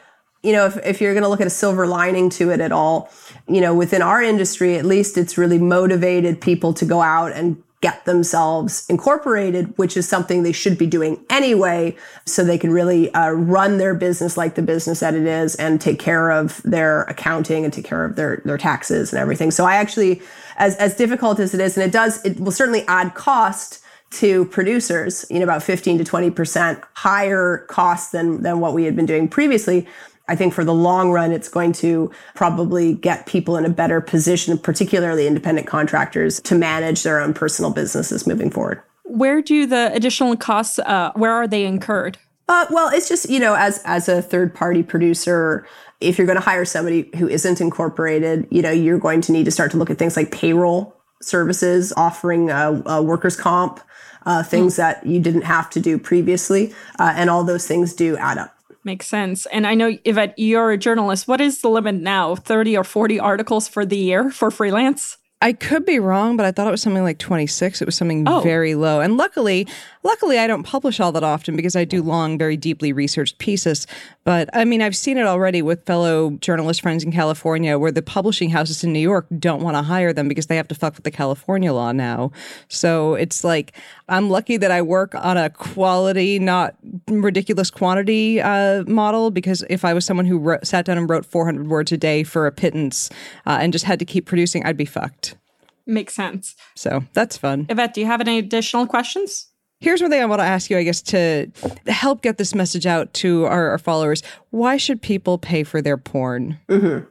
you 0.41 0.51
know, 0.51 0.67
if, 0.67 0.77
if 0.85 1.01
you're 1.01 1.13
going 1.13 1.23
to 1.23 1.29
look 1.29 1.41
at 1.41 1.47
a 1.47 1.51
silver 1.51 1.87
lining 1.87 2.29
to 2.29 2.51
it 2.51 2.59
at 2.59 2.71
all, 2.71 3.09
you 3.47 3.59
know, 3.59 3.73
within 3.73 4.03
our 4.03 4.21
industry, 4.21 4.77
at 4.77 4.85
least 4.85 5.17
it's 5.17 5.39
really 5.39 5.57
motivated 5.57 6.39
people 6.39 6.71
to 6.75 6.85
go 6.85 7.01
out 7.01 7.31
and 7.31 7.61
get 7.85 8.03
themselves 8.05 8.83
incorporated, 8.89 9.77
which 9.77 9.95
is 9.95 10.09
something 10.09 10.41
they 10.41 10.51
should 10.51 10.75
be 10.75 10.87
doing 10.87 11.23
anyway, 11.29 11.95
so 12.25 12.43
they 12.43 12.57
can 12.57 12.71
really 12.71 13.13
uh, 13.13 13.29
run 13.29 13.77
their 13.77 13.93
business 13.93 14.35
like 14.35 14.55
the 14.55 14.63
business 14.63 15.01
that 15.01 15.13
it 15.13 15.27
is 15.27 15.53
and 15.57 15.79
take 15.79 15.99
care 15.99 16.31
of 16.31 16.63
their 16.63 17.03
accounting 17.03 17.63
and 17.63 17.71
take 17.71 17.85
care 17.85 18.03
of 18.03 18.15
their, 18.15 18.41
their 18.43 18.57
taxes 18.57 19.13
and 19.13 19.19
everything. 19.19 19.51
So 19.51 19.65
I 19.65 19.75
actually, 19.75 20.19
as, 20.57 20.75
as 20.77 20.95
difficult 20.95 21.39
as 21.39 21.53
it 21.53 21.61
is, 21.61 21.77
and 21.77 21.85
it 21.85 21.91
does, 21.91 22.25
it 22.25 22.39
will 22.39 22.51
certainly 22.51 22.83
add 22.87 23.13
cost 23.13 23.83
to 24.13 24.45
producers, 24.45 25.23
you 25.29 25.37
know, 25.37 25.43
about 25.43 25.61
15 25.61 25.99
to 25.99 26.03
20% 26.03 26.81
higher 26.93 27.67
costs 27.69 28.09
than, 28.09 28.41
than 28.41 28.61
what 28.61 28.73
we 28.73 28.85
had 28.85 28.95
been 28.95 29.05
doing 29.05 29.27
previously. 29.27 29.85
I 30.27 30.35
think 30.35 30.53
for 30.53 30.63
the 30.63 30.73
long 30.73 31.11
run, 31.11 31.31
it's 31.31 31.49
going 31.49 31.73
to 31.73 32.11
probably 32.33 32.93
get 32.93 33.25
people 33.25 33.57
in 33.57 33.65
a 33.65 33.69
better 33.69 34.01
position, 34.01 34.57
particularly 34.57 35.27
independent 35.27 35.67
contractors, 35.67 36.39
to 36.41 36.55
manage 36.55 37.03
their 37.03 37.19
own 37.19 37.33
personal 37.33 37.71
businesses 37.71 38.25
moving 38.25 38.49
forward. 38.49 38.81
Where 39.03 39.41
do 39.41 39.67
the 39.67 39.91
additional 39.93 40.35
costs, 40.35 40.79
uh, 40.79 41.11
where 41.15 41.31
are 41.31 41.47
they 41.47 41.65
incurred? 41.65 42.17
Uh, 42.47 42.65
well, 42.69 42.89
it's 42.93 43.07
just, 43.07 43.29
you 43.29 43.39
know, 43.39 43.55
as, 43.55 43.81
as 43.85 44.07
a 44.07 44.21
third 44.21 44.53
party 44.53 44.83
producer, 44.83 45.67
if 46.01 46.17
you're 46.17 46.27
going 46.27 46.37
to 46.37 46.43
hire 46.43 46.65
somebody 46.65 47.09
who 47.17 47.27
isn't 47.27 47.61
incorporated, 47.61 48.47
you 48.51 48.61
know, 48.61 48.71
you're 48.71 48.99
going 48.99 49.21
to 49.21 49.31
need 49.31 49.45
to 49.45 49.51
start 49.51 49.71
to 49.71 49.77
look 49.77 49.89
at 49.89 49.97
things 49.97 50.15
like 50.17 50.31
payroll 50.31 50.95
services, 51.21 51.93
offering 51.95 52.49
a, 52.49 52.83
a 52.85 53.01
workers' 53.01 53.35
comp, 53.35 53.79
uh, 54.25 54.43
things 54.43 54.73
mm. 54.73 54.77
that 54.77 55.05
you 55.05 55.19
didn't 55.19 55.43
have 55.43 55.69
to 55.71 55.79
do 55.79 55.97
previously. 55.97 56.73
Uh, 56.99 57.13
and 57.15 57.29
all 57.29 57.43
those 57.43 57.67
things 57.67 57.93
do 57.93 58.17
add 58.17 58.37
up. 58.37 58.54
Makes 58.85 59.07
sense. 59.07 59.47
And 59.47 59.67
I 59.67 59.73
know, 59.73 59.97
Yvette, 60.05 60.35
you're 60.37 60.71
a 60.71 60.77
journalist. 60.77 61.27
What 61.27 61.41
is 61.41 61.59
the 61.61 61.69
limit 61.69 61.95
now? 61.95 62.35
30 62.35 62.77
or 62.77 62.83
40 62.85 63.19
articles 63.19 63.67
for 63.67 63.85
the 63.85 63.97
year 63.97 64.29
for 64.29 64.51
freelance? 64.51 65.17
I 65.45 65.53
could 65.53 65.85
be 65.85 65.99
wrong, 65.99 66.37
but 66.37 66.47
I 66.47 66.51
thought 66.51 66.67
it 66.67 66.71
was 66.71 66.81
something 66.81 67.03
like 67.03 67.19
26. 67.19 67.79
It 67.79 67.85
was 67.85 67.93
something 67.93 68.27
oh. 68.27 68.39
very 68.39 68.73
low. 68.73 68.99
And 68.99 69.15
luckily, 69.15 69.67
luckily 70.01 70.39
I 70.39 70.47
don't 70.47 70.63
publish 70.63 70.99
all 70.99 71.11
that 71.11 71.23
often 71.23 71.55
because 71.55 71.75
I 71.75 71.85
do 71.85 72.01
long, 72.01 72.39
very 72.39 72.57
deeply 72.57 72.91
researched 72.91 73.37
pieces. 73.37 73.85
But 74.23 74.49
I 74.53 74.65
mean, 74.65 74.81
I've 74.81 74.95
seen 74.95 75.19
it 75.19 75.27
already 75.27 75.61
with 75.61 75.85
fellow 75.85 76.31
journalist 76.41 76.81
friends 76.81 77.03
in 77.03 77.11
California 77.11 77.77
where 77.77 77.91
the 77.91 78.01
publishing 78.01 78.49
houses 78.49 78.83
in 78.83 78.91
New 78.91 78.99
York 78.99 79.27
don't 79.37 79.61
want 79.61 79.77
to 79.77 79.83
hire 79.83 80.13
them 80.13 80.27
because 80.27 80.47
they 80.47 80.55
have 80.55 80.67
to 80.69 80.73
fuck 80.73 80.95
with 80.95 81.03
the 81.03 81.11
California 81.11 81.71
law 81.71 81.91
now. 81.91 82.31
So 82.67 83.13
it's 83.13 83.43
like 83.43 83.73
I'm 84.09 84.31
lucky 84.31 84.57
that 84.57 84.71
I 84.71 84.81
work 84.81 85.13
on 85.13 85.37
a 85.37 85.51
quality, 85.51 86.39
not 86.39 86.75
ridiculous 87.07 87.69
quantity 87.69 88.41
uh, 88.41 88.83
model 88.87 89.29
because 89.29 89.63
if 89.69 89.85
I 89.85 89.93
was 89.93 90.05
someone 90.05 90.25
who 90.25 90.39
wrote, 90.39 90.65
sat 90.65 90.85
down 90.85 90.97
and 90.97 91.07
wrote 91.07 91.23
400 91.23 91.67
words 91.67 91.91
a 91.91 91.97
day 91.97 92.23
for 92.23 92.47
a 92.47 92.51
pittance 92.51 93.11
uh, 93.45 93.59
and 93.61 93.71
just 93.71 93.85
had 93.85 93.99
to 93.99 94.05
keep 94.05 94.25
producing, 94.25 94.65
I'd 94.65 94.75
be 94.75 94.85
fucked. 94.85 95.34
Makes 95.87 96.15
sense. 96.15 96.55
So 96.75 97.03
that's 97.13 97.37
fun. 97.37 97.67
Yvette, 97.69 97.93
do 97.93 98.01
you 98.01 98.07
have 98.07 98.21
any 98.21 98.39
additional 98.39 98.87
questions? 98.87 99.47
Here's 99.79 100.01
one 100.01 100.09
thing 100.09 100.21
I 100.21 100.25
want 100.25 100.39
to 100.39 100.45
ask 100.45 100.69
you, 100.69 100.77
I 100.77 100.83
guess, 100.83 101.01
to 101.03 101.51
help 101.87 102.21
get 102.21 102.37
this 102.37 102.55
message 102.55 102.87
out 102.87 103.13
to 103.15 103.45
our, 103.45 103.71
our 103.71 103.77
followers. 103.77 104.23
Why 104.49 104.77
should 104.77 105.01
people 105.01 105.37
pay 105.37 105.63
for 105.63 105.81
their 105.81 105.97
porn? 105.97 106.59
Mm-hmm. 106.69 107.05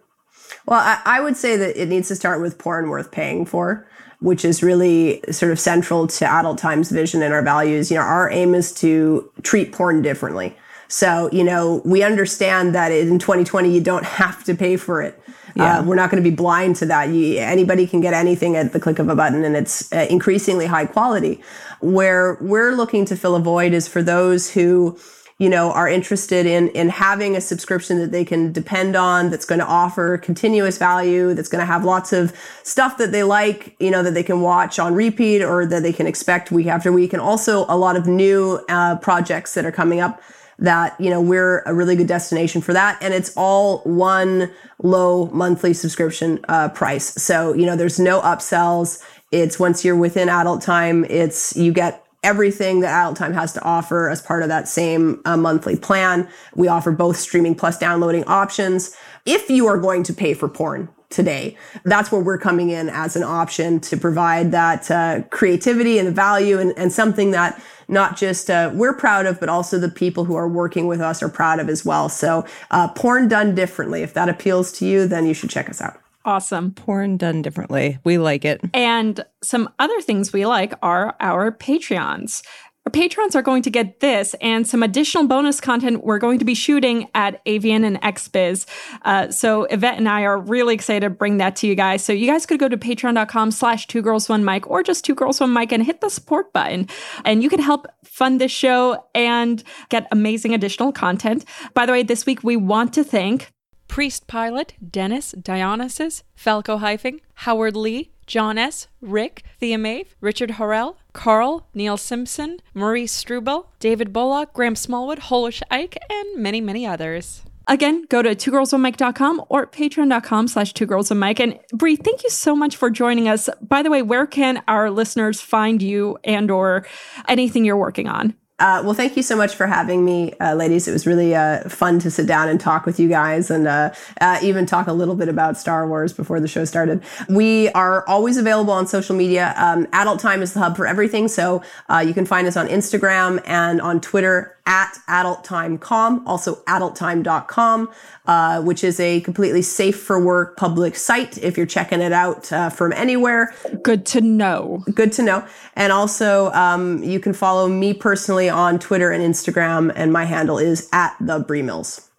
Well, 0.66 0.80
I, 0.80 1.00
I, 1.04 1.20
would 1.20 1.36
say 1.36 1.56
that 1.56 1.80
it 1.80 1.88
needs 1.88 2.08
to 2.08 2.16
start 2.16 2.40
with 2.40 2.58
porn 2.58 2.88
worth 2.88 3.12
paying 3.12 3.44
for, 3.44 3.86
which 4.20 4.44
is 4.44 4.62
really 4.62 5.22
sort 5.30 5.52
of 5.52 5.60
central 5.60 6.06
to 6.06 6.26
Adult 6.26 6.58
Time's 6.58 6.90
vision 6.90 7.22
and 7.22 7.34
our 7.34 7.42
values. 7.42 7.90
You 7.90 7.98
know, 7.98 8.02
our 8.02 8.30
aim 8.30 8.54
is 8.54 8.72
to 8.80 9.30
treat 9.42 9.72
porn 9.72 10.02
differently. 10.02 10.56
So, 10.88 11.28
you 11.32 11.44
know, 11.44 11.82
we 11.84 12.02
understand 12.02 12.74
that 12.74 12.92
in 12.92 13.18
2020, 13.18 13.72
you 13.72 13.80
don't 13.80 14.04
have 14.04 14.44
to 14.44 14.54
pay 14.54 14.76
for 14.76 15.02
it. 15.02 15.20
Yeah. 15.54 15.78
Uh, 15.78 15.84
we're 15.84 15.94
not 15.94 16.10
going 16.10 16.22
to 16.22 16.28
be 16.28 16.34
blind 16.34 16.76
to 16.76 16.86
that. 16.86 17.10
You, 17.10 17.38
anybody 17.38 17.86
can 17.86 18.00
get 18.00 18.12
anything 18.12 18.56
at 18.56 18.72
the 18.72 18.80
click 18.80 18.98
of 18.98 19.08
a 19.08 19.14
button, 19.14 19.44
and 19.44 19.56
it's 19.56 19.92
uh, 19.92 20.06
increasingly 20.10 20.66
high 20.66 20.86
quality. 20.86 21.40
Where 21.80 22.38
we're 22.40 22.72
looking 22.72 23.04
to 23.06 23.16
fill 23.16 23.36
a 23.36 23.40
void 23.40 23.72
is 23.72 23.86
for 23.86 24.02
those 24.02 24.50
who 24.50 24.98
you 25.38 25.48
know 25.48 25.72
are 25.72 25.88
interested 25.88 26.46
in 26.46 26.68
in 26.68 26.88
having 26.88 27.36
a 27.36 27.40
subscription 27.40 27.98
that 27.98 28.12
they 28.12 28.24
can 28.24 28.52
depend 28.52 28.94
on 28.94 29.30
that's 29.30 29.44
going 29.44 29.58
to 29.58 29.66
offer 29.66 30.16
continuous 30.16 30.78
value 30.78 31.34
that's 31.34 31.48
going 31.48 31.60
to 31.60 31.66
have 31.66 31.84
lots 31.84 32.12
of 32.12 32.32
stuff 32.62 32.98
that 32.98 33.10
they 33.10 33.24
like 33.24 33.74
you 33.80 33.90
know 33.90 34.02
that 34.02 34.14
they 34.14 34.22
can 34.22 34.40
watch 34.40 34.78
on 34.78 34.94
repeat 34.94 35.42
or 35.42 35.66
that 35.66 35.82
they 35.82 35.92
can 35.92 36.06
expect 36.06 36.52
week 36.52 36.68
after 36.68 36.92
week 36.92 37.12
and 37.12 37.20
also 37.20 37.66
a 37.68 37.76
lot 37.76 37.96
of 37.96 38.06
new 38.06 38.64
uh, 38.68 38.96
projects 38.98 39.54
that 39.54 39.66
are 39.66 39.72
coming 39.72 40.00
up 40.00 40.22
that, 40.58 40.98
you 41.00 41.10
know, 41.10 41.20
we're 41.20 41.62
a 41.66 41.74
really 41.74 41.96
good 41.96 42.06
destination 42.06 42.60
for 42.60 42.72
that. 42.72 42.98
And 43.02 43.12
it's 43.12 43.32
all 43.36 43.78
one 43.80 44.50
low 44.82 45.26
monthly 45.26 45.74
subscription 45.74 46.44
uh, 46.48 46.68
price. 46.68 47.14
So, 47.14 47.52
you 47.54 47.66
know, 47.66 47.76
there's 47.76 47.98
no 47.98 48.20
upsells. 48.20 49.02
It's 49.32 49.58
once 49.58 49.84
you're 49.84 49.96
within 49.96 50.28
adult 50.28 50.62
time, 50.62 51.04
it's, 51.06 51.56
you 51.56 51.72
get 51.72 52.04
everything 52.22 52.80
that 52.80 52.90
adult 53.02 53.16
time 53.16 53.32
has 53.34 53.52
to 53.52 53.62
offer 53.62 54.08
as 54.08 54.22
part 54.22 54.42
of 54.42 54.48
that 54.48 54.68
same 54.68 55.20
uh, 55.24 55.36
monthly 55.36 55.76
plan. 55.76 56.28
We 56.54 56.68
offer 56.68 56.90
both 56.90 57.16
streaming 57.16 57.54
plus 57.54 57.78
downloading 57.78 58.24
options. 58.24 58.96
If 59.26 59.50
you 59.50 59.66
are 59.66 59.78
going 59.78 60.04
to 60.04 60.12
pay 60.12 60.34
for 60.34 60.48
porn, 60.48 60.88
today. 61.14 61.56
That's 61.84 62.10
where 62.10 62.20
we're 62.20 62.38
coming 62.38 62.70
in 62.70 62.88
as 62.88 63.16
an 63.16 63.22
option 63.22 63.80
to 63.80 63.96
provide 63.96 64.50
that 64.52 64.90
uh, 64.90 65.22
creativity 65.30 65.98
and 65.98 66.14
value 66.14 66.58
and, 66.58 66.74
and, 66.76 66.92
something 66.92 67.30
that 67.30 67.62
not 67.88 68.16
just 68.16 68.50
uh, 68.50 68.70
we're 68.74 68.94
proud 68.94 69.26
of, 69.26 69.40
but 69.40 69.48
also 69.48 69.78
the 69.78 69.88
people 69.88 70.24
who 70.24 70.34
are 70.34 70.48
working 70.48 70.86
with 70.86 71.00
us 71.00 71.22
are 71.22 71.28
proud 71.28 71.60
of 71.60 71.68
as 71.68 71.84
well. 71.84 72.08
So, 72.08 72.44
uh, 72.70 72.88
porn 72.88 73.28
done 73.28 73.54
differently. 73.54 74.02
If 74.02 74.14
that 74.14 74.28
appeals 74.28 74.72
to 74.72 74.86
you, 74.86 75.06
then 75.06 75.26
you 75.26 75.34
should 75.34 75.50
check 75.50 75.70
us 75.70 75.80
out. 75.80 75.98
Awesome. 76.26 76.72
Porn 76.72 77.18
done 77.18 77.42
differently. 77.42 77.98
We 78.02 78.16
like 78.16 78.46
it. 78.46 78.62
And 78.72 79.22
some 79.42 79.68
other 79.78 80.00
things 80.00 80.32
we 80.32 80.46
like 80.46 80.72
are 80.82 81.14
our 81.20 81.52
Patreons. 81.52 82.42
Our 82.86 82.90
patrons 82.90 83.34
are 83.34 83.40
going 83.40 83.62
to 83.62 83.70
get 83.70 84.00
this 84.00 84.34
and 84.42 84.66
some 84.66 84.82
additional 84.82 85.26
bonus 85.26 85.58
content 85.58 86.04
we're 86.04 86.18
going 86.18 86.38
to 86.38 86.44
be 86.44 86.54
shooting 86.54 87.08
at 87.14 87.42
AVN 87.46 87.82
and 87.82 88.00
XBiz. 88.02 88.66
Uh, 89.02 89.30
so 89.30 89.64
Yvette 89.64 89.96
and 89.96 90.06
I 90.06 90.24
are 90.24 90.38
really 90.38 90.74
excited 90.74 91.00
to 91.00 91.08
bring 91.08 91.38
that 91.38 91.56
to 91.56 91.66
you 91.66 91.74
guys. 91.74 92.04
So 92.04 92.12
you 92.12 92.26
guys 92.26 92.44
could 92.44 92.60
go 92.60 92.68
to 92.68 92.76
patreon.com 92.76 93.52
slash 93.52 93.86
two 93.86 94.02
girls 94.02 94.28
one 94.28 94.44
mic 94.44 94.68
or 94.68 94.82
just 94.82 95.02
two 95.02 95.14
girls 95.14 95.40
one 95.40 95.54
mic 95.54 95.72
and 95.72 95.82
hit 95.82 96.02
the 96.02 96.10
support 96.10 96.52
button. 96.52 96.86
And 97.24 97.42
you 97.42 97.48
can 97.48 97.60
help 97.60 97.86
fund 98.04 98.38
this 98.38 98.52
show 98.52 99.02
and 99.14 99.64
get 99.88 100.06
amazing 100.12 100.52
additional 100.52 100.92
content. 100.92 101.46
By 101.72 101.86
the 101.86 101.92
way, 101.92 102.02
this 102.02 102.26
week 102.26 102.44
we 102.44 102.56
want 102.56 102.92
to 102.94 103.04
thank 103.04 103.50
Priest 103.94 104.26
Pilot, 104.26 104.74
Dennis, 104.90 105.30
Dionysus, 105.40 106.24
Falco 106.34 106.78
Hyphing, 106.78 107.20
Howard 107.34 107.76
Lee, 107.76 108.10
John 108.26 108.58
S., 108.58 108.88
Rick, 109.00 109.44
Thea 109.60 109.78
Mave, 109.78 110.16
Richard 110.20 110.50
Horrell, 110.50 110.96
Carl, 111.12 111.68
Neil 111.74 111.96
Simpson, 111.96 112.58
Maurice 112.74 113.12
Struble, 113.12 113.70
David 113.78 114.12
Bullock, 114.12 114.52
Graham 114.52 114.74
Smallwood, 114.74 115.20
Holish 115.20 115.62
Ike, 115.70 115.96
and 116.10 116.42
many, 116.42 116.60
many 116.60 116.84
others. 116.84 117.44
Again, 117.68 118.04
go 118.08 118.20
to 118.20 118.34
twogirlsonemic.com 118.34 119.44
or 119.48 119.68
patreon.com 119.68 120.48
slash 120.48 120.74
twogirlsonemic. 120.74 121.38
And 121.38 121.60
Bree, 121.72 121.94
thank 121.94 122.24
you 122.24 122.30
so 122.30 122.56
much 122.56 122.76
for 122.76 122.90
joining 122.90 123.28
us. 123.28 123.48
By 123.62 123.84
the 123.84 123.90
way, 123.90 124.02
where 124.02 124.26
can 124.26 124.60
our 124.66 124.90
listeners 124.90 125.40
find 125.40 125.80
you 125.80 126.18
and 126.24 126.50
or 126.50 126.84
anything 127.28 127.64
you're 127.64 127.76
working 127.76 128.08
on? 128.08 128.34
Uh, 128.60 128.80
well, 128.84 128.94
thank 128.94 129.16
you 129.16 129.22
so 129.22 129.34
much 129.34 129.56
for 129.56 129.66
having 129.66 130.04
me, 130.04 130.32
uh, 130.34 130.54
ladies. 130.54 130.86
It 130.86 130.92
was 130.92 131.08
really 131.08 131.34
uh, 131.34 131.68
fun 131.68 131.98
to 131.98 132.10
sit 132.10 132.28
down 132.28 132.48
and 132.48 132.60
talk 132.60 132.86
with 132.86 133.00
you 133.00 133.08
guys 133.08 133.50
and 133.50 133.66
uh, 133.66 133.92
uh, 134.20 134.38
even 134.42 134.64
talk 134.64 134.86
a 134.86 134.92
little 134.92 135.16
bit 135.16 135.28
about 135.28 135.56
Star 135.56 135.88
Wars 135.88 136.12
before 136.12 136.38
the 136.38 136.46
show 136.46 136.64
started. 136.64 137.02
We 137.28 137.70
are 137.70 138.08
always 138.08 138.36
available 138.36 138.72
on 138.72 138.86
social 138.86 139.16
media. 139.16 139.54
Um, 139.56 139.88
Adult 139.92 140.20
Time 140.20 140.40
is 140.40 140.52
the 140.52 140.60
hub 140.60 140.76
for 140.76 140.86
everything. 140.86 141.26
So 141.26 141.64
uh, 141.88 142.04
you 142.06 142.14
can 142.14 142.26
find 142.26 142.46
us 142.46 142.56
on 142.56 142.68
Instagram 142.68 143.42
and 143.44 143.80
on 143.80 144.00
Twitter 144.00 144.54
at 144.66 144.96
adulttime.com, 145.08 146.26
also 146.26 146.54
adulttime.com, 146.64 147.88
uh, 148.26 148.62
which 148.62 148.82
is 148.82 148.98
a 148.98 149.20
completely 149.20 149.60
safe 149.60 150.00
for 150.00 150.24
work 150.24 150.56
public 150.56 150.96
site 150.96 151.36
if 151.38 151.56
you're 151.56 151.66
checking 151.66 152.00
it 152.00 152.12
out 152.12 152.50
uh, 152.50 152.70
from 152.70 152.92
anywhere. 152.94 153.54
Good 153.82 154.06
to 154.06 154.22
know. 154.22 154.82
Good 154.94 155.12
to 155.12 155.22
know. 155.22 155.46
And 155.74 155.92
also, 155.92 156.50
um, 156.52 157.02
you 157.02 157.20
can 157.20 157.34
follow 157.34 157.68
me 157.68 157.92
personally 157.92 158.43
on 158.48 158.78
Twitter 158.78 159.10
and 159.10 159.22
Instagram, 159.22 159.92
and 159.94 160.12
my 160.12 160.24
handle 160.24 160.58
is 160.58 160.88
at 160.92 161.16
the 161.20 161.38
Bree 161.38 161.62
Mills. 161.62 162.10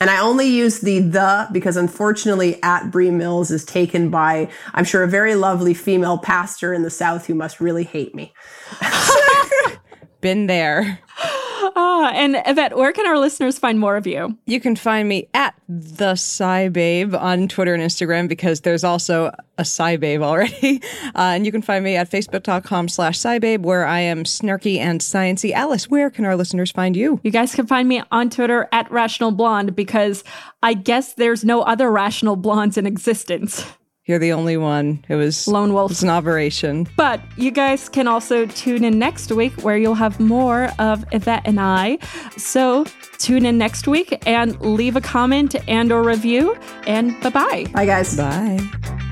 And 0.00 0.08
I 0.08 0.18
only 0.20 0.46
use 0.46 0.80
the 0.80 1.00
the 1.00 1.48
because 1.52 1.76
unfortunately 1.76 2.60
at 2.62 2.90
Bree 2.90 3.10
Mills 3.10 3.50
is 3.50 3.66
taken 3.66 4.08
by, 4.08 4.48
I'm 4.72 4.84
sure, 4.84 5.02
a 5.02 5.08
very 5.08 5.34
lovely 5.34 5.74
female 5.74 6.16
pastor 6.16 6.72
in 6.72 6.82
the 6.82 6.90
South 6.90 7.26
who 7.26 7.34
must 7.34 7.60
really 7.60 7.84
hate 7.84 8.14
me. 8.14 8.32
Been 10.22 10.46
there. 10.46 11.00
Ah, 11.76 12.10
and 12.14 12.36
Yvette, 12.46 12.76
where 12.76 12.92
can 12.92 13.06
our 13.06 13.18
listeners 13.18 13.58
find 13.58 13.78
more 13.78 13.96
of 13.96 14.06
you? 14.06 14.36
You 14.46 14.60
can 14.60 14.76
find 14.76 15.08
me 15.08 15.28
at 15.34 15.54
the 15.68 16.14
SciBabe 16.14 17.18
on 17.18 17.48
Twitter 17.48 17.74
and 17.74 17.82
Instagram 17.82 18.28
because 18.28 18.62
there's 18.62 18.84
also 18.84 19.32
a 19.58 19.62
SciBabe 19.62 20.22
already. 20.22 20.80
Uh, 21.14 21.34
and 21.34 21.44
you 21.44 21.50
can 21.50 21.60
find 21.62 21.82
me 21.84 21.96
at 21.96 22.08
facebook.com 22.10 22.88
slash 22.88 23.18
SciBabe 23.18 23.60
where 23.60 23.84
I 23.84 24.00
am 24.00 24.24
snarky 24.24 24.78
and 24.78 25.00
sciency. 25.00 25.52
Alice, 25.52 25.88
where 25.88 26.08
can 26.08 26.24
our 26.24 26.36
listeners 26.36 26.70
find 26.70 26.96
you? 26.96 27.20
You 27.24 27.30
guys 27.30 27.54
can 27.54 27.66
find 27.66 27.88
me 27.88 28.02
on 28.12 28.30
Twitter 28.30 28.68
at 28.70 28.90
Rational 28.90 29.32
Blonde 29.32 29.74
because 29.74 30.22
I 30.62 30.74
guess 30.74 31.14
there's 31.14 31.44
no 31.44 31.62
other 31.62 31.90
rational 31.90 32.36
blondes 32.36 32.78
in 32.78 32.86
existence. 32.86 33.64
You're 34.10 34.18
the 34.18 34.32
only 34.32 34.56
one. 34.56 35.04
It 35.08 35.14
was 35.14 35.46
Lone 35.46 35.72
wolf. 35.72 35.92
It's 35.92 36.02
an 36.02 36.08
operation. 36.08 36.88
But 36.96 37.20
you 37.36 37.52
guys 37.52 37.88
can 37.88 38.08
also 38.08 38.44
tune 38.44 38.82
in 38.82 38.98
next 38.98 39.30
week 39.30 39.52
where 39.62 39.76
you'll 39.76 39.94
have 39.94 40.18
more 40.18 40.68
of 40.80 41.04
Yvette 41.12 41.42
and 41.44 41.60
I. 41.60 41.98
So 42.36 42.86
tune 43.18 43.46
in 43.46 43.56
next 43.56 43.86
week 43.86 44.20
and 44.26 44.60
leave 44.60 44.96
a 44.96 45.00
comment 45.00 45.54
and 45.68 45.92
or 45.92 46.02
review. 46.02 46.56
And 46.88 47.20
bye-bye. 47.20 47.66
Bye, 47.72 47.86
guys. 47.86 48.16
Bye. 48.16 49.06